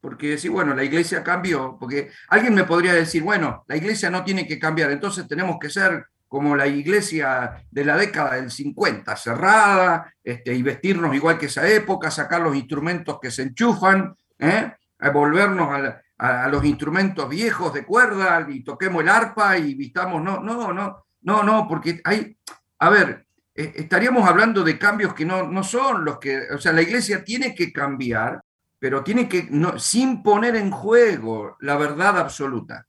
porque 0.00 0.30
decir, 0.30 0.50
bueno, 0.50 0.74
la 0.74 0.84
iglesia 0.84 1.22
cambió, 1.22 1.76
porque 1.78 2.10
alguien 2.30 2.54
me 2.54 2.64
podría 2.64 2.94
decir, 2.94 3.22
bueno, 3.22 3.62
la 3.68 3.76
iglesia 3.76 4.08
no 4.08 4.24
tiene 4.24 4.46
que 4.46 4.58
cambiar, 4.58 4.90
entonces 4.90 5.28
tenemos 5.28 5.58
que 5.60 5.68
ser 5.68 6.06
como 6.26 6.56
la 6.56 6.66
iglesia 6.66 7.62
de 7.70 7.84
la 7.84 7.94
década 7.94 8.36
del 8.36 8.50
50, 8.50 9.14
cerrada, 9.16 10.14
este, 10.24 10.54
y 10.54 10.62
vestirnos 10.62 11.14
igual 11.14 11.36
que 11.36 11.46
esa 11.46 11.68
época, 11.68 12.10
sacar 12.10 12.40
los 12.40 12.56
instrumentos 12.56 13.18
que 13.20 13.30
se 13.30 13.42
enchufan, 13.42 14.16
¿eh? 14.38 14.72
volvernos 15.12 15.68
a, 15.70 16.00
a, 16.18 16.48
los 16.48 16.64
instrumentos 16.64 17.28
viejos 17.28 17.72
de 17.72 17.84
cuerda 17.84 18.46
y 18.48 18.62
toquemos 18.62 19.02
el 19.02 19.08
arpa 19.08 19.56
y 19.56 19.74
vistamos. 19.74 20.22
No, 20.22 20.40
no, 20.40 20.72
no, 20.72 21.04
no, 21.22 21.42
no, 21.42 21.66
porque 21.68 22.00
hay, 22.04 22.36
a 22.78 22.90
ver, 22.90 23.26
eh, 23.54 23.72
estaríamos 23.76 24.28
hablando 24.28 24.62
de 24.62 24.78
cambios 24.78 25.14
que 25.14 25.24
no, 25.24 25.44
no 25.44 25.62
son 25.62 26.04
los 26.04 26.18
que, 26.18 26.50
o 26.52 26.58
sea, 26.58 26.72
la 26.72 26.82
iglesia 26.82 27.24
tiene 27.24 27.54
que 27.54 27.72
cambiar, 27.72 28.40
pero 28.78 29.02
tiene 29.02 29.28
que, 29.28 29.48
no, 29.50 29.78
sin 29.78 30.22
poner 30.22 30.56
en 30.56 30.70
juego 30.70 31.56
la 31.60 31.76
verdad 31.76 32.18
absoluta. 32.18 32.86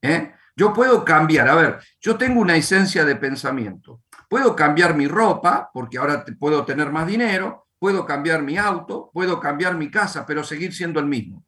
¿eh? 0.00 0.34
Yo 0.54 0.72
puedo 0.72 1.04
cambiar, 1.04 1.48
a 1.48 1.54
ver, 1.54 1.78
yo 2.00 2.16
tengo 2.16 2.40
una 2.40 2.56
esencia 2.56 3.04
de 3.04 3.16
pensamiento. 3.16 4.02
Puedo 4.28 4.54
cambiar 4.54 4.94
mi 4.94 5.06
ropa, 5.06 5.70
porque 5.72 5.98
ahora 5.98 6.24
puedo 6.38 6.64
tener 6.64 6.90
más 6.90 7.06
dinero, 7.06 7.66
puedo 7.78 8.06
cambiar 8.06 8.42
mi 8.42 8.58
auto, 8.58 9.10
puedo 9.12 9.40
cambiar 9.40 9.76
mi 9.76 9.90
casa, 9.90 10.24
pero 10.24 10.44
seguir 10.44 10.72
siendo 10.72 11.00
el 11.00 11.06
mismo. 11.06 11.44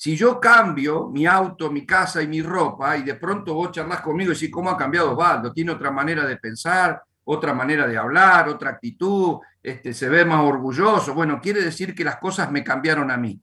Si 0.00 0.16
yo 0.16 0.38
cambio 0.38 1.08
mi 1.08 1.26
auto, 1.26 1.72
mi 1.72 1.84
casa 1.84 2.22
y 2.22 2.28
mi 2.28 2.40
ropa, 2.40 2.96
y 2.96 3.02
de 3.02 3.16
pronto 3.16 3.52
vos 3.52 3.72
charlas 3.72 4.00
conmigo 4.00 4.30
y 4.30 4.34
decís, 4.34 4.48
¿cómo 4.48 4.70
ha 4.70 4.76
cambiado 4.76 5.10
Osvaldo? 5.10 5.52
Tiene 5.52 5.72
otra 5.72 5.90
manera 5.90 6.24
de 6.24 6.36
pensar, 6.36 7.02
otra 7.24 7.52
manera 7.52 7.84
de 7.84 7.98
hablar, 7.98 8.48
otra 8.48 8.70
actitud, 8.70 9.38
este, 9.60 9.92
se 9.92 10.08
ve 10.08 10.24
más 10.24 10.40
orgulloso. 10.44 11.14
Bueno, 11.14 11.40
quiere 11.40 11.62
decir 11.62 11.96
que 11.96 12.04
las 12.04 12.18
cosas 12.18 12.48
me 12.52 12.62
cambiaron 12.62 13.10
a 13.10 13.16
mí. 13.16 13.42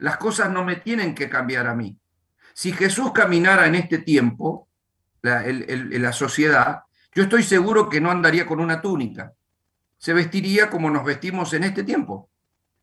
Las 0.00 0.16
cosas 0.16 0.50
no 0.50 0.64
me 0.64 0.76
tienen 0.76 1.14
que 1.14 1.28
cambiar 1.28 1.68
a 1.68 1.76
mí. 1.76 1.96
Si 2.54 2.72
Jesús 2.72 3.12
caminara 3.12 3.68
en 3.68 3.76
este 3.76 3.98
tiempo, 3.98 4.66
la 5.22 6.12
sociedad, 6.12 6.82
yo 7.14 7.22
estoy 7.22 7.44
seguro 7.44 7.88
que 7.88 8.00
no 8.00 8.10
andaría 8.10 8.44
con 8.46 8.58
una 8.58 8.82
túnica. 8.82 9.32
Se 9.96 10.12
vestiría 10.12 10.70
como 10.70 10.90
nos 10.90 11.04
vestimos 11.04 11.54
en 11.54 11.62
este 11.62 11.84
tiempo. 11.84 12.30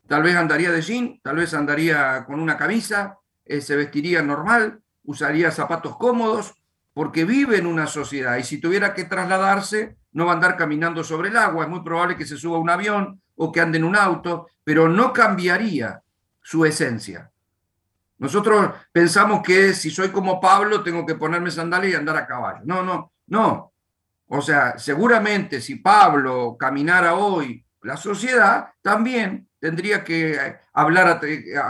Tal 0.08 0.24
vez 0.24 0.36
andaría 0.36 0.72
de 0.72 0.82
jean, 0.82 1.20
tal 1.24 1.38
vez 1.38 1.53
andaría 1.53 2.26
con 2.26 2.39
una 2.39 2.58
camisa, 2.58 3.18
eh, 3.45 3.62
se 3.62 3.76
vestiría 3.76 4.22
normal, 4.22 4.82
usaría 5.03 5.51
zapatos 5.51 5.97
cómodos, 5.97 6.53
porque 6.93 7.26
vive 7.26 7.58
en 7.58 7.66
una 7.66 7.88
sociedad 7.88 8.38
y 8.38 8.43
si 8.43 8.60
tuviera 8.60 8.93
que 8.93 9.03
trasladarse, 9.03 9.97
no 10.14 10.26
va 10.26 10.32
a 10.32 10.36
andar 10.36 10.56
caminando 10.56 11.03
sobre 11.03 11.30
el 11.30 11.38
agua, 11.38 11.66
es 11.66 11.70
muy 11.70 11.82
probable 11.82 12.16
que 12.16 12.26
se 12.26 12.38
suba 12.38 12.58
a 12.58 12.62
un 12.62 12.70
avión 12.70 13.22
o 13.36 13.51
que 13.51 13.60
ande 13.60 13.78
en 13.78 13.84
un 13.84 13.95
auto, 13.95 14.47
pero 14.64 14.88
no 14.88 15.12
cambiaría 15.12 16.01
su 16.41 16.64
esencia. 16.64 17.32
Nosotros 18.18 18.72
pensamos 18.93 19.41
que 19.43 19.74
si 19.74 19.91
soy 19.91 20.10
como 20.10 20.39
Pablo, 20.39 20.84
tengo 20.84 21.06
que 21.06 21.16
ponerme 21.16 21.51
sandalias 21.51 21.93
y 21.93 21.95
andar 21.97 22.16
a 22.16 22.26
caballo. 22.26 22.62
No, 22.64 22.82
no, 22.82 23.12
no. 23.28 23.74
O 24.28 24.41
sea, 24.41 24.78
seguramente 24.78 25.60
si 25.60 25.76
Pablo 25.76 26.56
caminara 26.58 27.16
hoy 27.16 27.66
la 27.82 27.97
sociedad, 27.97 28.70
también 28.82 29.49
tendría 29.66 30.03
que 30.03 30.38
hablar, 30.74 31.20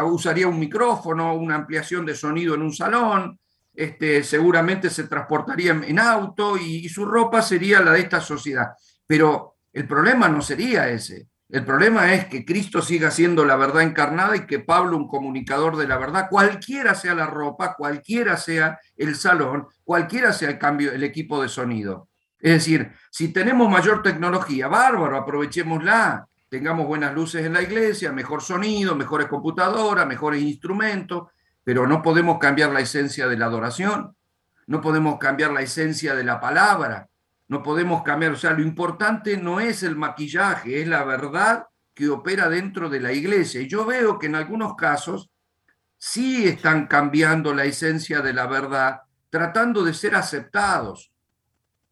usaría 0.04 0.50
un 0.50 0.60
micrófono, 0.60 1.34
una 1.34 1.56
ampliación 1.56 2.06
de 2.06 2.14
sonido 2.14 2.54
en 2.54 2.62
un 2.62 2.74
salón, 2.74 3.40
este, 3.74 4.22
seguramente 4.22 4.90
se 4.90 5.06
transportaría 5.06 5.72
en 5.72 5.98
auto 5.98 6.58
y, 6.58 6.90
su 6.90 7.06
ropa 7.06 7.42
sería 7.42 7.80
la 7.80 7.94
de 7.94 8.02
esta 8.02 8.20
sociedad. 8.20 8.74
Pero 9.08 9.56
el 9.72 9.88
problema 9.88 10.28
no 10.28 10.42
sería 10.42 10.90
ese. 10.90 11.30
El 11.48 11.64
problema 11.64 12.14
es 12.14 12.26
que 12.26 12.44
Cristo 12.44 12.82
siga 12.82 13.12
siendo 13.12 13.46
la 13.46 13.56
verdad 13.56 13.84
encarnada 13.84 14.36
y 14.36 14.46
que 14.46 14.60
Pablo, 14.60 14.98
un 14.98 15.08
comunicador 15.08 15.78
de 15.78 15.88
la 15.88 15.98
verdad, 15.98 16.28
cualquiera 16.30 16.96
sea 16.96 17.16
la 17.16 17.28
ropa, 17.28 17.76
cualquiera 17.78 18.36
sea 18.36 18.78
el 18.98 19.16
salón, 19.16 19.68
cualquiera 19.86 20.34
sea 20.34 20.50
el 20.50 20.60
cambio, 20.60 20.92
el 20.92 21.06
equipo 21.06 21.42
de 21.42 21.48
sonido. 21.48 22.10
Es 22.42 22.52
decir, 22.56 22.92
si 23.10 23.30
tenemos 23.32 23.70
mayor 23.70 24.04
tecnología, 24.04 24.68
bárbaro, 24.68 25.16
aprovechémosla. 25.16 26.28
Tengamos 26.50 26.88
buenas 26.88 27.14
luces 27.14 27.46
en 27.46 27.54
la 27.54 27.62
iglesia, 27.62 28.12
mejor 28.12 28.42
sonido, 28.42 28.96
mejores 28.96 29.28
computadoras, 29.28 30.08
mejores 30.08 30.42
instrumentos, 30.42 31.30
pero 31.64 31.88
no 31.88 32.02
podemos 32.02 32.38
cambiar 32.38 32.72
la 32.72 32.82
esencia 32.82 33.28
de 33.28 33.38
la 33.38 33.46
adoración, 33.46 34.16
no 34.68 34.82
podemos 34.82 35.18
cambiar 35.18 35.52
la 35.52 35.62
esencia 35.62 36.16
de 36.16 36.24
la 36.24 36.40
palabra, 36.40 37.10
no 37.48 37.64
podemos 37.64 38.04
cambiar, 38.04 38.34
o 38.34 38.38
sea, 38.38 38.52
lo 38.52 38.62
importante 38.62 39.38
no 39.38 39.60
es 39.60 39.84
el 39.84 39.96
maquillaje, 39.96 40.82
es 40.82 40.88
la 40.88 41.04
verdad 41.04 41.68
que 41.94 42.10
opera 42.10 42.50
dentro 42.50 42.90
de 42.90 43.00
la 43.00 43.12
iglesia. 43.12 43.62
Y 43.62 43.68
yo 43.68 43.86
veo 43.86 44.20
que 44.20 44.28
en 44.28 44.36
algunos 44.36 44.76
casos 44.76 45.30
sí 45.98 46.48
están 46.48 46.88
cambiando 46.88 47.54
la 47.54 47.66
esencia 47.66 48.22
de 48.22 48.34
la 48.34 48.48
verdad, 48.48 49.02
tratando 49.30 49.84
de 49.84 49.94
ser 49.94 50.16
aceptados, 50.16 51.12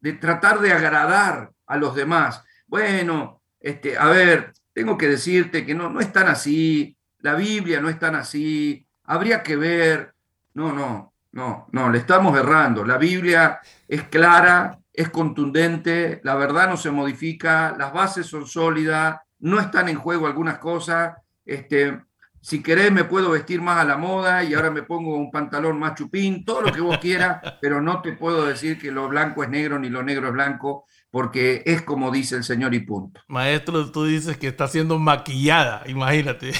de 0.00 0.12
tratar 0.12 0.60
de 0.60 0.72
agradar 0.72 1.52
a 1.66 1.76
los 1.76 1.94
demás. 1.94 2.44
Bueno, 2.66 3.42
este, 3.64 3.96
a 3.96 4.08
ver, 4.08 4.52
tengo 4.74 4.98
que 4.98 5.08
decirte 5.08 5.64
que 5.64 5.74
no, 5.74 5.88
no 5.88 6.00
es 6.00 6.12
tan 6.12 6.28
así, 6.28 6.98
la 7.20 7.34
Biblia 7.34 7.80
no 7.80 7.88
es 7.88 7.98
tan 7.98 8.14
así, 8.14 8.86
habría 9.04 9.42
que 9.42 9.56
ver. 9.56 10.14
No, 10.52 10.70
no, 10.70 11.14
no, 11.32 11.66
no, 11.72 11.90
le 11.90 11.96
estamos 11.96 12.38
errando. 12.38 12.84
La 12.84 12.98
Biblia 12.98 13.60
es 13.88 14.02
clara, 14.02 14.78
es 14.92 15.08
contundente, 15.08 16.20
la 16.24 16.34
verdad 16.34 16.68
no 16.68 16.76
se 16.76 16.90
modifica, 16.90 17.74
las 17.78 17.90
bases 17.90 18.26
son 18.26 18.46
sólidas, 18.46 19.18
no 19.38 19.58
están 19.58 19.88
en 19.88 19.96
juego 19.96 20.26
algunas 20.26 20.58
cosas. 20.58 21.16
Este, 21.46 21.98
si 22.42 22.62
querés 22.62 22.92
me 22.92 23.04
puedo 23.04 23.30
vestir 23.30 23.62
más 23.62 23.78
a 23.78 23.84
la 23.84 23.96
moda 23.96 24.44
y 24.44 24.52
ahora 24.52 24.70
me 24.70 24.82
pongo 24.82 25.16
un 25.16 25.30
pantalón 25.30 25.78
más 25.78 25.94
chupín, 25.94 26.44
todo 26.44 26.60
lo 26.60 26.70
que 26.70 26.82
vos 26.82 26.98
quieras, 26.98 27.40
pero 27.62 27.80
no 27.80 28.02
te 28.02 28.12
puedo 28.12 28.44
decir 28.44 28.78
que 28.78 28.92
lo 28.92 29.08
blanco 29.08 29.42
es 29.42 29.48
negro 29.48 29.78
ni 29.78 29.88
lo 29.88 30.02
negro 30.02 30.26
es 30.26 30.34
blanco, 30.34 30.84
porque 31.14 31.62
es 31.64 31.80
como 31.82 32.10
dice 32.10 32.34
el 32.34 32.42
Señor 32.42 32.74
y 32.74 32.80
punto. 32.80 33.20
Maestro, 33.28 33.88
tú 33.92 34.04
dices 34.04 34.36
que 34.36 34.48
está 34.48 34.66
siendo 34.66 34.98
maquillada, 34.98 35.84
imagínate. 35.86 36.52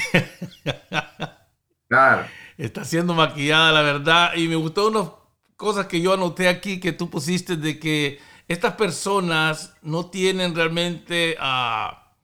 Claro. 1.88 2.24
Está 2.56 2.84
siendo 2.84 3.14
maquillada, 3.14 3.72
la 3.72 3.82
verdad. 3.82 4.34
Y 4.36 4.46
me 4.46 4.54
gustó 4.54 4.88
unas 4.88 5.10
cosas 5.56 5.86
que 5.86 6.00
yo 6.00 6.14
anoté 6.14 6.48
aquí 6.48 6.78
que 6.78 6.92
tú 6.92 7.10
pusiste 7.10 7.56
de 7.56 7.80
que 7.80 8.20
estas 8.46 8.74
personas 8.74 9.74
no 9.82 10.06
tienen 10.06 10.54
realmente, 10.54 11.36
ah, 11.40 12.14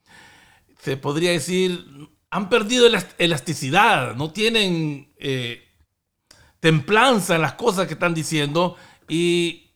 se 0.79 0.97
podría 0.97 1.33
decir, 1.33 1.85
han 2.31 2.49
perdido 2.49 2.89
elasticidad, 3.19 4.15
no 4.15 4.33
tienen 4.33 5.13
eh, 5.19 5.69
templanza 6.61 7.35
en 7.35 7.43
las 7.43 7.55
cosas 7.55 7.89
que 7.89 7.95
están 7.95 8.15
diciendo 8.15 8.77
y 9.09 9.70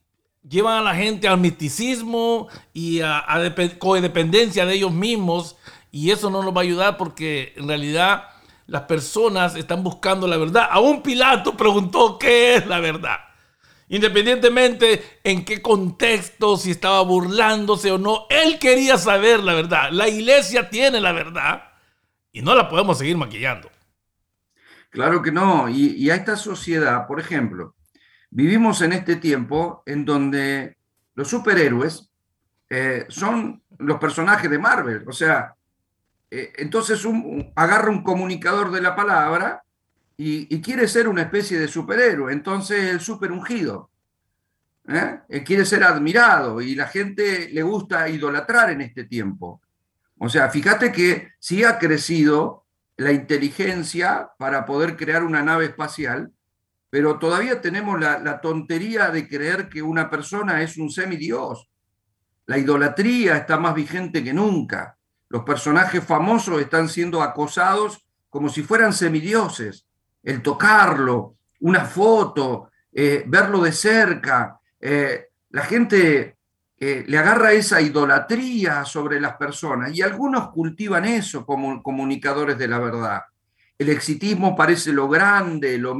llevan 0.49 0.78
a 0.78 0.82
la 0.82 0.95
gente 0.95 1.28
al 1.28 1.38
misticismo 1.38 2.49
y 2.72 3.01
a, 3.01 3.18
a 3.18 3.55
codependencia 3.78 4.66
de 4.66 4.74
ellos 4.74 4.92
mismos 4.92 5.57
y 5.90 6.11
eso 6.11 6.30
no 6.30 6.42
nos 6.42 6.55
va 6.55 6.61
a 6.61 6.64
ayudar 6.64 6.97
porque 6.97 7.53
en 7.57 7.68
realidad 7.68 8.24
las 8.66 8.82
personas 8.82 9.57
están 9.57 9.82
buscando 9.82 10.26
la 10.26 10.36
verdad. 10.36 10.68
Aún 10.70 11.03
Pilato 11.03 11.57
preguntó 11.57 12.18
qué 12.18 12.57
es 12.57 12.66
la 12.66 12.80
verdad. 12.80 13.18
Independientemente 13.88 15.20
en 15.22 15.45
qué 15.45 15.61
contexto, 15.61 16.57
si 16.57 16.70
estaba 16.70 17.03
burlándose 17.03 17.92
o 17.92 17.99
no, 17.99 18.26
él 18.30 18.59
quería 18.59 18.97
saber 18.97 19.40
la 19.40 19.55
verdad. 19.55 19.90
La 19.92 20.09
iglesia 20.09 20.70
tiene 20.70 21.01
la 21.01 21.12
verdad 21.12 21.64
y 22.32 22.40
no 22.42 22.55
la 22.55 22.68
podemos 22.68 22.99
seguir 22.99 23.16
maquillando. 23.16 23.70
Claro 24.90 25.22
que 25.22 25.32
no. 25.32 25.68
Y, 25.68 26.09
a 26.11 26.14
esta 26.14 26.36
sociedad, 26.36 27.07
por 27.07 27.20
ejemplo, 27.20 27.74
vivimos 28.35 28.82
en 28.82 28.93
este 28.93 29.16
tiempo 29.16 29.82
en 29.87 30.05
donde 30.05 30.76
los 31.14 31.28
superhéroes 31.28 32.11
eh, 32.68 33.07
son 33.09 33.62
los 33.78 33.99
personajes 33.99 34.51
de 34.51 34.59
Marvel. 34.59 35.05
O 35.07 35.12
sea, 35.12 35.55
eh, 36.30 36.53
entonces 36.57 37.05
un, 37.05 37.53
agarra 37.55 37.91
un 37.91 38.03
comunicador 38.03 38.72
de 38.72 38.82
la 38.82 38.97
palabra 38.97 39.62
y, 40.16 40.61
quiere 40.61 40.89
ser 40.89 41.09
una 41.09 41.22
especie 41.22 41.59
de 41.59 41.68
superhéroe. 41.68 42.32
Entonces 42.32 42.91
el 42.91 43.01
super 43.01 43.30
ungido. 43.30 43.91
¿eh? 44.89 45.20
quiere 45.47 45.64
ser 45.64 45.85
admirado 45.85 46.61
y 46.61 46.74
la 46.74 46.89
gente 46.89 47.49
le 47.51 47.62
gusta 47.62 48.09
idolatrar 48.09 48.70
en 48.70 48.80
este 48.80 49.05
tiempo. 49.05 49.62
O 50.18 50.28
sea, 50.28 50.51
fíjate 50.51 50.91
que 50.91 51.32
sí 51.39 51.62
ha 51.62 51.78
crecido 51.78 52.64
la 52.97 53.12
inteligencia 53.12 54.30
para 54.39 54.66
poder 54.66 54.97
crear 54.97 55.22
una 55.22 55.43
nave 55.43 55.66
espacial, 55.66 56.32
pero 56.95 57.18
todavía 57.18 57.61
tenemos 57.61 57.99
la, 57.99 58.40
tontería 58.40 59.11
de 59.11 59.28
creer 59.28 59.68
que 59.68 59.82
una 59.82 60.09
persona 60.09 60.62
es 60.62 60.76
un 60.76 60.90
semidios. 60.90 61.68
La 62.47 62.57
idolatría 62.57 63.36
está 63.36 63.59
más 63.59 63.74
vigente 63.74 64.22
que 64.22 64.32
nunca. 64.32 64.97
Los 65.28 65.42
personajes 65.42 66.05
famosos 66.05 66.61
están 66.61 66.88
siendo 66.88 67.20
acosados 67.20 68.07
como 68.30 68.49
si 68.49 68.62
fueran 68.62 68.92
semidioses. 68.92 69.88
El 70.22 70.40
tocarlo, 70.40 71.34
una 71.59 71.84
foto, 71.84 72.70
eh, 72.92 73.24
verlo 73.26 73.61
de 73.61 73.72
cerca. 73.72 74.61
Eh, 74.78 75.30
la 75.51 75.62
gente 75.62 76.36
eh, 76.78 77.05
le 77.09 77.18
agarra 77.18 77.51
esa 77.51 77.80
idolatría 77.80 78.84
sobre 78.84 79.20
las 79.20 79.34
personas 79.34 79.92
y 79.92 80.03
algunos 80.03 80.51
cultivan 80.51 81.07
eso 81.07 81.45
como 81.45 81.82
comunicadores 81.82 82.57
de 82.57 82.68
la 82.68 82.78
verdad. 82.78 83.22
El 83.76 83.88
exitismo 83.88 84.55
parece 84.55 84.92
lo 84.92 85.09
grande, 85.09 85.76
lo 85.76 85.97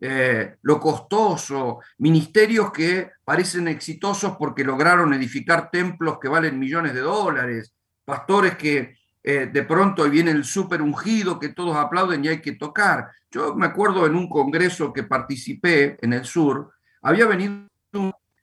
mega, 0.00 0.56
lo 0.62 0.78
costoso, 0.78 1.80
ministerios 1.98 2.70
que 2.70 3.10
parecen 3.24 3.68
exitosos 3.68 4.36
porque 4.38 4.64
lograron 4.64 5.12
edificar 5.14 5.70
templos 5.70 6.18
que 6.20 6.28
valen 6.28 6.58
millones 6.58 6.94
de 6.94 7.00
dólares, 7.00 7.74
pastores 8.04 8.56
que 8.56 8.96
eh, 9.22 9.50
de 9.52 9.62
pronto 9.64 10.08
viene 10.08 10.30
el 10.30 10.44
súper 10.44 10.80
ungido 10.80 11.38
que 11.38 11.50
todos 11.50 11.76
aplauden 11.76 12.24
y 12.24 12.28
hay 12.28 12.40
que 12.40 12.52
tocar. 12.52 13.10
Yo 13.30 13.54
me 13.54 13.66
acuerdo 13.66 14.06
en 14.06 14.14
un 14.14 14.28
congreso 14.28 14.92
que 14.92 15.02
participé 15.02 15.98
en 16.00 16.12
el 16.12 16.24
sur, 16.24 16.72
había 17.02 17.26
venido 17.26 17.68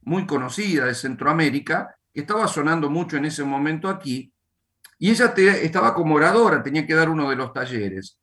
muy 0.02 0.26
conocida 0.28 0.86
de 0.86 0.94
Centroamérica, 0.94 1.96
que 2.14 2.22
estaba 2.22 2.48
sonando 2.48 2.90
mucho 2.90 3.18
en 3.18 3.26
ese 3.26 3.44
momento 3.44 3.90
aquí, 3.90 4.32
y 4.98 5.10
ella 5.10 5.34
estaba 5.36 5.94
como 5.94 6.16
oradora, 6.16 6.64
tenía 6.64 6.86
que 6.86 6.94
dar 6.94 7.10
uno 7.10 7.30
de 7.30 7.36
los 7.36 7.52
talleres. 7.52 8.18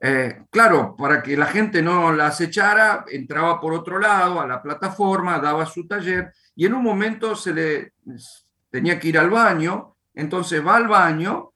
Eh, 0.00 0.42
claro, 0.50 0.94
para 0.96 1.22
que 1.22 1.36
la 1.36 1.46
gente 1.46 1.80
no 1.80 2.12
la 2.12 2.26
acechara, 2.26 3.04
entraba 3.10 3.60
por 3.60 3.72
otro 3.72 3.98
lado 3.98 4.40
a 4.40 4.46
la 4.46 4.62
plataforma, 4.62 5.38
daba 5.38 5.64
su 5.66 5.86
taller, 5.86 6.32
y 6.54 6.66
en 6.66 6.74
un 6.74 6.82
momento 6.82 7.34
se 7.34 7.54
le 7.54 7.92
tenía 8.70 8.98
que 9.00 9.08
ir 9.08 9.18
al 9.18 9.30
baño, 9.30 9.96
entonces 10.14 10.64
va 10.64 10.76
al 10.76 10.88
baño 10.88 11.52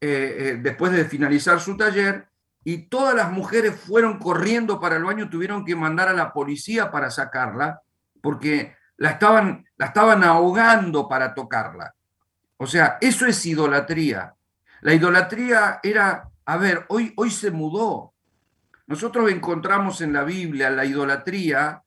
eh, 0.00 0.36
eh, 0.38 0.58
después 0.60 0.92
de 0.92 1.04
finalizar 1.04 1.58
su 1.60 1.76
taller 1.76 2.28
y 2.62 2.88
todas 2.88 3.14
las 3.14 3.32
mujeres 3.32 3.74
fueron 3.74 4.18
corriendo 4.18 4.78
para 4.78 4.96
el 4.96 5.04
baño, 5.04 5.28
tuvieron 5.28 5.64
que 5.64 5.74
mandar 5.74 6.08
a 6.08 6.12
la 6.12 6.32
policía 6.32 6.90
para 6.90 7.10
sacarla 7.10 7.82
porque 8.20 8.76
la 8.96 9.10
estaban, 9.10 9.66
la 9.76 9.86
estaban 9.86 10.22
ahogando 10.22 11.08
para 11.08 11.34
tocarla. 11.34 11.94
O 12.56 12.66
sea, 12.66 12.98
eso 13.00 13.26
es 13.26 13.44
idolatría. 13.46 14.34
La 14.82 14.94
idolatría 14.94 15.80
era, 15.82 16.28
a 16.48 16.56
ver, 16.56 16.86
hoy, 16.88 17.12
hoy 17.16 17.30
se 17.30 17.50
mudó. 17.50 18.14
Nosotros 18.86 19.30
encontramos 19.30 20.00
en 20.00 20.14
la 20.14 20.24
Biblia 20.24 20.70
la 20.70 20.86
idolatría 20.86 21.82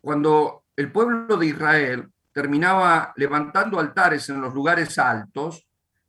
cuando 0.00 0.64
el 0.74 0.90
pueblo 0.90 1.36
de 1.36 1.48
Israel 1.48 2.08
terminaba 2.32 3.12
levantando 3.16 3.78
altares 3.78 4.30
en 4.30 4.40
los 4.40 4.54
lugares 4.54 4.98
altos 4.98 5.66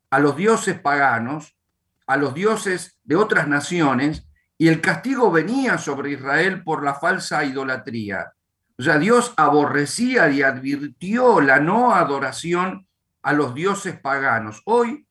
a 0.09 0.19
los 0.19 0.37
dioses 0.37 0.79
paganos, 0.79 1.57
a 2.05 2.15
los 2.15 2.33
dioses 2.33 2.97
de 3.03 3.17
otras 3.17 3.45
naciones, 3.49 4.25
y 4.57 4.69
el 4.69 4.79
castigo 4.79 5.29
venía 5.29 5.77
sobre 5.77 6.11
Israel 6.11 6.63
por 6.63 6.85
la 6.85 6.93
falsa 6.93 7.43
idolatría. 7.43 8.31
O 8.79 8.83
sea, 8.83 8.97
Dios 8.97 9.33
aborrecía 9.35 10.29
y 10.29 10.43
advirtió 10.43 11.41
la 11.41 11.59
no 11.59 11.93
adoración 11.93 12.87
a 13.21 13.33
los 13.33 13.53
dioses 13.53 13.99
paganos. 13.99 14.61
Hoy, 14.63 15.06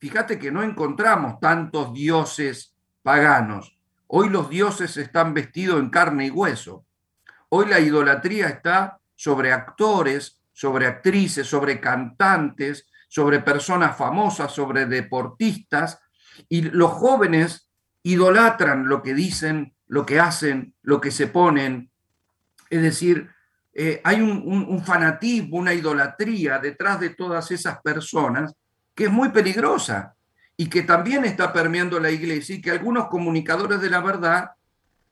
fíjate 0.00 0.38
que 0.38 0.50
no 0.50 0.62
encontramos 0.62 1.38
tantos 1.40 1.92
dioses 1.92 2.74
paganos. 3.02 3.78
Hoy 4.06 4.28
los 4.28 4.50
dioses 4.50 4.96
están 4.96 5.34
vestidos 5.34 5.78
en 5.78 5.90
carne 5.90 6.26
y 6.26 6.30
hueso. 6.30 6.84
Hoy 7.50 7.66
la 7.66 7.80
idolatría 7.80 8.48
está 8.48 8.98
sobre 9.14 9.52
actores, 9.52 10.40
sobre 10.52 10.86
actrices, 10.86 11.46
sobre 11.46 11.80
cantantes, 11.80 12.86
sobre 13.08 13.40
personas 13.40 13.96
famosas, 13.96 14.52
sobre 14.52 14.86
deportistas, 14.86 16.00
y 16.48 16.62
los 16.62 16.92
jóvenes 16.92 17.68
idolatran 18.02 18.88
lo 18.88 19.02
que 19.02 19.14
dicen, 19.14 19.74
lo 19.86 20.06
que 20.06 20.20
hacen, 20.20 20.74
lo 20.82 21.00
que 21.00 21.10
se 21.10 21.26
ponen. 21.26 21.90
Es 22.70 22.82
decir, 22.82 23.28
eh, 23.72 24.00
hay 24.04 24.20
un, 24.20 24.82
fanatismo, 24.84 25.58
una 25.58 25.74
idolatría 25.74 26.58
detrás 26.58 27.00
de 27.00 27.10
todas 27.10 27.50
esas 27.50 27.80
personas 27.82 28.54
que 29.00 29.06
es 29.06 29.10
muy 29.10 29.30
peligrosa 29.30 30.14
y 30.58 30.68
que 30.68 30.82
también 30.82 31.24
está 31.24 31.54
permeando 31.54 31.98
la 31.98 32.10
iglesia 32.10 32.56
y 32.56 32.60
que 32.60 32.70
algunos 32.70 33.08
comunicadores 33.08 33.80
de 33.80 33.88
la 33.88 34.02
verdad, 34.02 34.50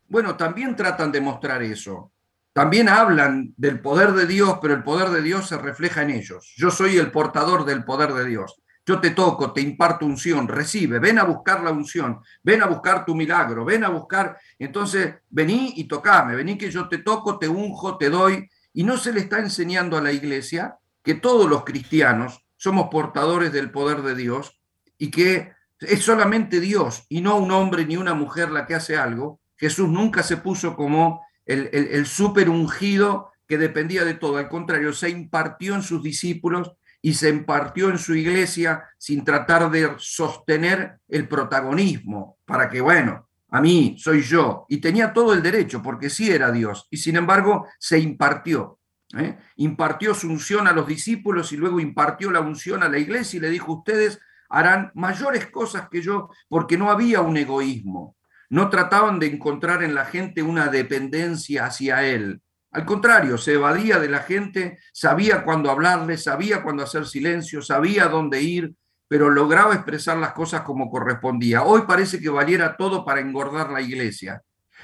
bueno, 0.09 0.37
también 0.37 0.77
tratan 0.77 1.11
de 1.11 1.23
mostrar 1.23 1.63
eso. 1.63 2.13
También 2.53 2.91
hablan 2.91 3.55
del 3.57 3.81
poder 3.81 4.13
de 4.13 4.27
Dios, 4.27 4.59
pero 4.61 4.75
el 4.75 4.83
poder 4.83 5.09
de 5.09 5.23
Dios 5.23 5.49
se 5.49 5.57
refleja 5.57 6.03
en 6.03 6.11
ellos. 6.11 6.53
Yo 6.59 6.71
soy 6.71 6.99
el 6.99 7.11
portador 7.11 7.65
del 7.65 7.83
poder 7.83 8.13
de 8.13 8.27
Dios. 8.27 8.61
Yo 8.85 9.01
te 9.01 9.13
toco, 9.13 9.55
te 9.55 9.63
imparto 9.63 10.05
unción, 10.05 10.49
recibe, 10.49 10.99
ven 10.99 11.19
a 11.19 11.25
buscar 11.25 11.63
la 11.63 11.71
unción, 11.71 12.21
ven 12.43 12.63
a 12.63 12.67
buscar 12.67 13.07
tu 13.07 13.15
milagro, 13.15 13.65
ven 13.65 13.85
a 13.85 13.89
buscar. 13.89 14.37
Entonces, 14.59 15.15
vení 15.31 15.73
y 15.77 15.85
tocame, 15.85 16.37
vení 16.37 16.59
que 16.59 16.71
yo 16.71 16.91
te 16.91 16.99
toco, 16.99 17.39
te 17.39 17.49
unjo, 17.49 17.97
te 17.97 18.11
doy. 18.11 18.51
Y 18.75 18.85
no 18.85 18.99
se 18.99 19.15
le 19.15 19.21
está 19.21 19.39
enseñando 19.39 19.97
a 19.97 20.03
la 20.03 20.13
iglesia 20.13 20.77
que 21.03 21.15
todos 21.15 21.49
los 21.49 21.65
cristianos 21.65 22.45
somos 22.59 22.89
portadores 22.91 23.53
del 23.53 23.71
poder 23.71 24.03
de 24.03 24.15
Dios 24.15 24.61
y 24.99 25.11
que 25.11 25.53
es 25.81 26.03
solamente 26.03 26.61
Dios 26.61 27.05
y 27.09 27.21
no 27.23 27.37
un 27.37 27.51
hombre 27.53 27.87
ni 27.87 27.97
una 27.97 28.15
mujer 28.15 28.51
la 28.51 28.67
que 28.67 28.75
hace 28.75 28.97
algo. 28.97 29.41
Jesús 29.57 29.89
nunca 29.89 30.23
se 30.23 30.37
puso 30.37 30.77
como 30.77 31.25
el, 31.47 31.71
el, 31.73 32.07
super 32.07 32.51
ungido 32.51 33.33
que 33.47 33.59
dependía 33.59 34.05
de 34.05 34.15
todo. 34.15 34.37
Al 34.37 34.49
contrario, 34.49 34.93
se 34.93 35.09
impartió 35.09 35.75
en 35.75 35.83
sus 35.83 36.03
discípulos 36.03 36.73
y 37.01 37.15
se 37.15 37.31
impartió 37.31 37.89
en 37.89 37.99
su 37.99 38.15
iglesia 38.15 38.85
sin 38.99 39.25
tratar 39.25 39.71
de 39.71 39.95
sostener 39.99 40.99
el 41.09 41.27
protagonismo 41.29 42.39
para 42.45 42.69
que, 42.69 42.81
bueno, 42.81 43.29
a 43.51 43.61
mí 43.61 43.97
soy 43.99 44.23
yo. 44.23 44.67
Y 44.69 44.79
tenía 44.79 45.13
todo 45.13 45.33
el 45.33 45.43
derecho 45.43 45.83
porque 45.83 46.11
sí 46.11 46.31
era 46.31 46.51
Dios. 46.51 46.87
Y 46.91 46.99
sin 46.99 47.17
embargo 47.17 47.67
se 47.79 47.99
impartió. 47.99 48.78
¿Eh? 49.17 49.39
Impartió 49.57 50.15
su 50.15 50.29
unción 50.29 50.67
a 50.67 50.73
los 50.73 50.87
discípulos 50.87 51.53
y 51.53 51.57
luego 51.57 51.81
impartió 51.81 52.31
la 52.31 52.41
unción 52.41 52.83
a 52.83 52.89
la 52.89 52.99
iglesia 52.99 53.39
y 53.39 53.41
le 53.41 53.51
dijo, 53.51 53.73
ustedes 53.73 54.21
harán 54.49 54.91
mayores 54.95 55.47
cosas 55.47 55.89
que 55.89 56.03
yo 56.03 56.31
porque 56.49 56.77
no 56.77 56.91
había 56.91 57.21
un 57.21 57.37
egoísmo. 57.37 58.17
No 58.51 58.71
trataban 58.71 59.19
de 59.19 59.27
encontrar 59.27 59.83
en 59.83 59.95
la 59.95 60.07
gente 60.07 60.43
una 60.43 60.69
dependencia 60.69 61.67
hacia 61.67 62.03
él, 62.07 62.41
al 62.71 62.85
contrario, 62.85 63.39
se 63.39 63.55
evadía 63.55 63.99
de 63.99 64.09
la 64.09 64.21
gente, 64.21 64.79
sabía 64.93 65.43
cuándo 65.45 65.71
hablarle, 65.71 66.19
sabía 66.19 66.63
cuándo 66.63 66.83
hacer 66.83 67.07
silencio, 67.07 67.63
sabía 67.63 68.09
dónde 68.09 68.43
ir, 68.43 68.75
pero 69.09 69.31
lograba 69.31 69.75
expresar 69.75 70.19
las 70.19 70.33
cosas 70.33 70.63
como 70.63 70.91
correspondía. 70.91 71.63
Hoy 71.63 71.83
parece 71.89 72.21
que 72.21 72.29
valiera 72.29 72.77
todo 72.77 73.07
para 73.07 73.21
engordar 73.21 73.71
la 73.71 73.81
iglesia. 73.81 74.43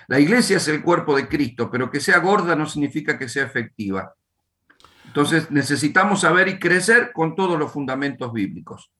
La 0.08 0.20
iglesia 0.20 0.58
es 0.58 0.68
el 0.68 0.82
cuerpo 0.82 1.16
de 1.16 1.28
Cristo, 1.28 1.70
pero 1.70 1.90
que 1.90 2.00
sea 2.00 2.18
gorda 2.18 2.54
no 2.54 2.66
significa 2.66 3.18
que 3.18 3.28
sea 3.28 3.44
efectiva. 3.44 4.14
Entonces 5.06 5.50
necesitamos 5.50 6.20
saber 6.20 6.48
y 6.48 6.58
crecer 6.58 7.12
con 7.12 7.36
todos 7.36 7.58
los 7.58 7.72
fundamentos 7.72 8.32
bíblicos. 8.32 8.90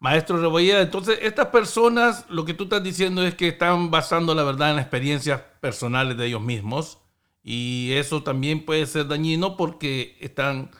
Maestro 0.00 0.40
Rebollera, 0.40 0.80
entonces 0.80 1.18
estas 1.22 1.46
personas, 1.46 2.26
lo 2.28 2.44
que 2.44 2.54
tú 2.54 2.64
estás 2.64 2.82
diciendo 2.82 3.24
es 3.24 3.34
que 3.34 3.48
están 3.48 3.90
basando 3.90 4.34
la 4.34 4.42
verdad 4.42 4.72
en 4.72 4.80
experiencias 4.80 5.40
personales 5.60 6.16
de 6.16 6.26
ellos 6.26 6.42
mismos 6.42 6.98
y 7.42 7.92
eso 7.92 8.22
también 8.22 8.64
puede 8.64 8.86
ser 8.86 9.06
dañino 9.06 9.56
porque 9.56 10.16
están 10.20 10.70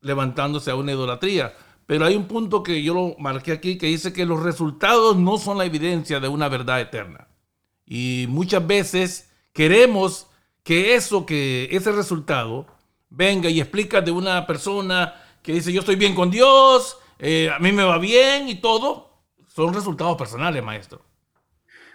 levantándose 0.00 0.70
a 0.70 0.76
una 0.76 0.92
idolatría. 0.92 1.54
Pero 1.86 2.06
hay 2.06 2.14
un 2.16 2.26
punto 2.26 2.62
que 2.62 2.82
yo 2.82 2.94
lo 2.94 3.16
marqué 3.18 3.52
aquí 3.52 3.76
que 3.78 3.86
dice 3.86 4.12
que 4.12 4.24
los 4.24 4.42
resultados 4.42 5.16
no 5.16 5.38
son 5.38 5.58
la 5.58 5.64
evidencia 5.64 6.20
de 6.20 6.28
una 6.28 6.48
verdad 6.48 6.80
eterna. 6.80 7.28
Y 7.94 8.24
muchas 8.26 8.66
veces 8.66 9.30
queremos 9.52 10.26
que 10.64 10.94
eso, 10.94 11.26
que 11.26 11.68
ese 11.72 11.92
resultado 11.92 12.66
venga 13.10 13.50
y 13.50 13.60
explica 13.60 14.00
de 14.00 14.10
una 14.10 14.46
persona 14.46 15.12
que 15.42 15.52
dice 15.52 15.74
yo 15.74 15.80
estoy 15.80 15.96
bien 15.96 16.14
con 16.14 16.30
Dios, 16.30 16.96
eh, 17.18 17.50
a 17.50 17.58
mí 17.58 17.70
me 17.70 17.82
va 17.82 17.98
bien 17.98 18.48
y 18.48 18.62
todo, 18.62 19.10
son 19.46 19.74
resultados 19.74 20.16
personales, 20.16 20.64
maestro. 20.64 21.04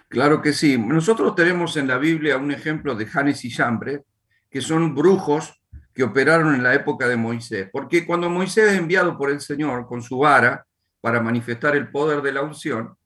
Claro 0.06 0.40
que 0.40 0.52
sí. 0.52 0.78
Nosotros 0.78 1.34
tenemos 1.34 1.76
en 1.76 1.88
la 1.88 1.98
Biblia 1.98 2.36
un 2.36 2.52
ejemplo 2.52 2.94
de 2.94 3.04
Janes 3.04 3.44
y 3.44 3.50
Jambre, 3.50 4.04
que 4.48 4.60
son 4.60 4.94
brujos 4.94 5.60
que 5.92 6.04
operaron 6.04 6.54
en 6.54 6.62
la 6.62 6.74
época 6.74 7.08
de 7.08 7.16
Moisés. 7.16 7.70
Porque 7.72 8.06
cuando 8.06 8.30
Moisés 8.30 8.70
es 8.70 8.78
enviado 8.78 9.18
por 9.18 9.30
el 9.30 9.40
Señor 9.40 9.88
con 9.88 10.00
su 10.00 10.18
vara 10.18 10.64
para 11.00 11.20
manifestar 11.20 11.74
el 11.74 11.90
poder 11.90 12.22
de 12.22 12.30
la 12.30 12.42
unción, 12.42 12.96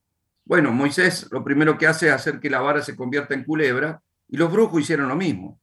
bueno, 0.45 0.73
Moisés 0.73 1.29
lo 1.31 1.45
primero 1.45 1.79
que 1.79 1.87
hace 1.87 2.09
es 2.09 2.15
hacer 2.15 2.41
que 2.41 2.51
la 2.51 2.61
vara 2.61 2.83
se 2.83 2.97
convierta 2.97 3.35
en 3.35 3.45
culebra 3.45 4.03
y 4.29 4.37
los 4.37 4.51
brujos 4.51 4.83
hicieron 4.83 5.09
lo 5.09 5.17
mismo. 5.17 5.61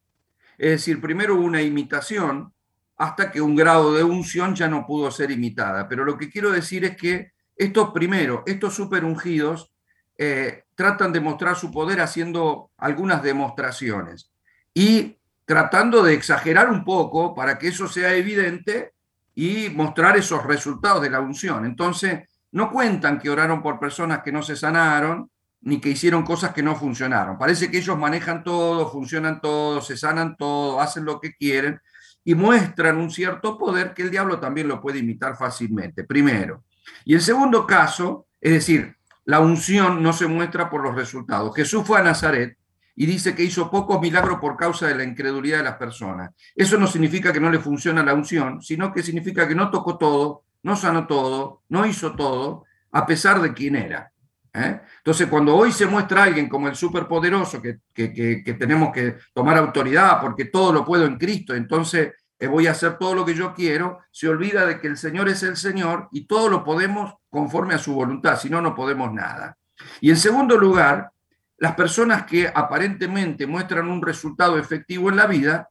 Es 0.57 0.71
decir, 0.71 1.01
primero 1.01 1.35
hubo 1.35 1.43
una 1.43 1.61
imitación 1.61 2.53
hasta 2.97 3.31
que 3.31 3.41
un 3.41 3.55
grado 3.55 3.93
de 3.93 4.03
unción 4.03 4.55
ya 4.55 4.67
no 4.67 4.85
pudo 4.85 5.09
ser 5.09 5.31
imitada. 5.31 5.87
Pero 5.87 6.03
lo 6.03 6.17
que 6.17 6.29
quiero 6.29 6.51
decir 6.51 6.83
es 6.83 6.97
que 6.97 7.31
estos 7.55 7.91
primero, 7.91 8.43
estos 8.45 8.75
super 8.75 9.05
ungidos, 9.05 9.71
eh, 10.17 10.65
tratan 10.75 11.13
de 11.13 11.21
mostrar 11.21 11.55
su 11.55 11.71
poder 11.71 12.01
haciendo 12.01 12.71
algunas 12.77 13.23
demostraciones 13.23 14.31
y 14.73 15.17
tratando 15.45 16.03
de 16.03 16.13
exagerar 16.13 16.69
un 16.69 16.83
poco 16.83 17.33
para 17.33 17.57
que 17.57 17.69
eso 17.69 17.87
sea 17.87 18.13
evidente 18.13 18.93
y 19.33 19.69
mostrar 19.69 20.17
esos 20.17 20.45
resultados 20.45 21.01
de 21.01 21.09
la 21.09 21.21
unción. 21.21 21.65
Entonces, 21.65 22.28
no 22.51 22.71
cuentan 22.71 23.19
que 23.19 23.29
oraron 23.29 23.61
por 23.61 23.79
personas 23.79 24.21
que 24.23 24.31
no 24.31 24.41
se 24.41 24.55
sanaron 24.55 25.29
ni 25.61 25.79
que 25.81 25.89
hicieron 25.89 26.23
cosas 26.23 26.53
que 26.53 26.63
no 26.63 26.75
funcionaron. 26.75 27.37
Parece 27.37 27.69
que 27.69 27.79
ellos 27.79 27.97
manejan 27.97 28.43
todo, 28.43 28.89
funcionan 28.89 29.41
todo, 29.41 29.81
se 29.81 29.97
sanan 29.97 30.37
todo, 30.37 30.79
hacen 30.79 31.05
lo 31.05 31.19
que 31.19 31.33
quieren 31.33 31.79
y 32.23 32.35
muestran 32.35 32.97
un 32.97 33.11
cierto 33.11 33.57
poder 33.57 33.93
que 33.93 34.03
el 34.03 34.11
diablo 34.11 34.39
también 34.39 34.67
lo 34.67 34.81
puede 34.81 34.99
imitar 34.99 35.35
fácilmente, 35.35 36.03
primero. 36.03 36.63
Y 37.05 37.13
el 37.15 37.21
segundo 37.21 37.67
caso, 37.67 38.27
es 38.39 38.53
decir, 38.53 38.95
la 39.25 39.39
unción 39.39 40.01
no 40.01 40.13
se 40.13 40.27
muestra 40.27 40.69
por 40.69 40.81
los 40.81 40.95
resultados. 40.95 41.55
Jesús 41.55 41.83
fue 41.85 41.99
a 41.99 42.03
Nazaret 42.03 42.57
y 42.95 43.05
dice 43.05 43.35
que 43.35 43.43
hizo 43.43 43.69
pocos 43.69 44.01
milagros 44.01 44.39
por 44.39 44.57
causa 44.57 44.87
de 44.87 44.95
la 44.95 45.03
incredulidad 45.03 45.59
de 45.59 45.63
las 45.63 45.75
personas. 45.75 46.31
Eso 46.55 46.77
no 46.77 46.87
significa 46.87 47.31
que 47.31 47.39
no 47.39 47.49
le 47.49 47.59
funciona 47.59 48.03
la 48.03 48.13
unción, 48.13 48.61
sino 48.61 48.91
que 48.91 49.03
significa 49.03 49.47
que 49.47 49.55
no 49.55 49.69
tocó 49.69 49.97
todo, 49.97 50.43
no 50.63 50.75
sanó 50.75 51.07
todo, 51.07 51.63
no 51.69 51.85
hizo 51.85 52.15
todo, 52.15 52.65
a 52.91 53.05
pesar 53.05 53.41
de 53.41 53.53
quién 53.53 53.75
era. 53.75 54.11
¿eh? 54.53 54.81
Entonces, 54.97 55.27
cuando 55.27 55.55
hoy 55.55 55.71
se 55.71 55.85
muestra 55.85 56.23
alguien 56.23 56.49
como 56.49 56.67
el 56.67 56.75
superpoderoso, 56.75 57.61
que, 57.61 57.79
que, 57.93 58.55
tenemos 58.59 58.91
que 58.93 59.17
tomar 59.33 59.57
autoridad 59.57 60.19
porque 60.21 60.45
todo 60.45 60.73
lo 60.73 60.85
puedo 60.85 61.05
en 61.05 61.17
Cristo, 61.17 61.55
entonces 61.55 62.13
voy 62.47 62.67
a 62.67 62.71
hacer 62.71 62.97
todo 62.97 63.15
lo 63.15 63.25
que 63.25 63.35
yo 63.35 63.53
quiero, 63.53 63.99
se 64.11 64.29
olvida 64.29 64.65
de 64.65 64.79
que 64.79 64.87
el 64.87 64.97
Señor 64.97 65.27
es 65.27 65.43
el 65.43 65.57
Señor 65.57 66.07
y 66.11 66.25
todo 66.25 66.49
lo 66.49 66.63
podemos 66.63 67.15
conforme 67.29 67.73
a 67.73 67.79
su 67.79 67.93
voluntad, 67.93 68.39
si 68.39 68.49
no, 68.49 68.61
no 68.61 68.75
podemos 68.75 69.13
nada. 69.13 69.57
Y 70.01 70.09
en 70.09 70.17
segundo 70.17 70.57
lugar, 70.57 71.11
las 71.57 71.75
personas 71.75 72.23
que 72.23 72.51
aparentemente 72.53 73.45
muestran 73.45 73.89
un 73.89 74.01
resultado 74.01 74.57
efectivo 74.57 75.09
en 75.09 75.17
la 75.17 75.27
vida, 75.27 75.69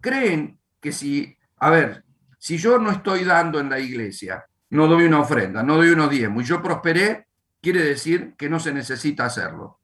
creen 0.00 0.58
que 0.80 0.92
si, 0.92 1.36
a 1.58 1.70
ver, 1.70 2.04
si 2.46 2.58
yo 2.58 2.78
no 2.78 2.92
estoy 2.92 3.24
dando 3.24 3.58
en 3.58 3.68
la 3.68 3.80
iglesia, 3.80 4.46
no 4.70 4.86
doy 4.86 5.06
una 5.06 5.18
ofrenda, 5.18 5.64
no 5.64 5.78
doy 5.78 5.88
unos 5.88 6.08
diezmos 6.08 6.44
y 6.44 6.46
yo 6.46 6.62
prosperé, 6.62 7.26
quiere 7.60 7.82
decir 7.82 8.34
que 8.38 8.48
no 8.48 8.60
se 8.60 8.72
necesita 8.72 9.24
hacerlo. 9.24 9.80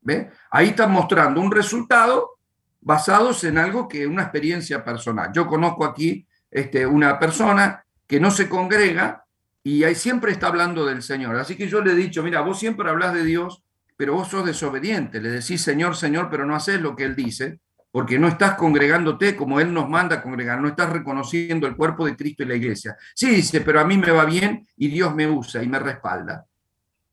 ¿Ve? 0.00 0.28
Ahí 0.50 0.70
están 0.70 0.90
mostrando 0.90 1.40
un 1.40 1.52
resultado 1.52 2.32
basados 2.80 3.44
en 3.44 3.58
algo 3.58 3.86
que 3.86 4.08
una 4.08 4.22
experiencia 4.22 4.84
personal. 4.84 5.30
Yo 5.32 5.46
conozco 5.46 5.84
aquí 5.84 6.26
este, 6.50 6.84
una 6.84 7.16
persona 7.16 7.84
que 8.08 8.18
no 8.18 8.32
se 8.32 8.48
congrega 8.48 9.24
y 9.62 9.84
ahí 9.84 9.94
siempre 9.94 10.32
está 10.32 10.48
hablando 10.48 10.84
del 10.84 11.00
Señor. 11.00 11.36
Así 11.36 11.54
que 11.54 11.68
yo 11.68 11.80
le 11.80 11.92
he 11.92 11.94
dicho, 11.94 12.24
mira, 12.24 12.40
vos 12.40 12.58
siempre 12.58 12.90
hablas 12.90 13.14
de 13.14 13.22
Dios, 13.22 13.62
pero 13.96 14.14
vos 14.14 14.26
sos 14.26 14.44
desobediente. 14.44 15.20
Le 15.20 15.30
decís 15.30 15.62
Señor, 15.62 15.94
Señor, 15.94 16.26
pero 16.28 16.44
no 16.44 16.56
haces 16.56 16.80
lo 16.80 16.96
que 16.96 17.04
Él 17.04 17.14
dice, 17.14 17.60
porque 17.94 18.18
no 18.18 18.26
estás 18.26 18.56
congregándote 18.56 19.36
como 19.36 19.60
Él 19.60 19.72
nos 19.72 19.88
manda 19.88 20.16
a 20.16 20.20
congregar, 20.20 20.60
no 20.60 20.66
estás 20.66 20.90
reconociendo 20.90 21.68
el 21.68 21.76
cuerpo 21.76 22.04
de 22.04 22.16
Cristo 22.16 22.42
y 22.42 22.46
la 22.46 22.56
iglesia. 22.56 22.96
Sí, 23.14 23.30
dice, 23.30 23.60
pero 23.60 23.78
a 23.78 23.84
mí 23.84 23.96
me 23.96 24.10
va 24.10 24.24
bien 24.24 24.66
y 24.76 24.88
Dios 24.88 25.14
me 25.14 25.30
usa 25.30 25.62
y 25.62 25.68
me 25.68 25.78
respalda. 25.78 26.44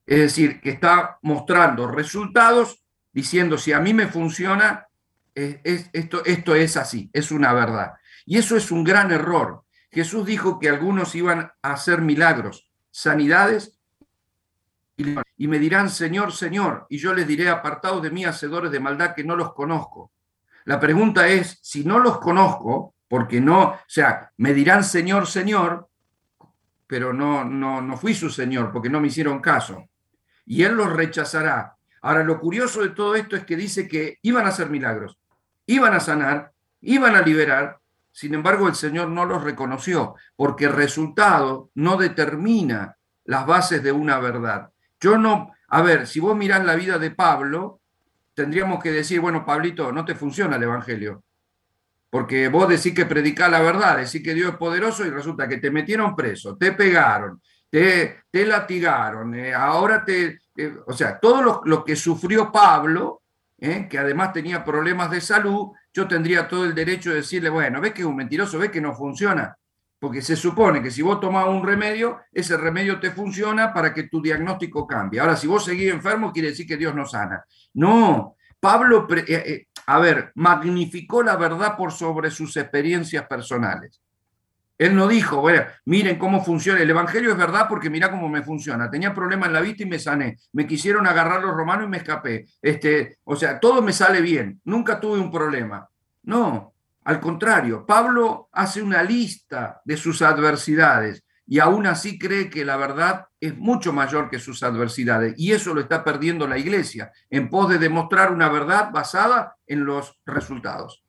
Es 0.08 0.18
decir, 0.18 0.60
que 0.60 0.72
está 0.72 1.20
mostrando 1.22 1.86
resultados 1.86 2.84
diciendo, 3.14 3.60
si 3.60 3.74
a 3.74 3.80
mí 3.80 3.94
me 3.94 4.08
funciona, 4.08 4.88
esto, 5.36 6.26
esto 6.26 6.56
es 6.56 6.76
así, 6.78 7.12
es 7.14 7.30
una 7.30 7.54
verdad. 7.54 7.94
Y 8.26 8.40
eso 8.40 8.58
es 8.58 8.72
un 8.72 8.84
gran 8.84 9.12
error. 9.12 9.64
Jesús 9.92 10.26
dijo 10.26 10.58
que 10.58 10.70
algunos 10.70 11.14
iban 11.14 11.52
a 11.62 11.74
hacer 11.74 12.02
milagros, 12.02 12.72
sanidades, 12.90 13.80
y 14.98 15.48
me 15.48 15.60
dirán, 15.60 15.92
Señor, 15.92 16.34
Señor, 16.34 16.88
y 16.90 16.98
yo 16.98 17.14
les 17.14 17.28
diré, 17.28 17.50
apartados 17.50 18.02
de 18.02 18.10
mí, 18.10 18.26
hacedores 18.26 18.72
de 18.72 18.80
maldad, 18.80 19.14
que 19.14 19.24
no 19.24 19.36
los 19.36 19.54
conozco. 19.54 20.12
La 20.66 20.80
pregunta 20.80 21.28
es, 21.28 21.60
si 21.62 21.84
no 21.84 22.00
los 22.00 22.20
conozco, 22.20 22.96
porque 23.08 23.42
no, 23.42 23.62
o 23.64 23.80
sea, 23.88 24.32
me 24.38 24.54
dirán, 24.54 24.84
Señor, 24.84 25.28
Señor, 25.28 25.90
pero 26.88 27.14
no, 27.14 27.44
no, 27.44 27.82
no 27.82 27.98
fui 27.98 28.14
su 28.14 28.30
Señor, 28.30 28.72
porque 28.72 28.90
no 28.90 29.02
me 29.02 29.08
hicieron 29.08 29.42
caso. 29.42 29.90
Y 30.46 30.64
Él 30.64 30.76
los 30.76 30.92
rechazará. 30.92 31.76
Ahora, 32.02 32.24
lo 32.24 32.40
curioso 32.40 32.82
de 32.82 32.90
todo 32.90 33.16
esto 33.16 33.36
es 33.36 33.46
que 33.46 33.56
dice 33.56 33.88
que 33.88 34.18
iban 34.22 34.46
a 34.46 34.50
hacer 34.50 34.70
milagros, 34.70 35.18
iban 35.66 35.94
a 35.94 36.00
sanar, 36.00 36.52
iban 36.82 37.16
a 37.16 37.22
liberar, 37.22 37.80
sin 38.12 38.34
embargo 38.34 38.68
el 38.68 38.76
Señor 38.76 39.10
no 39.10 39.26
los 39.26 39.44
reconoció, 39.44 40.16
porque 40.36 40.66
el 40.66 40.74
resultado 40.74 41.70
no 41.76 41.98
determina 41.98 42.98
las 43.26 43.46
bases 43.46 43.84
de 43.84 43.92
una 43.92 44.20
verdad. 44.20 44.72
Yo 45.00 45.18
no, 45.18 45.54
a 45.68 45.82
ver, 45.82 46.08
si 46.08 46.20
vos 46.20 46.36
mirás 46.36 46.66
la 46.66 46.76
vida 46.76 46.98
de 46.98 47.12
Pablo, 47.12 47.81
tendríamos 48.34 48.82
que 48.82 48.92
decir, 48.92 49.20
bueno, 49.20 49.46
Pablito, 49.46 49.92
no 49.92 50.06
te 50.06 50.16
funciona 50.16 50.56
el 50.56 50.64
Evangelio. 50.64 51.24
Porque 52.10 52.50
vos 52.50 52.68
decís 52.68 52.94
que 52.94 53.06
predicás 53.06 53.50
la 53.50 53.62
verdad, 53.62 53.98
decís 53.98 54.22
que 54.22 54.34
Dios 54.34 54.52
es 54.52 54.58
poderoso 54.58 55.06
y 55.06 55.10
resulta 55.10 55.48
que 55.48 55.58
te 55.58 55.72
metieron 55.72 56.16
preso, 56.16 56.58
te 56.58 56.74
pegaron, 56.74 57.42
te, 57.70 58.24
te 58.30 58.46
latigaron, 58.46 59.34
eh, 59.36 59.54
ahora 59.54 60.04
te... 60.04 60.40
Eh, 60.58 60.76
o 60.86 60.92
sea, 60.92 61.18
todo 61.20 61.62
lo, 61.64 61.86
que 61.86 61.96
sufrió 61.96 62.52
Pablo, 62.52 63.22
eh, 63.58 63.88
que 63.90 63.98
además 63.98 64.34
tenía 64.34 64.66
problemas 64.66 65.10
de 65.10 65.22
salud, 65.22 65.70
yo 65.94 66.06
tendría 66.06 66.50
todo 66.50 66.66
el 66.66 66.76
derecho 66.76 67.12
de 67.12 67.18
decirle, 67.18 67.50
bueno, 67.50 67.80
ves 67.80 67.94
que 67.94 68.02
es 68.02 68.08
un 68.08 68.18
mentiroso, 68.18 68.60
ves 68.60 68.72
que 68.72 68.82
no 68.82 68.94
funciona. 68.94 69.56
Porque 70.02 70.24
se 70.24 70.36
supone 70.36 70.82
que 70.82 70.90
si 70.90 71.04
vos 71.04 71.20
tomás 71.20 71.48
un 71.48 71.64
remedio, 71.64 72.22
ese 72.32 72.58
remedio 72.58 73.00
te 73.00 73.12
funciona 73.12 73.72
para 73.72 73.94
que 73.94 74.08
tu 74.08 74.20
diagnóstico 74.20 74.88
cambie. 74.88 75.20
Ahora, 75.20 75.36
si 75.36 75.46
vos 75.46 75.64
seguís 75.64 75.94
enfermo, 75.94 76.32
quiere 76.32 76.48
decir 76.48 76.66
que 76.66 76.76
Dios 76.76 76.96
no 76.96 77.06
sana. 77.06 77.46
No, 77.76 78.36
Pablo, 78.60 79.08
eh, 79.16 79.26
eh, 79.28 79.68
a 79.86 80.00
ver, 80.00 80.32
magnificó 80.34 81.22
la 81.22 81.36
verdad 81.36 81.78
por 81.78 81.92
sobre 81.92 82.32
sus 82.32 82.58
experiencias 82.58 83.28
personales. 83.28 84.02
Él 84.76 84.96
no 84.96 85.08
dijo, 85.08 85.46
miren 85.86 86.18
cómo 86.18 86.44
funciona. 86.44 86.82
El 86.82 86.90
Evangelio 86.90 87.30
es 87.30 87.38
verdad 87.38 87.68
porque 87.70 87.92
mira 87.92 88.10
cómo 88.10 88.28
me 88.28 88.42
funciona. 88.42 88.90
Tenía 88.90 89.14
problemas 89.14 89.50
en 89.50 89.54
la 89.54 89.62
vista 89.62 89.84
y 89.84 89.86
me 89.86 90.00
sané. 90.00 90.40
Me 90.54 90.66
quisieron 90.66 91.06
agarrar 91.06 91.44
los 91.44 91.56
romanos 91.56 91.86
y 91.86 91.90
me 91.90 91.98
escapé. 91.98 92.48
Este, 92.60 93.20
o 93.24 93.36
sea, 93.36 93.60
todo 93.60 93.84
me 93.84 93.94
sale 93.94 94.20
bien. 94.20 94.60
Nunca 94.64 95.00
tuve 95.00 95.20
un 95.20 95.30
problema. 95.30 95.88
No, 96.24 96.71
al 97.04 97.20
contrario. 97.20 97.86
Pablo 97.86 98.50
hace 98.52 98.82
una 98.82 99.04
lista 99.04 99.82
de 99.86 99.98
sus 99.98 100.22
adversidades 100.22 101.24
y 101.48 101.60
aún 101.60 101.86
así 101.86 102.18
cree 102.18 102.50
que 102.50 102.64
la 102.64 102.78
verdad 102.78 103.26
es 103.40 103.58
mucho 103.58 103.92
mayor 103.92 104.30
que 104.30 104.40
sus 104.40 104.64
adversidades. 104.64 105.34
Y 105.38 105.52
eso 105.52 105.74
lo 105.74 105.82
está 105.82 106.04
perdiendo 106.04 106.48
la 106.48 106.58
iglesia, 106.58 107.12
en 107.30 107.50
pos 107.50 107.70
de 107.70 107.78
demostrar 107.78 108.32
una 108.32 108.48
verdad 108.50 108.92
basada 108.92 109.58
en 109.68 109.84
los 109.84 110.18
resultados. 110.26 111.04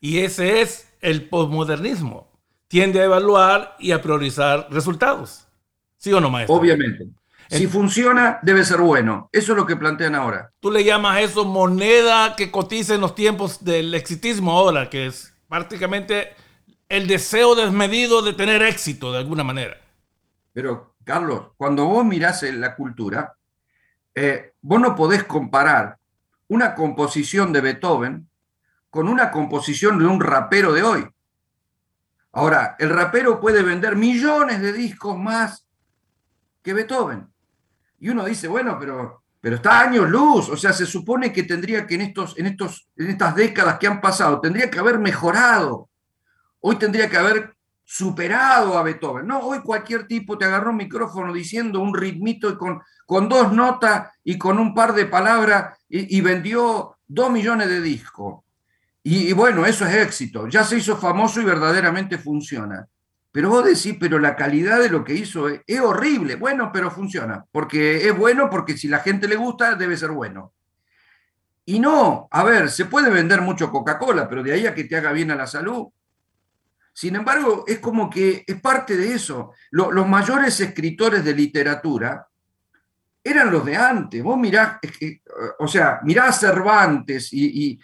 Y 0.00 0.18
ese 0.18 0.60
es 0.60 0.92
el 1.00 1.28
posmodernismo. 1.28 2.30
Tiende 2.68 3.00
a 3.00 3.04
evaluar 3.04 3.76
y 3.78 3.92
a 3.92 4.02
priorizar 4.02 4.66
resultados. 4.70 5.48
¿Sí 5.96 6.12
o 6.12 6.20
no, 6.20 6.28
maestro? 6.28 6.56
Obviamente. 6.56 7.06
Si 7.48 7.68
funciona, 7.68 8.38
debe 8.42 8.64
ser 8.64 8.80
bueno. 8.80 9.28
Eso 9.32 9.52
es 9.52 9.56
lo 9.56 9.66
que 9.66 9.76
plantean 9.76 10.14
ahora. 10.14 10.52
Tú 10.60 10.70
le 10.70 10.84
llamas 10.84 11.20
eso 11.20 11.44
moneda 11.44 12.34
que 12.36 12.50
cotiza 12.50 12.94
en 12.94 13.00
los 13.00 13.14
tiempos 13.14 13.64
del 13.64 13.94
exitismo 13.94 14.50
ahora, 14.50 14.90
que 14.90 15.06
es 15.06 15.32
prácticamente 15.48 16.34
el 16.88 17.06
deseo 17.06 17.54
desmedido 17.54 18.22
de 18.22 18.32
tener 18.32 18.62
éxito 18.62 19.12
de 19.12 19.18
alguna 19.18 19.44
manera. 19.44 19.76
Pero, 20.52 20.94
Carlos, 21.04 21.48
cuando 21.56 21.86
vos 21.86 22.04
mirás 22.04 22.42
la 22.42 22.74
cultura, 22.74 23.34
eh, 24.14 24.54
vos 24.62 24.80
no 24.80 24.94
podés 24.94 25.24
comparar 25.24 25.98
una 26.48 26.74
composición 26.74 27.52
de 27.52 27.60
Beethoven 27.60 28.28
con 28.90 29.08
una 29.08 29.30
composición 29.30 29.98
de 29.98 30.06
un 30.06 30.20
rapero 30.20 30.72
de 30.72 30.82
hoy. 30.82 31.08
Ahora, 32.32 32.76
el 32.78 32.90
rapero 32.90 33.40
puede 33.40 33.62
vender 33.62 33.96
millones 33.96 34.60
de 34.60 34.72
discos 34.72 35.18
más 35.18 35.66
que 36.62 36.72
Beethoven. 36.72 37.28
Y 37.98 38.10
uno 38.10 38.24
dice, 38.24 38.48
bueno, 38.48 38.78
pero, 38.78 39.22
pero 39.46 39.54
está 39.54 39.80
años 39.82 40.10
luz. 40.10 40.48
O 40.48 40.56
sea, 40.56 40.72
se 40.72 40.84
supone 40.84 41.32
que 41.32 41.44
tendría 41.44 41.86
que 41.86 41.94
en, 41.94 42.00
estos, 42.00 42.36
en, 42.36 42.46
estos, 42.46 42.88
en 42.96 43.10
estas 43.10 43.36
décadas 43.36 43.78
que 43.78 43.86
han 43.86 44.00
pasado, 44.00 44.40
tendría 44.40 44.68
que 44.68 44.80
haber 44.80 44.98
mejorado. 44.98 45.88
Hoy 46.58 46.74
tendría 46.74 47.08
que 47.08 47.16
haber 47.16 47.54
superado 47.84 48.76
a 48.76 48.82
Beethoven. 48.82 49.24
No, 49.24 49.38
hoy 49.38 49.60
cualquier 49.60 50.08
tipo 50.08 50.36
te 50.36 50.46
agarró 50.46 50.70
un 50.70 50.78
micrófono 50.78 51.32
diciendo 51.32 51.78
un 51.78 51.94
ritmito 51.94 52.50
y 52.50 52.56
con, 52.56 52.82
con 53.06 53.28
dos 53.28 53.52
notas 53.52 54.10
y 54.24 54.36
con 54.36 54.58
un 54.58 54.74
par 54.74 54.92
de 54.94 55.06
palabras 55.06 55.78
y, 55.88 56.20
vendió 56.22 56.96
dos 57.06 57.30
millones 57.30 57.68
de 57.68 57.80
discos. 57.80 58.42
Y, 59.04 59.32
bueno, 59.32 59.64
eso 59.64 59.86
es 59.86 59.94
éxito. 59.94 60.48
Ya 60.48 60.64
se 60.64 60.78
hizo 60.78 60.96
famoso 60.96 61.40
y 61.40 61.44
verdaderamente 61.44 62.18
funciona. 62.18 62.84
Pero 63.36 63.50
vos 63.50 63.66
decís, 63.66 63.94
pero 64.00 64.18
la 64.18 64.34
calidad 64.34 64.80
de 64.80 64.88
lo 64.88 65.04
que 65.04 65.12
hizo 65.12 65.46
es, 65.46 65.80
horrible. 65.82 66.36
Bueno, 66.36 66.70
pero 66.72 66.90
funciona. 66.90 67.44
Porque 67.52 68.08
es 68.08 68.16
bueno, 68.16 68.48
porque 68.48 68.78
si 68.78 68.88
la 68.88 69.00
gente 69.00 69.28
le 69.28 69.36
gusta, 69.36 69.74
debe 69.74 69.94
ser 69.98 70.10
bueno. 70.10 70.54
Y 71.66 71.78
no, 71.78 72.28
a 72.30 72.44
ver, 72.44 72.70
se 72.70 72.86
puede 72.86 73.10
vender 73.10 73.42
mucho 73.42 73.70
Coca-Cola, 73.70 74.26
pero 74.26 74.42
de 74.42 74.54
ahí 74.54 74.66
a 74.66 74.74
que 74.74 74.84
te 74.84 74.96
haga 74.96 75.12
bien 75.12 75.30
a 75.30 75.34
la 75.34 75.46
salud, 75.46 75.88
sin 76.94 77.14
embargo, 77.14 77.64
es 77.66 77.78
como 77.78 78.08
que 78.08 78.42
es 78.46 78.58
parte 78.58 78.96
de 78.96 79.12
eso. 79.12 79.52
los 79.70 80.08
mayores 80.08 80.58
escritores 80.60 81.22
de 81.22 81.34
literatura 81.34 82.26
eran 83.22 83.52
los 83.52 83.66
de 83.66 83.76
antes. 83.76 84.22
Vos 84.22 84.38
mirás, 84.38 84.78
o 85.58 85.68
sea, 85.68 86.00
mirás 86.04 86.42
a 86.42 86.48
Cervantes 86.48 87.28
y, 87.32 87.78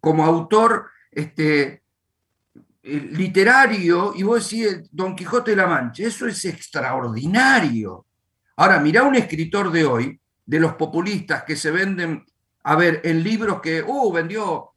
como 0.00 0.24
autor 0.24 0.86
este, 1.10 1.82
literario 2.86 4.12
y 4.14 4.22
vos 4.22 4.48
decís 4.48 4.88
Don 4.90 5.16
Quijote 5.16 5.50
de 5.52 5.56
la 5.56 5.66
Mancha. 5.66 6.04
Eso 6.04 6.26
es 6.26 6.44
extraordinario. 6.44 8.06
Ahora, 8.56 8.80
mirá 8.80 9.02
un 9.02 9.16
escritor 9.16 9.70
de 9.70 9.84
hoy, 9.84 10.20
de 10.44 10.60
los 10.60 10.74
populistas 10.74 11.42
que 11.44 11.56
se 11.56 11.70
venden, 11.70 12.24
a 12.62 12.76
ver, 12.76 13.00
en 13.04 13.22
libros 13.22 13.60
que, 13.60 13.82
uh, 13.82 14.12
vendió 14.12 14.72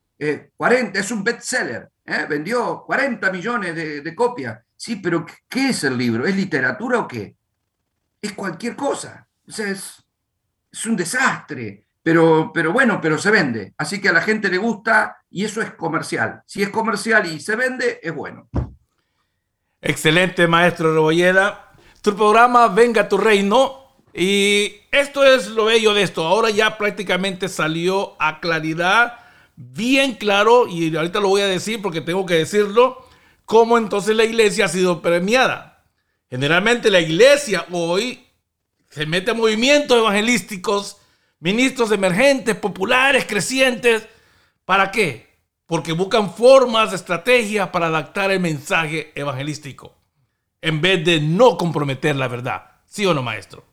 40, 0.57 0.97
eh, 0.97 1.01
es 1.01 1.12
un 1.12 1.24
bestseller 1.24 1.89
¿eh? 2.10 2.26
vendió 2.28 2.84
40 2.86 3.32
millones 3.32 3.76
de, 3.76 4.16
copias. 4.16 4.60
Sí, 4.76 4.97
pero 4.97 5.26
¿qué 5.47 5.70
es 5.70 5.84
el 5.84 5.97
libro? 5.97 6.26
¿Es 6.26 6.36
literatura 6.36 6.99
o 6.99 7.07
qué? 7.07 7.36
Es 8.22 8.34
cualquier 8.34 8.76
cosa. 8.76 9.28
O 9.47 9.51
sea, 9.51 9.70
es, 9.70 10.03
un 10.86 10.95
desastre. 10.95 11.86
Pero, 12.10 12.49
pero 12.51 12.74
bueno, 12.74 12.99
pero 12.99 13.20
se 13.20 13.30
vende. 13.30 13.76
Así 13.78 14.01
que 14.01 14.10
a 14.10 14.14
la 14.14 14.22
gente 14.22 14.49
le 14.49 14.57
gusta 14.57 15.18
y 15.30 15.45
eso 15.45 15.62
es 15.62 15.76
comercial. 15.76 16.41
Si 16.47 16.64
es 16.64 16.70
comercial 16.70 17.32
y 17.32 17.39
se 17.39 17.55
vende, 17.55 17.99
es 18.01 18.16
bueno. 18.16 18.49
Excelente, 19.80 20.47
maestro 20.47 20.91
Rebolleda. 20.91 21.72
Tu 22.01 22.16
programa 22.16 22.68
Venga 22.70 23.07
tu 23.07 23.20
Reino. 23.20 23.99
Y 24.12 24.74
esto 24.91 25.24
es 25.24 25.49
lo 25.49 25.66
bello 25.66 25.93
de 25.93 26.01
esto. 26.01 26.26
Ahora 26.26 26.49
ya 26.49 26.80
prácticamente 26.80 27.47
salió 27.47 28.20
a 28.20 28.39
claridad 28.39 29.20
bien 29.55 30.16
claro, 30.16 30.68
y 30.68 30.95
ahorita 30.95 31.20
lo 31.20 31.28
voy 31.28 31.41
a 31.41 31.47
decir 31.47 31.80
porque 31.80 32.01
tengo 32.01 32.26
que 32.26 32.34
decirlo, 32.34 33.05
cómo 33.45 33.78
entonces 33.78 34.16
la 34.16 34.24
iglesia 34.24 34.66
ha 34.66 34.70
sido 34.70 35.03
premiada. 35.03 35.86
Generalmente 36.28 36.89
la 36.89 37.01
iglesia 37.01 37.68
hoy 37.70 38.26
se 38.89 39.05
mete 39.05 39.30
a 39.30 39.36
movimientos 39.36 39.95
evangelísticos, 39.95 40.99
ministros 41.40 41.92
emergentes, 41.92 42.56
populares, 42.56 43.26
crecientes. 43.26 44.08
¿Para 44.66 44.92
qué? 44.92 45.28
Porque 45.66 45.94
buscan 45.94 46.34
formas, 46.34 46.94
estrategias 46.94 47.70
para 47.70 47.88
adaptar 47.88 48.32
el 48.32 48.40
mensaje 48.40 49.12
evangelístico, 49.16 49.96
en 50.62 50.82
vez 50.82 51.04
de 51.06 51.22
no 51.22 51.58
comprometer 51.58 52.16
la 52.16 52.28
verdad. 52.28 52.82
¿Sí 52.86 53.06
o 53.06 53.14
no, 53.14 53.22
maestro? 53.22 53.66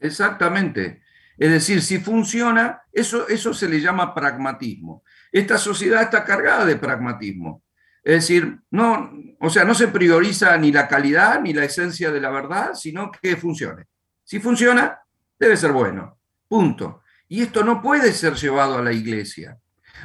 Exactamente. 0.00 1.02
Es 1.36 1.50
decir, 1.50 1.82
si 1.82 1.98
funciona, 1.98 2.82
eso, 2.92 3.28
eso 3.28 3.54
se 3.54 3.68
le 3.68 3.80
llama 3.80 4.14
pragmatismo. 4.14 5.04
Esta 5.30 5.58
sociedad 5.58 6.02
está 6.02 6.24
cargada 6.24 6.64
de 6.64 6.76
pragmatismo. 6.76 7.62
Es 8.02 8.26
decir, 8.26 8.58
no, 8.70 9.12
o 9.40 9.50
sea, 9.50 9.64
no 9.64 9.74
se 9.74 9.88
prioriza 9.88 10.56
ni 10.56 10.72
la 10.72 10.88
calidad 10.88 11.40
ni 11.40 11.52
la 11.52 11.64
esencia 11.64 12.10
de 12.10 12.20
la 12.20 12.30
verdad, 12.30 12.74
sino 12.74 13.10
que 13.10 13.36
funcione. 13.36 13.84
Si 14.24 14.40
funciona, 14.40 14.98
debe 15.38 15.56
ser 15.56 15.72
bueno. 15.72 16.17
Punto. 16.48 17.02
Y 17.28 17.42
esto 17.42 17.62
no 17.62 17.82
puede 17.82 18.12
ser 18.12 18.34
llevado 18.34 18.78
a 18.78 18.82
la 18.82 18.92
iglesia. 18.92 19.58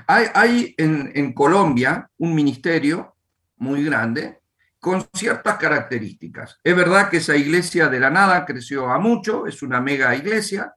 Hay, 0.08 0.76
en, 0.78 1.12
en 1.16 1.34
Colombia 1.34 2.10
un 2.18 2.36
ministerio 2.36 3.16
muy 3.58 3.84
grande 3.84 4.39
con 4.80 5.08
ciertas 5.14 5.58
características. 5.58 6.60
Es 6.62 6.76
verdad 6.76 7.10
que 7.10 7.18
esa 7.18 7.38
iglesia 7.38 7.88
de 7.88 8.02
la 8.02 8.10
nada 8.10 8.46
creció 8.46 8.89
a 8.89 9.00
mucho, 9.00 9.48
es 9.48 9.62
una 9.62 9.80
mega 9.80 10.14
iglesia, 10.14 10.74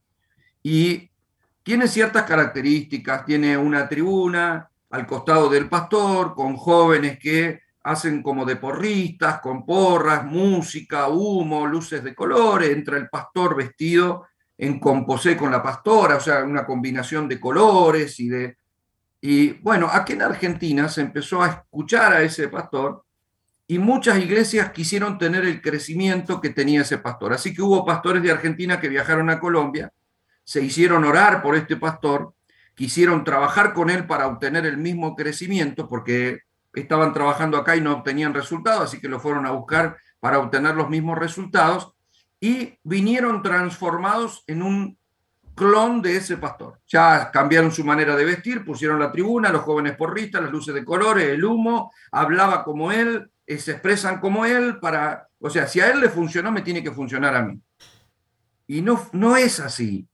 y 0.62 1.10
tiene 1.64 1.88
ciertas 1.88 2.22
características, 2.22 3.24
tiene 3.24 3.58
una 3.58 3.88
tribuna 3.88 4.70
al 4.90 5.06
costado 5.06 5.48
del 5.48 5.68
pastor, 5.68 6.34
con 6.36 6.56
jóvenes 6.56 7.18
que 7.18 7.62
hacen 7.82 8.22
como 8.22 8.44
de 8.44 8.54
porristas, 8.54 9.40
con 9.40 9.66
porras, 9.66 10.24
música, 10.24 11.08
humo, 11.08 11.66
luces 11.66 12.04
de 12.04 12.14
colores, 12.14 12.70
entra 12.70 12.96
el 12.98 13.08
pastor 13.08 13.56
vestido 13.56 14.26
en 14.58 14.78
composé 14.78 15.36
con 15.36 15.50
la 15.50 15.62
pastora, 15.62 16.16
o 16.16 16.20
sea, 16.20 16.44
una 16.44 16.64
combinación 16.64 17.28
de 17.28 17.40
colores 17.40 18.18
y 18.20 18.28
de... 18.28 18.56
Y 19.20 19.52
bueno, 19.54 19.88
aquí 19.90 20.12
en 20.12 20.22
Argentina 20.22 20.88
se 20.88 21.00
empezó 21.00 21.42
a 21.42 21.48
escuchar 21.48 22.12
a 22.12 22.22
ese 22.22 22.48
pastor 22.48 23.04
y 23.66 23.78
muchas 23.78 24.18
iglesias 24.18 24.70
quisieron 24.70 25.18
tener 25.18 25.44
el 25.44 25.60
crecimiento 25.60 26.40
que 26.40 26.50
tenía 26.50 26.82
ese 26.82 26.98
pastor. 26.98 27.32
Así 27.32 27.52
que 27.52 27.62
hubo 27.62 27.84
pastores 27.84 28.22
de 28.22 28.30
Argentina 28.30 28.80
que 28.80 28.88
viajaron 28.88 29.30
a 29.30 29.40
Colombia 29.40 29.92
se 30.46 30.62
hicieron 30.62 31.04
orar 31.04 31.42
por 31.42 31.56
este 31.56 31.76
pastor 31.76 32.32
quisieron 32.76 33.24
trabajar 33.24 33.72
con 33.72 33.90
él 33.90 34.06
para 34.06 34.28
obtener 34.28 34.64
el 34.66 34.76
mismo 34.76 35.16
crecimiento, 35.16 35.88
porque 35.88 36.42
estaban 36.74 37.12
trabajando 37.12 37.56
acá 37.56 37.74
y 37.74 37.80
no 37.80 37.92
obtenían 37.92 38.34
resultados, 38.34 38.84
así 38.84 39.00
que 39.00 39.08
lo 39.08 39.18
fueron 39.18 39.46
a 39.46 39.50
buscar 39.50 39.96
para 40.20 40.38
obtener 40.38 40.74
los 40.76 40.90
mismos 40.90 41.18
resultados, 41.18 41.94
y 42.40 42.78
vinieron 42.82 43.42
transformados 43.42 44.44
en 44.46 44.62
un 44.62 44.98
clon 45.54 46.02
de 46.02 46.16
ese 46.16 46.36
pastor. 46.36 46.80
Ya 46.86 47.30
cambiaron 47.32 47.72
su 47.72 47.84
manera 47.84 48.14
de 48.14 48.24
vestir, 48.24 48.64
pusieron 48.64 49.00
la 49.00 49.10
tribuna, 49.10 49.50
los 49.50 49.62
jóvenes 49.62 49.96
porristas, 49.96 50.42
las 50.42 50.52
luces 50.52 50.74
de 50.74 50.84
colores, 50.84 51.28
el 51.28 51.44
humo, 51.44 51.92
hablaba 52.12 52.62
como 52.62 52.92
él, 52.92 53.30
eh, 53.46 53.58
se 53.58 53.72
expresan 53.72 54.20
como 54.20 54.44
él, 54.44 54.78
para, 54.78 55.28
o 55.40 55.48
sea, 55.48 55.66
si 55.66 55.80
a 55.80 55.90
él 55.90 56.00
le 56.00 56.10
funcionó, 56.10 56.52
me 56.52 56.62
tiene 56.62 56.82
que 56.82 56.92
funcionar 56.92 57.34
a 57.34 57.42
mí. 57.42 57.58
Y 58.66 58.82
no, 58.82 59.08
no 59.12 59.36
es 59.36 59.58
así. 59.60 60.06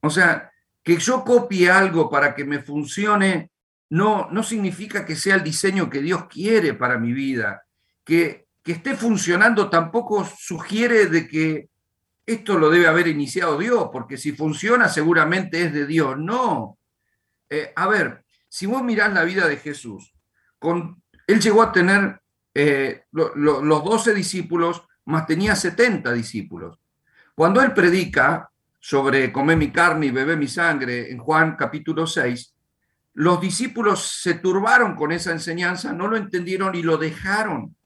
O 0.00 0.10
sea, 0.10 0.50
que 0.82 0.96
yo 0.96 1.24
copie 1.24 1.70
algo 1.70 2.10
para 2.10 2.34
que 2.34 2.44
me 2.44 2.60
funcione 2.60 3.50
no, 3.90 4.28
no 4.30 4.42
significa 4.42 5.06
que 5.06 5.14
sea 5.14 5.36
el 5.36 5.44
diseño 5.44 5.88
que 5.88 6.00
Dios 6.00 6.24
quiere 6.26 6.74
para 6.74 6.98
mi 6.98 7.12
vida. 7.12 7.64
Que, 8.02 8.43
que 8.64 8.72
esté 8.72 8.96
funcionando 8.96 9.68
tampoco 9.68 10.24
sugiere 10.24 11.06
de 11.06 11.28
que 11.28 11.68
esto 12.26 12.58
lo 12.58 12.70
debe 12.70 12.86
haber 12.86 13.06
iniciado 13.06 13.58
Dios, 13.58 13.90
porque 13.92 14.16
si 14.16 14.32
funciona 14.32 14.88
seguramente 14.88 15.62
es 15.62 15.72
de 15.74 15.86
Dios. 15.86 16.18
No. 16.18 16.78
Eh, 17.50 17.72
a 17.76 17.86
ver, 17.86 18.24
si 18.48 18.64
vos 18.64 18.82
mirás 18.82 19.12
la 19.12 19.24
vida 19.24 19.46
de 19.46 19.58
Jesús, 19.58 20.14
con, 20.58 21.02
él 21.26 21.40
llegó 21.40 21.62
a 21.62 21.72
tener 21.72 22.18
eh, 22.54 23.02
los 23.12 23.84
doce 23.84 24.14
discípulos, 24.14 24.82
más 25.04 25.26
tenía 25.26 25.54
70 25.54 26.10
discípulos. 26.12 26.80
Cuando 27.34 27.60
él 27.60 27.74
predica 27.74 28.48
sobre 28.80 29.30
comer 29.30 29.58
mi 29.58 29.70
carne 29.70 30.06
y 30.06 30.10
beber 30.10 30.38
mi 30.38 30.48
sangre 30.48 31.10
en 31.10 31.18
Juan 31.18 31.56
capítulo 31.56 32.06
6, 32.06 32.54
los 33.14 33.40
discípulos 33.42 34.20
se 34.22 34.34
turbaron 34.34 34.94
con 34.94 35.12
esa 35.12 35.32
enseñanza, 35.32 35.92
no 35.92 36.08
lo 36.08 36.16
entendieron 36.16 36.74
y 36.74 36.82
lo 36.82 36.96
dejaron. 36.96 37.76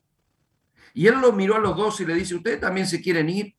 Y 0.94 1.06
él 1.06 1.20
lo 1.20 1.32
miró 1.32 1.56
a 1.56 1.60
los 1.60 1.76
dos 1.76 2.00
y 2.00 2.06
le 2.06 2.14
dice, 2.14 2.34
¿ustedes 2.34 2.60
también 2.60 2.86
se 2.86 3.00
quieren 3.00 3.28
ir? 3.28 3.54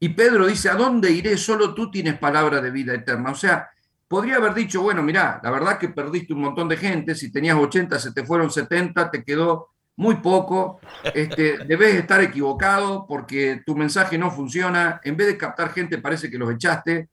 Y 0.00 0.10
Pedro 0.10 0.46
dice, 0.46 0.68
¿a 0.68 0.74
dónde 0.74 1.10
iré? 1.10 1.36
Solo 1.36 1.74
tú 1.74 1.90
tienes 1.90 2.18
palabra 2.18 2.60
de 2.60 2.70
vida 2.70 2.94
eterna. 2.94 3.30
O 3.30 3.34
sea, 3.34 3.70
podría 4.08 4.36
haber 4.36 4.54
dicho, 4.54 4.82
bueno, 4.82 5.02
mira, 5.02 5.40
la 5.42 5.50
verdad 5.50 5.78
que 5.78 5.88
perdiste 5.88 6.32
un 6.32 6.42
montón 6.42 6.68
de 6.68 6.76
gente, 6.76 7.14
si 7.14 7.32
tenías 7.32 7.56
80, 7.56 7.98
se 7.98 8.12
te 8.12 8.24
fueron 8.24 8.50
70, 8.50 9.10
te 9.10 9.24
quedó 9.24 9.70
muy 9.96 10.16
poco, 10.16 10.80
este, 11.14 11.58
debes 11.58 11.94
estar 11.94 12.20
equivocado 12.20 13.06
porque 13.06 13.62
tu 13.64 13.76
mensaje 13.76 14.18
no 14.18 14.30
funciona, 14.30 15.00
en 15.04 15.16
vez 15.16 15.28
de 15.28 15.38
captar 15.38 15.72
gente 15.72 15.98
parece 15.98 16.30
que 16.30 16.38
los 16.38 16.50
echaste. 16.52 17.08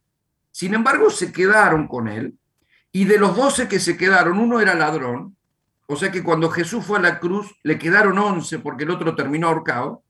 Sin 0.51 0.73
embargo, 0.73 1.09
se 1.09 1.31
quedaron 1.31 1.87
con 1.87 2.07
él 2.07 2.35
y 2.91 3.05
de 3.05 3.17
los 3.17 3.35
12 3.35 3.67
que 3.67 3.79
se 3.79 3.95
quedaron, 3.95 4.37
uno 4.37 4.59
era 4.59 4.73
ladrón, 4.73 5.37
o 5.91 5.97
sea 5.97 6.09
que 6.09 6.23
cuando 6.23 6.49
Jesús 6.49 6.85
fue 6.85 6.99
a 6.99 7.01
la 7.01 7.19
cruz 7.19 7.53
le 7.63 7.77
quedaron 7.77 8.17
11 8.17 8.59
porque 8.59 8.85
el 8.85 8.91
otro 8.91 9.13
terminó 9.13 9.49
ahorcado. 9.49 10.03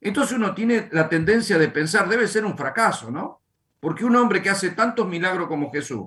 Entonces 0.00 0.38
uno 0.38 0.54
tiene 0.54 0.88
la 0.90 1.06
tendencia 1.06 1.58
de 1.58 1.68
pensar, 1.68 2.08
debe 2.08 2.26
ser 2.26 2.46
un 2.46 2.56
fracaso, 2.56 3.10
¿no? 3.10 3.42
Porque 3.78 4.06
un 4.06 4.16
hombre 4.16 4.40
que 4.40 4.48
hace 4.48 4.70
tantos 4.70 5.06
milagros 5.06 5.48
como 5.48 5.70
Jesús, 5.70 6.06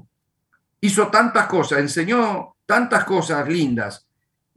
hizo 0.81 1.07
tantas 1.09 1.45
cosas, 1.45 1.81
enseñó 1.81 2.55
tantas 2.65 3.03
cosas 3.03 3.47
lindas, 3.47 4.07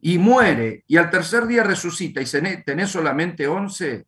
y 0.00 0.16
muere, 0.16 0.82
y 0.86 0.96
al 0.96 1.10
tercer 1.10 1.46
día 1.46 1.62
resucita, 1.62 2.22
y 2.22 2.62
tenés 2.64 2.88
solamente 2.88 3.46
11, 3.46 4.06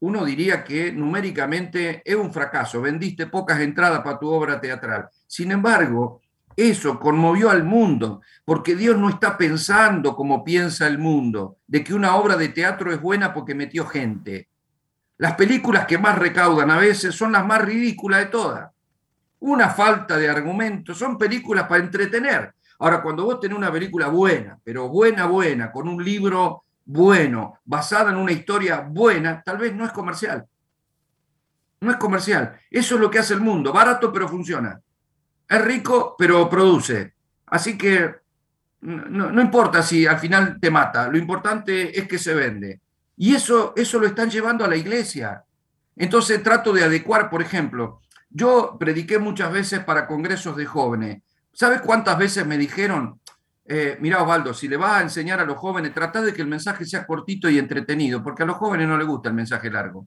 uno 0.00 0.24
diría 0.24 0.64
que 0.64 0.90
numéricamente 0.90 2.00
es 2.02 2.16
un 2.16 2.32
fracaso, 2.32 2.80
vendiste 2.80 3.26
pocas 3.26 3.60
entradas 3.60 4.00
para 4.00 4.18
tu 4.18 4.30
obra 4.30 4.58
teatral. 4.58 5.10
Sin 5.26 5.52
embargo, 5.52 6.22
eso 6.68 6.98
conmovió 6.98 7.50
al 7.50 7.64
mundo, 7.64 8.20
porque 8.44 8.76
Dios 8.76 8.96
no 8.98 9.08
está 9.08 9.38
pensando 9.38 10.14
como 10.14 10.44
piensa 10.44 10.86
el 10.86 10.98
mundo, 10.98 11.58
de 11.66 11.82
que 11.82 11.94
una 11.94 12.16
obra 12.16 12.36
de 12.36 12.48
teatro 12.48 12.92
es 12.92 13.00
buena 13.00 13.32
porque 13.32 13.54
metió 13.54 13.86
gente. 13.86 14.48
Las 15.18 15.34
películas 15.34 15.86
que 15.86 15.98
más 15.98 16.18
recaudan 16.18 16.70
a 16.70 16.78
veces 16.78 17.14
son 17.14 17.32
las 17.32 17.44
más 17.46 17.62
ridículas 17.62 18.20
de 18.20 18.26
todas. 18.26 18.70
Una 19.40 19.70
falta 19.70 20.16
de 20.16 20.28
argumento, 20.28 20.94
son 20.94 21.16
películas 21.16 21.66
para 21.66 21.82
entretener. 21.82 22.54
Ahora, 22.78 23.02
cuando 23.02 23.24
vos 23.24 23.40
tenés 23.40 23.56
una 23.56 23.70
película 23.70 24.08
buena, 24.08 24.58
pero 24.62 24.88
buena, 24.88 25.26
buena, 25.26 25.70
con 25.70 25.88
un 25.88 26.02
libro 26.02 26.64
bueno, 26.84 27.58
basada 27.64 28.10
en 28.10 28.16
una 28.16 28.32
historia 28.32 28.80
buena, 28.80 29.42
tal 29.42 29.58
vez 29.58 29.74
no 29.74 29.84
es 29.84 29.92
comercial. 29.92 30.46
No 31.80 31.90
es 31.90 31.96
comercial. 31.96 32.58
Eso 32.70 32.94
es 32.96 33.00
lo 33.00 33.10
que 33.10 33.18
hace 33.18 33.34
el 33.34 33.40
mundo. 33.40 33.72
Barato, 33.72 34.12
pero 34.12 34.28
funciona. 34.28 34.80
Es 35.50 35.62
rico, 35.62 36.14
pero 36.16 36.48
produce. 36.48 37.12
Así 37.46 37.76
que 37.76 38.14
no, 38.80 39.40
importa 39.42 39.82
si 39.82 40.06
al 40.06 40.18
final 40.18 40.58
te 40.58 40.70
mata. 40.70 41.08
Lo 41.08 41.18
importante 41.18 41.98
es 41.98 42.08
que 42.08 42.18
se 42.18 42.32
vende. 42.32 42.80
Y 43.18 43.34
eso, 43.34 43.74
eso 43.76 43.98
lo 43.98 44.06
están 44.06 44.30
llevando 44.30 44.64
a 44.64 44.68
la 44.68 44.76
iglesia. 44.76 45.44
Entonces 45.96 46.42
trato 46.42 46.72
de 46.72 46.84
adecuar, 46.84 47.28
por 47.28 47.42
ejemplo, 47.42 48.00
yo 48.30 48.76
prediqué 48.80 49.18
muchas 49.18 49.52
veces 49.52 49.80
para 49.80 50.06
congresos 50.06 50.56
de 50.56 50.64
jóvenes 50.64 51.22
¿Sabes 51.52 51.80
cuántas 51.80 52.16
veces 52.16 52.46
me 52.46 52.56
dijeron, 52.56 53.20
eh, 53.66 53.98
mira 54.00 54.22
Osvaldo, 54.22 54.54
si 54.54 54.68
le 54.68 54.76
vas 54.76 54.92
a 54.92 55.02
enseñar 55.02 55.40
a 55.40 55.44
los 55.44 55.56
jóvenes, 55.56 55.92
trata 55.92 56.22
de 56.22 56.32
que 56.32 56.42
el 56.42 56.48
mensaje 56.48 56.84
sea 56.84 57.06
cortito 57.06 57.48
y 57.50 57.58
entretenido, 57.58 58.22
porque 58.22 58.44
a 58.44 58.46
los 58.46 58.56
jóvenes 58.56 58.88
no 58.88 58.96
les 58.96 59.06
gusta 59.06 59.28
el 59.28 59.34
mensaje 59.34 59.70
largo. 59.70 60.06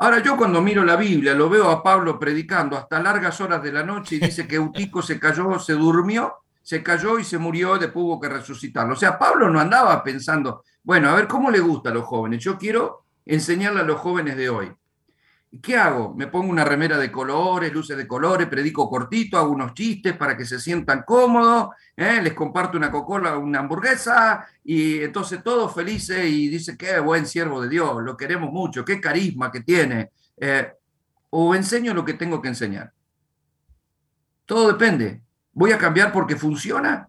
Ahora 0.00 0.22
yo 0.22 0.36
cuando 0.36 0.62
miro 0.62 0.84
la 0.84 0.94
Biblia, 0.94 1.34
lo 1.34 1.50
veo 1.50 1.68
a 1.70 1.82
Pablo 1.82 2.20
predicando 2.20 2.76
hasta 2.76 3.02
largas 3.02 3.40
horas 3.40 3.60
de 3.60 3.72
la 3.72 3.82
noche 3.82 4.14
y 4.14 4.20
dice 4.20 4.46
que 4.46 4.54
Eutico 4.54 5.02
se 5.02 5.18
cayó, 5.18 5.58
se 5.58 5.72
durmió, 5.72 6.36
se 6.62 6.84
cayó 6.84 7.18
y 7.18 7.24
se 7.24 7.36
murió, 7.36 7.78
después 7.78 8.04
hubo 8.04 8.20
que 8.20 8.28
resucitarlo. 8.28 8.92
O 8.92 8.96
sea, 8.96 9.18
Pablo 9.18 9.50
no 9.50 9.58
andaba 9.58 10.04
pensando, 10.04 10.62
bueno, 10.84 11.10
a 11.10 11.16
ver 11.16 11.26
cómo 11.26 11.50
le 11.50 11.58
gusta 11.58 11.90
a 11.90 11.92
los 11.92 12.04
jóvenes. 12.04 12.44
Yo 12.44 12.56
quiero 12.56 13.06
enseñarle 13.26 13.80
a 13.80 13.84
los 13.84 13.98
jóvenes 13.98 14.36
de 14.36 14.48
hoy. 14.48 14.72
¿Qué 15.62 15.76
hago? 15.76 16.14
Me 16.14 16.26
pongo 16.26 16.50
una 16.50 16.64
remera 16.64 16.98
de 16.98 17.10
colores, 17.10 17.72
luces 17.72 17.96
de 17.96 18.06
colores, 18.06 18.48
predico 18.48 18.88
cortito, 18.88 19.38
hago 19.38 19.50
unos 19.50 19.72
chistes 19.72 20.14
para 20.14 20.36
que 20.36 20.44
se 20.44 20.60
sientan 20.60 21.04
cómodos, 21.06 21.70
¿eh? 21.96 22.20
les 22.22 22.34
comparto 22.34 22.76
una 22.76 22.90
coca 22.90 23.38
una 23.38 23.60
hamburguesa, 23.60 24.46
y 24.62 25.00
entonces 25.00 25.42
todos 25.42 25.74
felices 25.74 26.26
y 26.26 26.48
dice, 26.48 26.76
qué 26.76 27.00
buen 27.00 27.26
siervo 27.26 27.62
de 27.62 27.70
Dios, 27.70 28.02
lo 28.02 28.14
queremos 28.14 28.52
mucho, 28.52 28.84
qué 28.84 29.00
carisma 29.00 29.50
que 29.50 29.62
tiene. 29.62 30.10
Eh, 30.36 30.70
o 31.30 31.54
enseño 31.54 31.94
lo 31.94 32.04
que 32.04 32.14
tengo 32.14 32.42
que 32.42 32.48
enseñar. 32.48 32.92
Todo 34.44 34.68
depende. 34.68 35.22
¿Voy 35.52 35.72
a 35.72 35.78
cambiar 35.78 36.12
porque 36.12 36.36
funciona? 36.36 37.08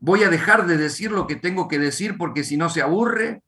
¿Voy 0.00 0.22
a 0.22 0.30
dejar 0.30 0.66
de 0.66 0.76
decir 0.76 1.10
lo 1.10 1.26
que 1.26 1.36
tengo 1.36 1.66
que 1.68 1.78
decir 1.78 2.18
porque 2.18 2.44
si 2.44 2.56
no 2.56 2.68
se 2.68 2.82
aburre? 2.82 3.42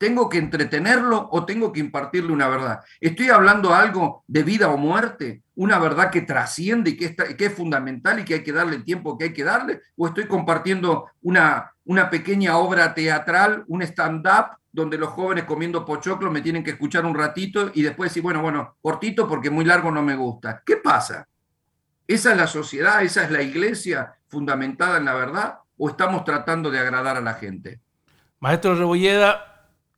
¿Tengo 0.00 0.30
que 0.30 0.38
entretenerlo 0.38 1.28
o 1.30 1.44
tengo 1.44 1.74
que 1.74 1.80
impartirle 1.80 2.32
una 2.32 2.48
verdad? 2.48 2.80
¿Estoy 3.02 3.28
hablando 3.28 3.74
algo 3.74 4.24
de 4.26 4.42
vida 4.42 4.70
o 4.70 4.78
muerte? 4.78 5.42
¿Una 5.56 5.78
verdad 5.78 6.10
que 6.10 6.22
trasciende 6.22 6.92
y 6.92 6.96
que, 6.96 7.14
es 7.38 7.52
fundamental 7.52 8.18
y 8.18 8.24
que 8.24 8.32
hay 8.32 8.42
que 8.42 8.50
darle 8.50 8.76
el 8.76 8.84
tiempo 8.84 9.18
que 9.18 9.24
hay 9.24 9.34
que 9.34 9.44
darle? 9.44 9.82
¿O 9.98 10.06
estoy 10.06 10.24
compartiendo 10.24 11.10
una, 11.20 11.74
una 11.84 12.08
pequeña 12.08 12.56
obra 12.56 12.94
teatral, 12.94 13.64
un 13.66 13.82
stand-up, 13.82 14.56
donde 14.72 14.96
los 14.96 15.10
jóvenes 15.10 15.44
comiendo 15.44 15.84
pochoclo 15.84 16.30
me 16.30 16.40
tienen 16.40 16.64
que 16.64 16.70
escuchar 16.70 17.04
un 17.04 17.14
ratito 17.14 17.70
y 17.74 17.82
después 17.82 18.08
decir, 18.08 18.22
bueno, 18.22 18.40
bueno, 18.40 18.78
cortito 18.80 19.28
porque 19.28 19.50
muy 19.50 19.66
largo 19.66 19.90
no 19.90 20.00
me 20.00 20.16
gusta? 20.16 20.62
¿Qué 20.64 20.78
pasa? 20.78 21.28
¿Esa 22.06 22.30
es 22.30 22.38
la 22.38 22.46
sociedad? 22.46 23.02
¿Esa 23.02 23.24
es 23.24 23.30
la 23.30 23.42
iglesia 23.42 24.14
fundamentada 24.28 24.96
en 24.96 25.04
la 25.04 25.12
verdad? 25.12 25.58
¿O 25.76 25.90
estamos 25.90 26.24
tratando 26.24 26.70
de 26.70 26.78
agradar 26.78 27.18
a 27.18 27.20
la 27.20 27.34
gente? 27.34 27.80
Maestro 28.38 28.74
Rebolleda, 28.74 29.49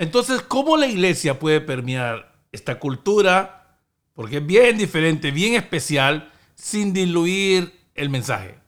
entonces, 0.03 0.42
¿cómo 0.42 0.76
la 0.76 0.88
iglesia 0.88 1.38
puede 1.38 1.61
permear 1.61 2.34
esta 2.50 2.80
cultura? 2.80 3.78
Porque 4.14 4.38
es 4.38 4.46
bien 4.46 4.76
diferente, 4.76 5.30
bien 5.30 5.55
especial, 5.55 6.32
sin 6.57 6.92
diluir 6.92 7.72
el 7.94 8.11
mensaje. 8.11 8.59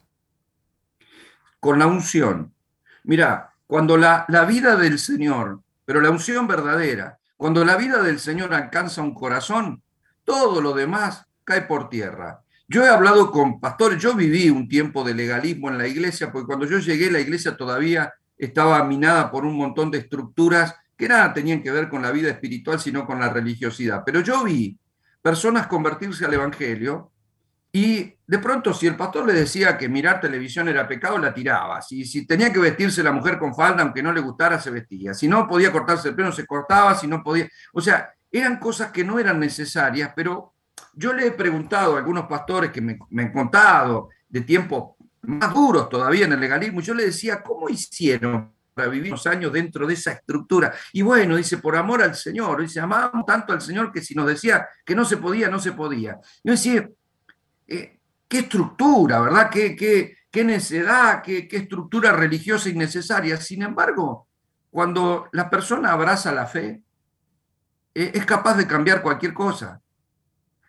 Con 1.59 1.81
la 1.81 1.89
unción. 1.89 2.55
Mira, 3.03 3.53
cuando 3.67 3.97
la, 3.97 4.25
la 4.29 4.45
vida 4.45 4.77
del 4.77 5.01
Señor, 5.01 5.61
pero 5.85 6.01
la 6.01 6.11
unción 6.11 6.47
verdadera, 6.47 7.19
cuando 7.37 7.65
la 7.65 7.75
vida 7.75 8.01
del 8.01 8.21
Señor 8.21 8.55
alcanza 8.55 9.03
un 9.03 9.13
corazón, 9.13 9.83
todo 10.23 10.61
lo 10.61 10.73
demás 10.73 11.27
cae 11.43 11.63
por 11.63 11.89
tierra. 11.89 12.45
Yo 12.69 12.85
he 12.85 12.89
hablado 12.89 13.33
con 13.33 13.59
pastores, 13.59 14.01
yo 14.01 14.15
viví 14.15 14.51
un 14.51 14.69
tiempo 14.69 15.03
de 15.03 15.15
legalismo 15.15 15.69
en 15.69 15.79
la 15.79 15.89
iglesia, 15.89 16.31
porque 16.31 16.47
cuando 16.47 16.67
yo 16.67 16.79
llegué 16.79 17.11
la 17.11 17.19
iglesia 17.19 17.57
todavía 17.57 18.15
estaba 18.39 18.85
minada 18.85 19.33
por 19.33 19.45
un 19.45 19.57
montón 19.57 19.91
de 19.91 19.99
estructuras 19.99 20.77
nada 21.09 21.33
tenían 21.33 21.63
que 21.63 21.71
ver 21.71 21.89
con 21.89 22.03
la 22.03 22.11
vida 22.11 22.31
espiritual, 22.31 22.81
sino 22.81 23.07
con 23.07 23.21
la 23.21 23.29
religiosidad. 23.29 24.03
Pero 24.05 24.21
yo 24.21 24.45
vi 24.45 24.79
personas 25.23 25.67
convertirse 25.67 26.25
al 26.25 26.35
Evangelio 26.35 27.13
y 27.73 28.15
de 28.27 28.39
pronto 28.39 28.73
si 28.73 28.87
el 28.87 28.97
pastor 28.97 29.27
le 29.27 29.33
decía 29.33 29.77
que 29.77 29.89
mirar 29.89 30.21
televisión 30.21 30.69
era 30.69 30.87
pecado, 30.87 31.19
la 31.19 31.35
tiraba. 31.35 31.83
Si, 31.83 32.05
si 32.05 32.27
tenía 32.27 32.53
que 32.53 32.61
vestirse 32.61 33.03
la 33.03 33.13
mujer 33.13 33.39
con 33.39 33.55
falda, 33.55 33.83
aunque 33.83 34.03
no 34.03 34.13
le 34.13 34.21
gustara, 34.21 34.61
se 34.61 34.71
vestía. 34.71 35.13
Si 35.13 35.27
no 35.27 35.49
podía 35.49 35.73
cortarse 35.73 36.11
el 36.11 36.15
pelo, 36.15 36.31
se 36.31 36.47
cortaba. 36.47 36.95
Si 36.95 37.07
no 37.07 37.23
podía... 37.23 37.49
O 37.73 37.81
sea, 37.81 38.13
eran 38.31 38.59
cosas 38.59 38.93
que 38.93 39.03
no 39.03 39.19
eran 39.19 39.41
necesarias, 39.41 40.13
pero 40.15 40.55
yo 40.93 41.13
le 41.13 41.27
he 41.27 41.31
preguntado 41.33 41.95
a 41.95 41.99
algunos 41.99 42.27
pastores 42.27 42.71
que 42.71 42.81
me, 42.81 42.99
me 43.11 43.25
han 43.25 43.33
contado 43.33 44.11
de 44.29 44.43
tiempos 44.43 44.95
más 45.27 45.53
duros 45.55 45.89
todavía 45.89 46.27
en 46.27 46.33
el 46.33 46.41
legalismo, 46.41 46.81
yo 46.81 46.95
le 46.95 47.07
decía, 47.07 47.43
¿cómo 47.43 47.69
hicieron 47.69 48.54
para 48.75 48.89
vivir 48.89 49.13
unos 49.13 49.27
años 49.27 49.53
dentro 49.53 49.87
de 49.87 49.95
esa 49.95 50.13
estructura? 50.13 50.75
Y 50.93 51.03
bueno, 51.03 51.37
dice, 51.37 51.59
por 51.59 51.77
amor 51.77 52.03
al 52.03 52.15
Señor, 52.15 52.61
dice, 52.61 52.81
amamos 52.81 53.25
tanto 53.25 53.53
al 53.53 53.61
Señor 53.61 53.93
que 53.93 54.03
si 54.03 54.15
nos 54.15 54.27
decía 54.27 54.67
que 54.85 54.95
no 54.95 55.05
se 55.05 55.17
podía, 55.17 55.49
no 55.49 55.59
se 55.59 55.73
podía. 55.73 56.19
Yo 56.43 56.53
decía, 56.53 56.89
eh, 57.67 57.99
qué 58.29 58.39
estructura, 58.41 59.21
¿verdad? 59.21 59.49
Qué, 59.51 59.77
qué, 59.77 60.17
qué 60.31 60.45
necedad, 60.45 61.23
qué, 61.23 61.47
qué 61.47 61.59
estructura 61.59 62.13
religiosa 62.13 62.69
innecesaria. 62.69 63.41
Sin 63.41 63.63
embargo, 63.63 64.29
cuando 64.71 65.29
la 65.33 65.49
persona 65.49 65.93
abraza 65.93 66.33
la 66.33 66.47
fe, 66.47 66.83
eh, 67.95 68.11
es 68.13 68.27
capaz 68.27 68.57
de 68.57 68.67
cambiar 68.67 69.03
cualquier 69.03 69.33
cosa. 69.33 69.81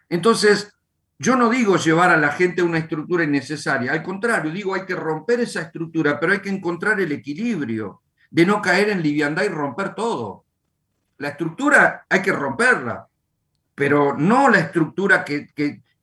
Entonces, 0.10 0.75
yo 1.18 1.36
no 1.36 1.50
digo 1.50 1.78
llevar 1.78 2.10
a 2.10 2.18
la 2.18 2.30
gente 2.30 2.62
a 2.62 2.66
una 2.66 2.78
estructura 2.78 3.24
innecesaria, 3.24 3.92
al 3.92 4.04
contrario, 4.04 4.52
digo 4.52 4.76
hay 4.76 4.86
que 4.86 4.96
romper 4.96 5.40
esa 5.40 5.62
estructura, 5.62 6.20
pero 6.20 6.34
hay 6.34 6.40
que 6.40 6.50
encontrar 6.50 7.00
el 7.00 7.12
equilibrio 7.12 8.02
de 8.30 8.46
no 8.46 8.62
caer 8.62 8.90
en 8.90 9.02
liviandad 9.02 9.44
y 9.44 9.50
romper 9.50 9.96
todo. 9.96 10.46
La 11.18 11.30
estructura 11.30 12.06
hay 12.10 12.22
que 12.22 12.34
romperla, 12.34 13.08
pero 13.74 14.16
no 14.18 14.50
la 14.50 14.60
estructura 14.60 15.24
que, 15.24 15.48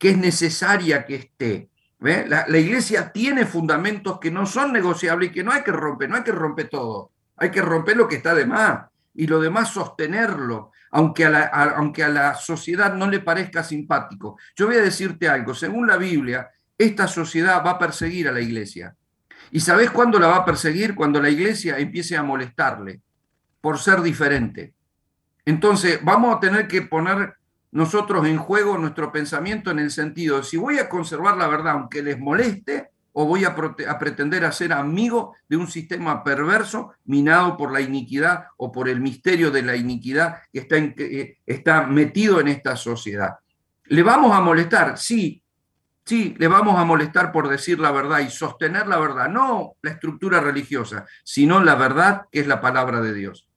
es 0.01 0.19
necesaria 0.19 1.05
que 1.05 1.15
esté. 1.17 1.69
La, 2.01 2.47
la, 2.49 2.59
iglesia 2.59 3.13
tiene 3.13 3.47
fundamentos 3.47 4.19
que 4.19 4.31
no 4.31 4.47
son 4.47 4.73
negociables 4.73 5.31
y 5.31 5.33
que 5.33 5.45
no 5.45 5.53
hay 5.53 5.63
que 5.63 5.71
romper, 5.71 6.09
no 6.11 6.17
hay 6.17 6.25
que 6.25 6.33
romper 6.33 6.69
todo, 6.69 7.13
hay 7.37 7.51
que 7.51 7.63
romper 7.63 7.97
lo 7.97 8.09
que 8.09 8.17
está 8.17 8.35
de 8.35 8.47
más 8.47 8.87
y 9.15 9.27
lo 9.27 9.41
demás 9.41 9.69
sostenerlo, 9.69 10.73
aunque 10.93 11.25
a, 11.25 11.31
la, 11.31 11.45
aunque 11.77 12.05
a 12.05 12.09
la 12.09 12.35
sociedad 12.35 12.95
no 12.95 13.11
le 13.11 13.21
parezca 13.21 13.65
simpático. 13.65 14.39
Yo 14.55 14.67
voy 14.67 14.77
a 14.77 14.83
decirte 14.83 15.29
algo, 15.29 15.55
según 15.55 15.87
la 15.87 15.97
Biblia, 15.97 16.51
esta 16.79 17.09
sociedad 17.09 17.65
va 17.65 17.73
a 17.73 17.79
perseguir 17.79 18.29
a 18.29 18.33
la 18.33 18.41
iglesia. 18.41 18.95
¿Y 19.51 19.61
sabes 19.61 19.91
cuándo 19.91 20.19
la 20.19 20.29
va 20.29 20.37
a 20.37 20.45
perseguir? 20.45 20.95
Cuando 20.95 21.21
la 21.21 21.31
iglesia 21.31 21.79
empiece 21.79 22.17
a 22.17 22.23
molestarle 22.23 23.01
por 23.61 23.79
ser 23.79 24.03
diferente. 24.03 24.75
Entonces, 25.45 25.99
vamos 26.03 26.37
a 26.37 26.41
tener 26.41 26.69
que 26.69 26.83
poner 26.83 27.35
nosotros 27.73 28.27
en 28.27 28.37
juego 28.37 28.77
nuestro 28.77 29.11
pensamiento 29.11 29.71
en 29.71 29.79
el 29.79 29.91
sentido 29.91 30.43
si 30.43 30.59
voy 30.59 30.79
a 30.79 30.91
conservar 30.91 31.39
la 31.39 31.49
verdad 31.49 31.73
aunque 31.73 32.03
les 32.03 32.19
moleste, 32.19 32.91
o 33.13 33.27
voy 33.27 33.45
a, 33.45 33.55
pretender 33.55 34.45
a 34.45 34.53
ser 34.53 34.73
amigo 34.73 35.35
de 35.49 35.57
un 35.57 35.69
sistema 35.69 36.25
perverso 36.25 36.95
minado 37.05 37.57
por 37.57 37.73
la 37.73 37.81
iniquidad 37.81 38.47
o 38.57 38.73
por 38.73 38.89
el 38.89 39.01
misterio 39.01 39.51
de 39.51 39.63
la 39.63 39.77
iniquidad 39.77 40.39
que 40.53 40.61
está, 40.61 40.77
eh, 40.77 41.39
está 41.47 41.87
metido 41.87 42.41
en 42.41 42.49
esta 42.49 42.77
sociedad. 42.77 43.37
¿Le 43.87 44.03
vamos 44.03 44.35
a 44.35 44.41
molestar? 44.41 44.97
Sí, 44.97 45.43
sí, 46.05 46.35
le 46.39 46.49
vamos 46.49 46.79
a 46.79 46.85
molestar 46.85 47.33
por 47.33 47.49
decir 47.49 47.79
la 47.79 47.91
verdad 47.91 48.21
y 48.21 48.31
sostener 48.31 48.87
la 48.87 48.99
verdad, 48.99 49.29
no 49.29 49.75
la 49.83 49.91
estructura 49.91 50.41
religiosa, 50.41 51.05
sino 51.23 51.63
la 51.63 51.75
verdad 51.75 52.23
que 52.31 52.41
es 52.41 52.47
la 52.47 52.61
palabra 52.61 53.01
de 53.01 53.13
Dios. 53.13 53.49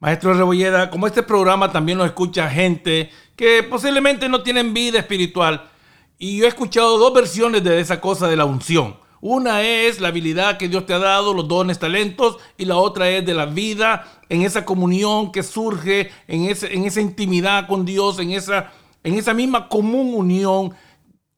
Maestro 0.00 0.32
Rebolleda, 0.32 0.90
como 0.90 1.08
este 1.08 1.24
programa 1.24 1.72
también 1.72 1.98
lo 1.98 2.04
escucha 2.04 2.48
gente 2.48 3.10
que 3.34 3.64
posiblemente 3.64 4.28
no 4.28 4.42
tienen 4.42 4.72
vida 4.72 5.00
espiritual, 5.00 5.70
y 6.18 6.38
yo 6.38 6.44
he 6.44 6.48
escuchado 6.48 6.98
dos 6.98 7.14
versiones 7.14 7.62
de 7.62 7.80
esa 7.80 8.00
cosa 8.00 8.28
de 8.28 8.36
la 8.36 8.44
unción. 8.44 8.96
Una 9.20 9.62
es 9.62 10.00
la 10.00 10.08
habilidad 10.08 10.58
que 10.58 10.68
Dios 10.68 10.86
te 10.86 10.94
ha 10.94 10.98
dado, 10.98 11.34
los 11.34 11.48
dones, 11.48 11.78
talentos, 11.78 12.38
y 12.56 12.64
la 12.64 12.76
otra 12.76 13.08
es 13.10 13.26
de 13.26 13.34
la 13.34 13.46
vida, 13.46 14.22
en 14.28 14.42
esa 14.42 14.64
comunión 14.64 15.32
que 15.32 15.42
surge, 15.42 16.10
en, 16.26 16.44
ese, 16.44 16.72
en 16.74 16.84
esa 16.84 17.00
intimidad 17.00 17.66
con 17.66 17.84
Dios, 17.84 18.18
en 18.18 18.30
esa, 18.30 18.72
en 19.02 19.14
esa 19.14 19.34
misma 19.34 19.68
común 19.68 20.14
unión, 20.14 20.74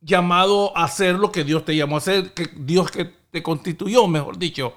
llamado 0.00 0.76
a 0.76 0.84
hacer 0.84 1.16
lo 1.16 1.30
que 1.32 1.44
Dios 1.44 1.64
te 1.64 1.76
llamó 1.76 1.96
a 1.96 1.98
hacer, 1.98 2.32
que 2.32 2.50
Dios 2.56 2.90
que 2.90 3.04
te 3.30 3.42
constituyó, 3.42 4.06
mejor 4.06 4.38
dicho. 4.38 4.74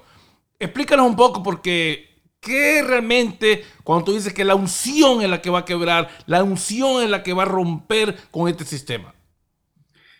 Explícanos 0.58 1.06
un 1.06 1.16
poco 1.16 1.42
porque 1.42 2.14
¿Qué 2.44 2.82
realmente, 2.82 3.64
cuando 3.84 4.04
tú 4.04 4.12
dices 4.12 4.34
que 4.34 4.44
la 4.44 4.54
unción 4.54 5.22
es 5.22 5.30
la 5.30 5.40
que 5.40 5.48
va 5.48 5.60
a 5.60 5.64
quebrar, 5.64 6.10
la 6.26 6.42
unción 6.42 7.02
es 7.02 7.08
la 7.08 7.22
que 7.22 7.32
va 7.32 7.44
a 7.44 7.46
romper 7.46 8.14
con 8.30 8.50
este 8.50 8.66
sistema? 8.66 9.13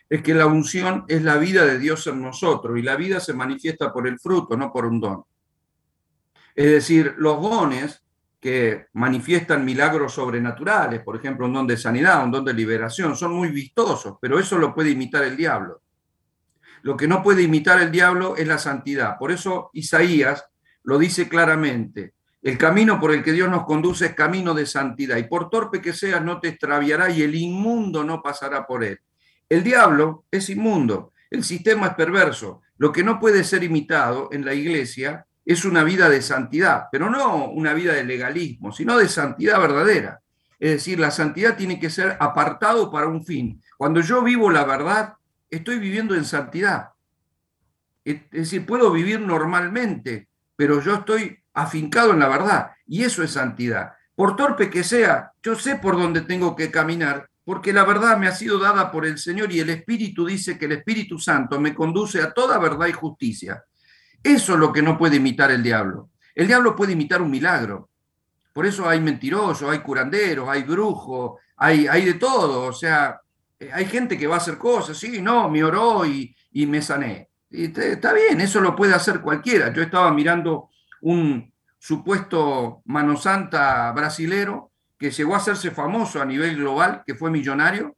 Es 0.09 0.23
que 0.23 0.35
la 0.35 0.47
unción 0.47 1.05
es 1.09 1.23
la 1.23 1.37
vida 1.37 1.65
de 1.65 1.79
Dios 1.79 2.07
en 2.07 2.23
nosotros 2.23 2.79
y 2.79 2.83
la 2.83 2.97
vida 2.97 3.21
se 3.21 3.33
manifiesta 3.33 3.93
por 3.93 4.07
el 4.07 4.19
fruto, 4.19 4.57
no 4.57 4.73
por 4.73 4.87
un 4.87 5.01
don. 5.01 5.25
Es 6.55 6.67
decir, 6.67 7.15
los 7.19 7.41
dones 7.41 8.03
que 8.41 8.87
manifiestan 8.93 9.65
milagros 9.65 10.13
sobrenaturales, 10.13 11.01
por 11.01 11.17
ejemplo, 11.17 11.47
un 11.47 11.55
don 11.55 11.67
de 11.67 11.79
sanidad, 11.79 12.23
un 12.23 12.31
don 12.31 12.45
de 12.45 12.53
liberación, 12.53 13.17
son 13.17 13.33
muy 13.33 13.49
vistosos, 13.49 14.19
pero 14.21 14.39
eso 14.39 14.59
lo 14.59 14.75
puede 14.75 14.91
imitar 14.91 15.25
el 15.25 15.37
diablo. 15.37 15.81
Lo 16.83 16.97
que 16.97 17.09
no 17.09 17.23
puede 17.23 17.43
imitar 17.43 17.81
el 17.81 17.91
diablo 17.91 18.37
es 18.37 18.47
la 18.47 18.59
santidad. 18.59 19.17
Por 19.19 19.33
eso 19.33 19.71
Isaías 19.73 20.45
lo 20.83 20.99
dice 20.99 21.27
claramente. 21.27 22.13
El 22.43 22.59
camino 22.59 23.01
por 23.01 23.13
el 23.13 23.23
que 23.23 23.33
Dios 23.33 23.49
nos 23.49 23.65
conduce 23.65 24.05
es 24.05 24.15
camino 24.15 24.53
de 24.53 24.67
santidad, 24.67 25.17
y 25.17 25.23
por 25.23 25.49
torpe 25.49 25.81
que 25.81 25.95
seas 25.95 26.23
no 26.23 26.41
te 26.41 26.49
extraviará 26.49 27.09
y 27.09 27.23
el 27.23 27.35
inmundo 27.35 28.05
no 28.05 28.21
pasará 28.23 28.67
por 28.67 28.85
él. 28.85 29.01
El 29.49 29.63
diablo 29.63 30.25
es 30.31 30.49
inmundo, 30.51 31.13
el 31.31 31.45
sistema 31.45 31.89
es 31.89 31.95
perverso. 31.95 32.63
Lo 32.77 32.93
que 32.93 33.05
no 33.05 33.21
puede 33.21 33.45
ser 33.45 33.63
imitado 33.63 34.29
en 34.33 34.45
la 34.45 34.55
iglesia 34.55 35.27
es 35.45 35.65
una 35.65 35.85
vida 35.85 36.09
de 36.09 36.23
santidad, 36.23 36.87
pero 36.91 37.11
no 37.11 37.47
una 37.47 37.75
vida 37.75 37.93
de 37.93 38.05
legalismo, 38.05 38.73
sino 38.73 38.97
de 38.97 39.09
santidad 39.09 39.61
verdadera. 39.61 40.21
Es 40.59 40.71
decir, 40.71 40.99
la 40.99 41.11
santidad 41.11 41.57
tiene 41.57 41.79
que 41.79 41.91
ser 41.91 42.17
apartado 42.21 42.91
para 42.91 43.09
un 43.09 43.25
fin. 43.25 43.61
Cuando 43.77 44.01
yo 44.01 44.23
vivo 44.23 44.51
la 44.51 44.65
verdad, 44.65 45.15
estoy 45.51 45.79
viviendo 45.79 46.15
en 46.15 46.25
santidad. 46.25 46.91
Es 48.05 48.31
decir, 48.31 48.65
puedo 48.65 48.91
vivir 48.91 49.21
normalmente, 49.21 50.29
pero 50.57 50.81
yo 50.81 50.95
estoy 50.95 51.39
afincado 51.53 52.13
en 52.13 52.21
la 52.21 52.29
verdad. 52.29 52.71
Y 52.87 53.05
eso 53.05 53.23
es 53.23 53.33
santidad. 53.33 53.93
Por 54.15 54.37
torpe 54.37 54.71
que 54.71 54.85
sea, 54.85 55.33
yo 55.43 55.57
sé 55.57 55.77
por 55.77 55.97
dónde 55.97 56.23
tengo 56.23 56.55
que 56.55 56.71
caminar 56.71 57.29
porque 57.45 57.73
la 57.73 57.85
verdad 57.85 58.17
me 58.17 58.27
ha 58.27 58.35
sido 58.35 58.59
dada 58.59 58.91
por 58.91 59.05
el 59.05 59.19
Señor 59.19 59.53
y 59.53 59.61
el 59.61 59.71
Espíritu 59.71 60.25
dice 60.27 60.59
que 60.59 60.65
el 60.65 60.73
Espíritu 60.73 61.19
Santo 61.19 61.61
me 61.61 61.75
conduce 61.75 62.23
a 62.23 62.33
toda 62.33 62.59
verdad 62.59 62.87
y 62.87 62.93
justicia. 62.93 63.65
Eso 64.23 64.55
es 64.55 64.59
lo 64.59 64.73
que 64.73 64.81
no 64.81 64.97
puede 64.97 65.17
imitar 65.17 65.51
el 65.51 65.63
diablo. 65.63 66.11
El 66.35 66.47
diablo 66.47 66.75
puede 66.75 66.93
imitar 66.93 67.21
un 67.21 67.31
milagro. 67.31 67.91
Por 68.53 68.65
eso 68.65 68.89
hay 68.89 69.01
mentirosos, 69.01 69.71
hay 69.71 69.81
curanderos, 69.81 70.49
hay 70.49 70.63
brujos, 70.63 71.41
hay, 71.57 71.87
hay 71.87 72.07
de 72.07 72.15
todo. 72.15 72.69
O 72.69 72.73
sea, 72.73 73.21
eh, 73.59 73.71
hay 73.73 73.85
gente 73.85 74.17
que 74.17 74.27
va 74.27 74.37
a 74.37 74.39
hacer 74.39 74.57
cosas, 74.57 74.97
sí, 74.97 75.21
no, 75.21 75.51
me 75.51 75.63
oró 75.63 76.07
y, 76.07 76.35
me 76.53 76.81
sané. 76.81 77.29
Y 77.51 77.65
está 77.79 78.13
bien, 78.13 78.41
eso 78.41 78.61
lo 78.61 78.75
puede 78.75 78.95
hacer 78.95 79.21
cualquiera. 79.21 79.73
Yo 79.73 79.83
estaba 79.83 80.11
mirando 80.13 80.71
un 81.03 81.53
supuesto 81.79 82.83
mano 82.87 83.17
santa 83.17 83.93
brasilero 83.93 84.73
que 84.99 85.11
llegó 85.11 85.35
a 85.35 85.39
hacerse 85.39 85.71
famoso 85.71 86.21
a 86.21 86.25
nivel 86.25 86.57
global, 86.57 87.03
que 87.07 87.15
fue 87.15 87.31
millonario, 87.31 87.97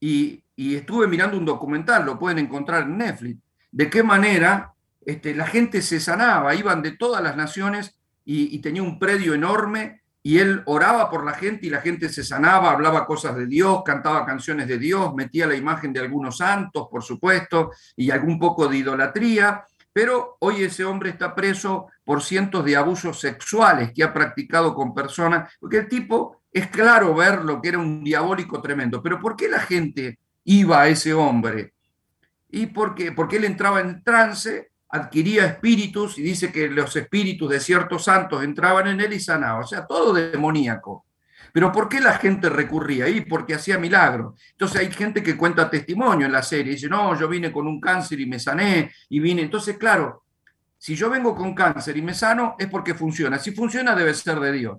y, 0.00 0.42
estuve 0.56 1.06
mirando 1.06 1.36
un 1.36 1.44
documental, 1.44 2.06
lo 2.06 2.18
pueden 2.18 2.38
encontrar 2.38 2.84
en 2.84 2.96
Netflix, 2.96 3.38
de 3.70 3.90
qué 3.90 4.02
manera 4.02 4.72
este, 5.04 5.34
la 5.34 5.46
gente 5.46 5.82
se 5.82 6.00
sanaba, 6.00 6.54
iban 6.54 6.80
de 6.80 6.92
todas 6.92 7.22
las 7.22 7.36
naciones 7.36 7.98
y, 8.24 8.58
tenía 8.60 8.82
un 8.82 8.98
predio 8.98 9.34
enorme 9.34 10.00
y 10.22 10.38
él 10.38 10.62
oraba 10.66 11.10
por 11.10 11.24
la 11.24 11.34
gente 11.34 11.66
y 11.66 11.70
la 11.70 11.80
gente 11.80 12.08
se 12.08 12.24
sanaba, 12.24 12.72
hablaba 12.72 13.06
cosas 13.06 13.36
de 13.36 13.46
Dios, 13.46 13.82
cantaba 13.84 14.26
canciones 14.26 14.66
de 14.66 14.78
Dios, 14.78 15.14
metía 15.14 15.46
la 15.46 15.54
imagen 15.54 15.92
de 15.92 16.00
algunos 16.00 16.38
santos, 16.38 16.88
por 16.90 17.02
supuesto, 17.02 17.70
y 17.94 18.10
algún 18.10 18.38
poco 18.38 18.66
de 18.66 18.78
idolatría, 18.78 19.64
pero 19.96 20.36
hoy 20.40 20.62
ese 20.62 20.84
hombre 20.84 21.08
está 21.08 21.34
preso 21.34 21.86
por 22.04 22.22
cientos 22.22 22.62
de 22.66 22.76
abusos 22.76 23.18
sexuales 23.18 23.92
que 23.94 24.04
ha 24.04 24.12
practicado 24.12 24.74
con 24.74 24.92
personas, 24.92 25.50
porque 25.58 25.78
el 25.78 25.88
tipo 25.88 26.42
es 26.52 26.66
claro 26.66 27.14
ver 27.14 27.42
lo 27.42 27.62
que 27.62 27.70
era 27.70 27.78
un 27.78 28.04
diabólico 28.04 28.60
tremendo, 28.60 29.02
pero 29.02 29.18
¿por 29.18 29.36
qué 29.36 29.48
la 29.48 29.60
gente 29.60 30.18
iba 30.44 30.82
a 30.82 30.88
ese 30.88 31.14
hombre? 31.14 31.72
¿Y 32.50 32.66
por 32.66 32.94
qué? 32.94 33.12
Porque 33.12 33.36
él 33.36 33.46
entraba 33.46 33.80
en 33.80 34.04
trance, 34.04 34.70
adquiría 34.90 35.46
espíritus 35.46 36.18
y 36.18 36.22
dice 36.22 36.52
que 36.52 36.68
los 36.68 36.94
espíritus 36.94 37.48
de 37.48 37.60
ciertos 37.60 38.04
santos 38.04 38.44
entraban 38.44 38.88
en 38.88 39.00
él 39.00 39.14
y 39.14 39.20
sanaban, 39.20 39.64
o 39.64 39.66
sea, 39.66 39.86
todo 39.86 40.12
demoníaco. 40.12 41.05
Pero 41.56 41.72
¿por 41.72 41.88
qué 41.88 42.00
la 42.00 42.18
gente 42.18 42.50
recurría 42.50 43.06
ahí? 43.06 43.22
Porque 43.22 43.54
hacía 43.54 43.78
milagros. 43.78 44.38
Entonces 44.50 44.78
hay 44.78 44.92
gente 44.92 45.22
que 45.22 45.38
cuenta 45.38 45.70
testimonio 45.70 46.26
en 46.26 46.32
la 46.32 46.42
serie, 46.42 46.72
dice, 46.72 46.86
no, 46.86 47.18
yo 47.18 47.26
vine 47.28 47.50
con 47.50 47.66
un 47.66 47.80
cáncer 47.80 48.20
y 48.20 48.26
me 48.26 48.38
sané, 48.38 48.92
y 49.08 49.20
vine. 49.20 49.40
Entonces, 49.40 49.78
claro, 49.78 50.24
si 50.76 50.94
yo 50.94 51.08
vengo 51.08 51.34
con 51.34 51.54
cáncer 51.54 51.96
y 51.96 52.02
me 52.02 52.12
sano, 52.12 52.56
es 52.58 52.66
porque 52.66 52.92
funciona. 52.92 53.38
Si 53.38 53.52
funciona, 53.52 53.94
debe 53.94 54.12
ser 54.12 54.38
de 54.38 54.52
Dios. 54.52 54.78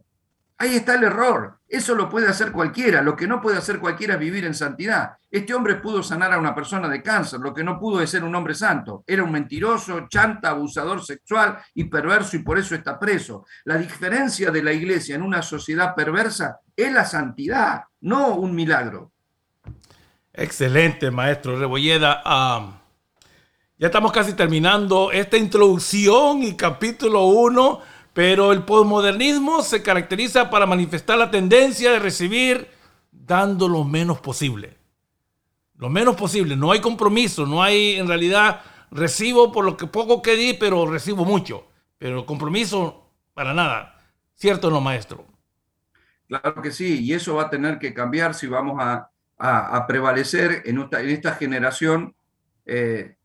Ahí 0.59 0.75
está 0.75 0.95
el 0.95 1.03
error. 1.03 1.59
Eso 1.67 1.93
lo 1.93 2.09
puede 2.09 2.27
hacer 2.27 2.51
cualquiera. 2.51 3.01
Lo 3.03 3.15
que 3.15 3.27
no 3.27 3.41
puede 3.41 3.57
hacer 3.57 3.79
cualquiera 3.79 4.15
es 4.15 4.19
vivir 4.19 4.43
en 4.45 4.55
santidad. 4.55 5.17
Este 5.29 5.53
hombre 5.53 5.75
pudo 5.75 6.01
sanar 6.01 6.33
a 6.33 6.39
una 6.39 6.55
persona 6.55 6.89
de 6.89 7.03
cáncer. 7.03 7.39
Lo 7.39 7.53
que 7.53 7.63
no 7.63 7.79
pudo 7.79 8.01
es 8.01 8.09
ser 8.09 8.23
un 8.23 8.33
hombre 8.33 8.55
santo. 8.55 9.03
Era 9.05 9.23
un 9.23 9.31
mentiroso, 9.31 10.07
chanta, 10.07 10.49
abusador 10.49 11.03
sexual 11.03 11.59
y 11.75 11.83
perverso 11.83 12.37
y 12.37 12.39
por 12.39 12.57
eso 12.57 12.73
está 12.73 12.97
preso. 12.97 13.45
La 13.65 13.77
diferencia 13.77 14.49
de 14.49 14.63
la 14.63 14.73
iglesia 14.73 15.15
en 15.15 15.21
una 15.21 15.43
sociedad 15.43 15.93
perversa 15.93 16.59
es 16.75 16.91
la 16.91 17.05
santidad, 17.05 17.83
no 18.01 18.35
un 18.35 18.55
milagro. 18.55 19.11
Excelente, 20.33 21.11
maestro 21.11 21.57
Rebolleda. 21.59 22.21
Ah, 22.23 22.79
ya 23.77 23.87
estamos 23.87 24.11
casi 24.11 24.33
terminando 24.33 25.11
esta 25.11 25.37
introducción 25.37 26.41
y 26.41 26.55
capítulo 26.55 27.25
1, 27.25 27.81
pero 28.17 28.51
el 28.51 28.63
posmodernismo 28.63 29.61
se 29.61 29.83
caracteriza 29.83 30.49
para 30.49 30.65
manifestar 30.65 31.19
la 31.19 31.29
tendencia 31.29 31.91
de 31.91 31.99
recibir 31.99 32.67
dando 33.11 33.67
lo 33.67 33.83
menos 33.83 34.19
posible. 34.21 34.75
Lo 35.75 35.87
menos 35.87 36.15
posible, 36.15 36.55
no 36.55 36.71
hay 36.71 36.81
compromiso, 36.81 37.45
no 37.45 37.61
hay 37.61 37.93
en 37.93 38.07
realidad 38.07 38.61
recibo 38.89 39.51
por 39.51 39.65
lo 39.65 39.77
que 39.77 39.85
poco 39.85 40.23
que 40.23 40.35
di, 40.35 40.55
pero 40.55 40.87
recibo 40.87 41.25
mucho. 41.25 41.67
Pero 41.99 42.25
compromiso 42.25 43.11
para 43.35 43.53
nada. 43.53 44.01
¿Cierto 44.33 44.71
no, 44.71 44.81
maestro? 44.81 45.23
Claro 46.27 46.59
que 46.63 46.71
sí, 46.71 47.03
y 47.03 47.13
eso 47.13 47.35
va 47.35 47.43
a 47.43 47.49
tener 47.51 47.77
que 47.77 47.93
cambiar 47.93 48.33
si 48.33 48.47
vamos 48.47 48.77
a 48.79 49.11
a, 49.37 49.85
prevalecer 49.85 50.63
en 50.65 50.79
esta, 50.79 51.01
en 51.01 51.09
esta 51.09 51.35
generación 51.35 52.15
eh, 52.65 53.16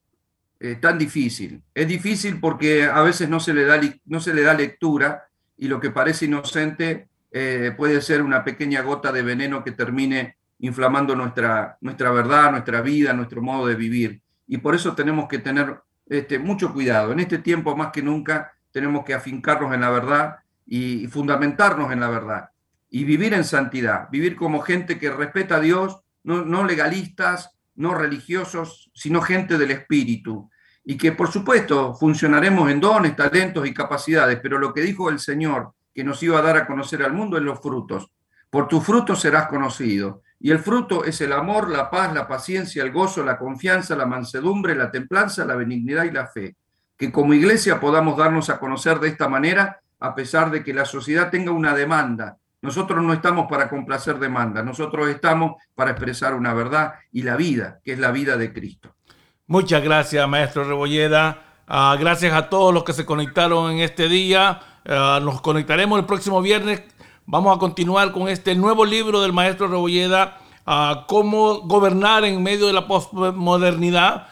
eh, 0.62 0.76
tan 0.76 0.96
difícil. 0.98 1.60
Es 1.74 1.88
difícil 1.88 2.38
porque 2.38 2.84
a 2.84 3.02
veces 3.02 3.28
no 3.28 3.40
se 3.40 3.52
le 3.52 3.64
da, 3.64 3.80
no 4.06 4.20
se 4.20 4.32
le 4.32 4.42
da 4.42 4.54
lectura 4.54 5.24
y 5.56 5.66
lo 5.66 5.80
que 5.80 5.90
parece 5.90 6.26
inocente 6.26 7.08
eh, 7.32 7.72
puede 7.76 8.00
ser 8.00 8.22
una 8.22 8.44
pequeña 8.44 8.82
gota 8.82 9.10
de 9.10 9.22
veneno 9.22 9.64
que 9.64 9.72
termine 9.72 10.36
inflamando 10.60 11.16
nuestra, 11.16 11.76
nuestra 11.80 12.12
verdad, 12.12 12.52
nuestra 12.52 12.80
vida, 12.80 13.12
nuestro 13.12 13.42
modo 13.42 13.66
de 13.66 13.74
vivir. 13.74 14.20
Y 14.46 14.58
por 14.58 14.74
eso 14.74 14.94
tenemos 14.94 15.28
que 15.28 15.40
tener 15.40 15.80
este, 16.06 16.38
mucho 16.38 16.72
cuidado. 16.72 17.10
En 17.10 17.18
este 17.18 17.38
tiempo 17.38 17.76
más 17.76 17.90
que 17.90 18.02
nunca 18.02 18.52
tenemos 18.70 19.04
que 19.04 19.14
afincarnos 19.14 19.74
en 19.74 19.80
la 19.80 19.90
verdad 19.90 20.36
y 20.64 21.08
fundamentarnos 21.08 21.90
en 21.90 21.98
la 21.98 22.08
verdad 22.08 22.50
y 22.88 23.04
vivir 23.04 23.34
en 23.34 23.44
santidad, 23.44 24.08
vivir 24.10 24.36
como 24.36 24.60
gente 24.60 24.98
que 24.98 25.10
respeta 25.10 25.56
a 25.56 25.60
Dios, 25.60 26.02
no, 26.22 26.64
legalistas, 26.64 27.50
no 27.74 27.94
religiosos, 27.94 28.90
sino 28.94 29.22
gente 29.22 29.58
del 29.58 29.70
espíritu. 29.70 30.50
Y 30.84 30.96
que 30.96 31.12
por 31.12 31.30
supuesto 31.30 31.94
funcionaremos 31.94 32.70
en 32.70 32.80
dones, 32.80 33.14
talentos 33.14 33.66
y 33.66 33.74
capacidades, 33.74 34.40
pero 34.42 34.58
lo 34.58 34.72
que 34.72 34.80
dijo 34.80 35.08
el 35.08 35.18
Señor 35.18 35.72
que 35.94 36.04
nos 36.04 36.22
iba 36.22 36.38
a 36.38 36.42
dar 36.42 36.56
a 36.56 36.66
conocer 36.66 37.02
al 37.02 37.12
mundo 37.12 37.36
es 37.36 37.42
los 37.42 37.60
frutos. 37.60 38.10
Por 38.50 38.68
tus 38.68 38.84
frutos 38.84 39.20
serás 39.20 39.46
conocido. 39.46 40.22
Y 40.40 40.50
el 40.50 40.58
fruto 40.58 41.04
es 41.04 41.20
el 41.20 41.32
amor, 41.32 41.70
la 41.70 41.88
paz, 41.88 42.12
la 42.12 42.26
paciencia, 42.26 42.82
el 42.82 42.90
gozo, 42.90 43.24
la 43.24 43.38
confianza, 43.38 43.94
la 43.94 44.06
mansedumbre, 44.06 44.74
la 44.74 44.90
templanza, 44.90 45.44
la 45.44 45.54
benignidad 45.54 46.04
y 46.04 46.10
la 46.10 46.26
fe. 46.26 46.56
Que 46.96 47.12
como 47.12 47.34
iglesia 47.34 47.78
podamos 47.78 48.16
darnos 48.16 48.50
a 48.50 48.58
conocer 48.58 48.98
de 48.98 49.08
esta 49.08 49.28
manera, 49.28 49.80
a 50.00 50.14
pesar 50.14 50.50
de 50.50 50.64
que 50.64 50.74
la 50.74 50.84
sociedad 50.84 51.30
tenga 51.30 51.52
una 51.52 51.74
demanda 51.74 52.38
nosotros 52.62 53.02
no 53.02 53.12
estamos 53.12 53.48
para 53.50 53.68
complacer 53.68 54.20
demandas, 54.20 54.64
nosotros 54.64 55.08
estamos 55.08 55.60
para 55.74 55.90
expresar 55.90 56.32
una 56.34 56.54
verdad 56.54 56.94
y 57.10 57.24
la 57.24 57.36
vida, 57.36 57.80
que 57.84 57.92
es 57.92 57.98
la 57.98 58.12
vida 58.12 58.36
de 58.36 58.52
Cristo. 58.52 58.94
Muchas 59.48 59.82
gracias, 59.82 60.28
maestro 60.28 60.62
Rebolleda. 60.62 61.42
Ah, 61.66 61.96
gracias 61.98 62.32
a 62.32 62.48
todos 62.48 62.72
los 62.72 62.84
que 62.84 62.92
se 62.92 63.04
conectaron 63.04 63.72
en 63.72 63.80
este 63.80 64.08
día. 64.08 64.60
Ah, 64.86 65.18
nos 65.20 65.40
conectaremos 65.40 65.98
el 65.98 66.06
próximo 66.06 66.40
viernes. 66.40 66.82
Vamos 67.26 67.56
a 67.56 67.58
continuar 67.58 68.12
con 68.12 68.28
este 68.28 68.54
nuevo 68.54 68.84
libro 68.84 69.20
del 69.20 69.32
maestro 69.32 69.66
Rebolleda, 69.66 70.38
uh, 70.66 71.06
cómo 71.06 71.60
gobernar 71.62 72.24
en 72.24 72.42
medio 72.42 72.66
de 72.66 72.72
la 72.72 72.86
postmodernidad. 72.86 74.28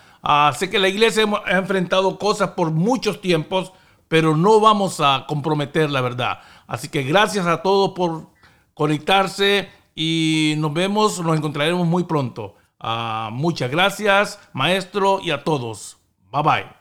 sé 0.56 0.70
que 0.70 0.78
la 0.78 0.88
iglesia 0.88 1.24
ha 1.46 1.58
enfrentado 1.58 2.16
cosas 2.18 2.50
por 2.50 2.70
muchos 2.70 3.20
tiempos, 3.20 3.72
pero 4.06 4.36
no 4.36 4.60
vamos 4.60 5.00
a 5.00 5.24
comprometer 5.26 5.90
la 5.90 6.00
verdad. 6.02 6.40
Así 6.66 6.88
que 6.88 7.02
gracias 7.02 7.46
a 7.46 7.62
todos 7.62 7.92
por 7.92 8.28
conectarse 8.74 9.68
y 9.94 10.54
nos 10.58 10.72
vemos, 10.72 11.20
nos 11.20 11.36
encontraremos 11.36 11.86
muy 11.86 12.04
pronto. 12.04 12.54
Ah, 12.80 13.28
muchas 13.32 13.70
gracias, 13.70 14.40
maestro, 14.52 15.20
y 15.22 15.30
a 15.30 15.44
todos. 15.44 15.98
Bye 16.32 16.42
bye. 16.42 16.79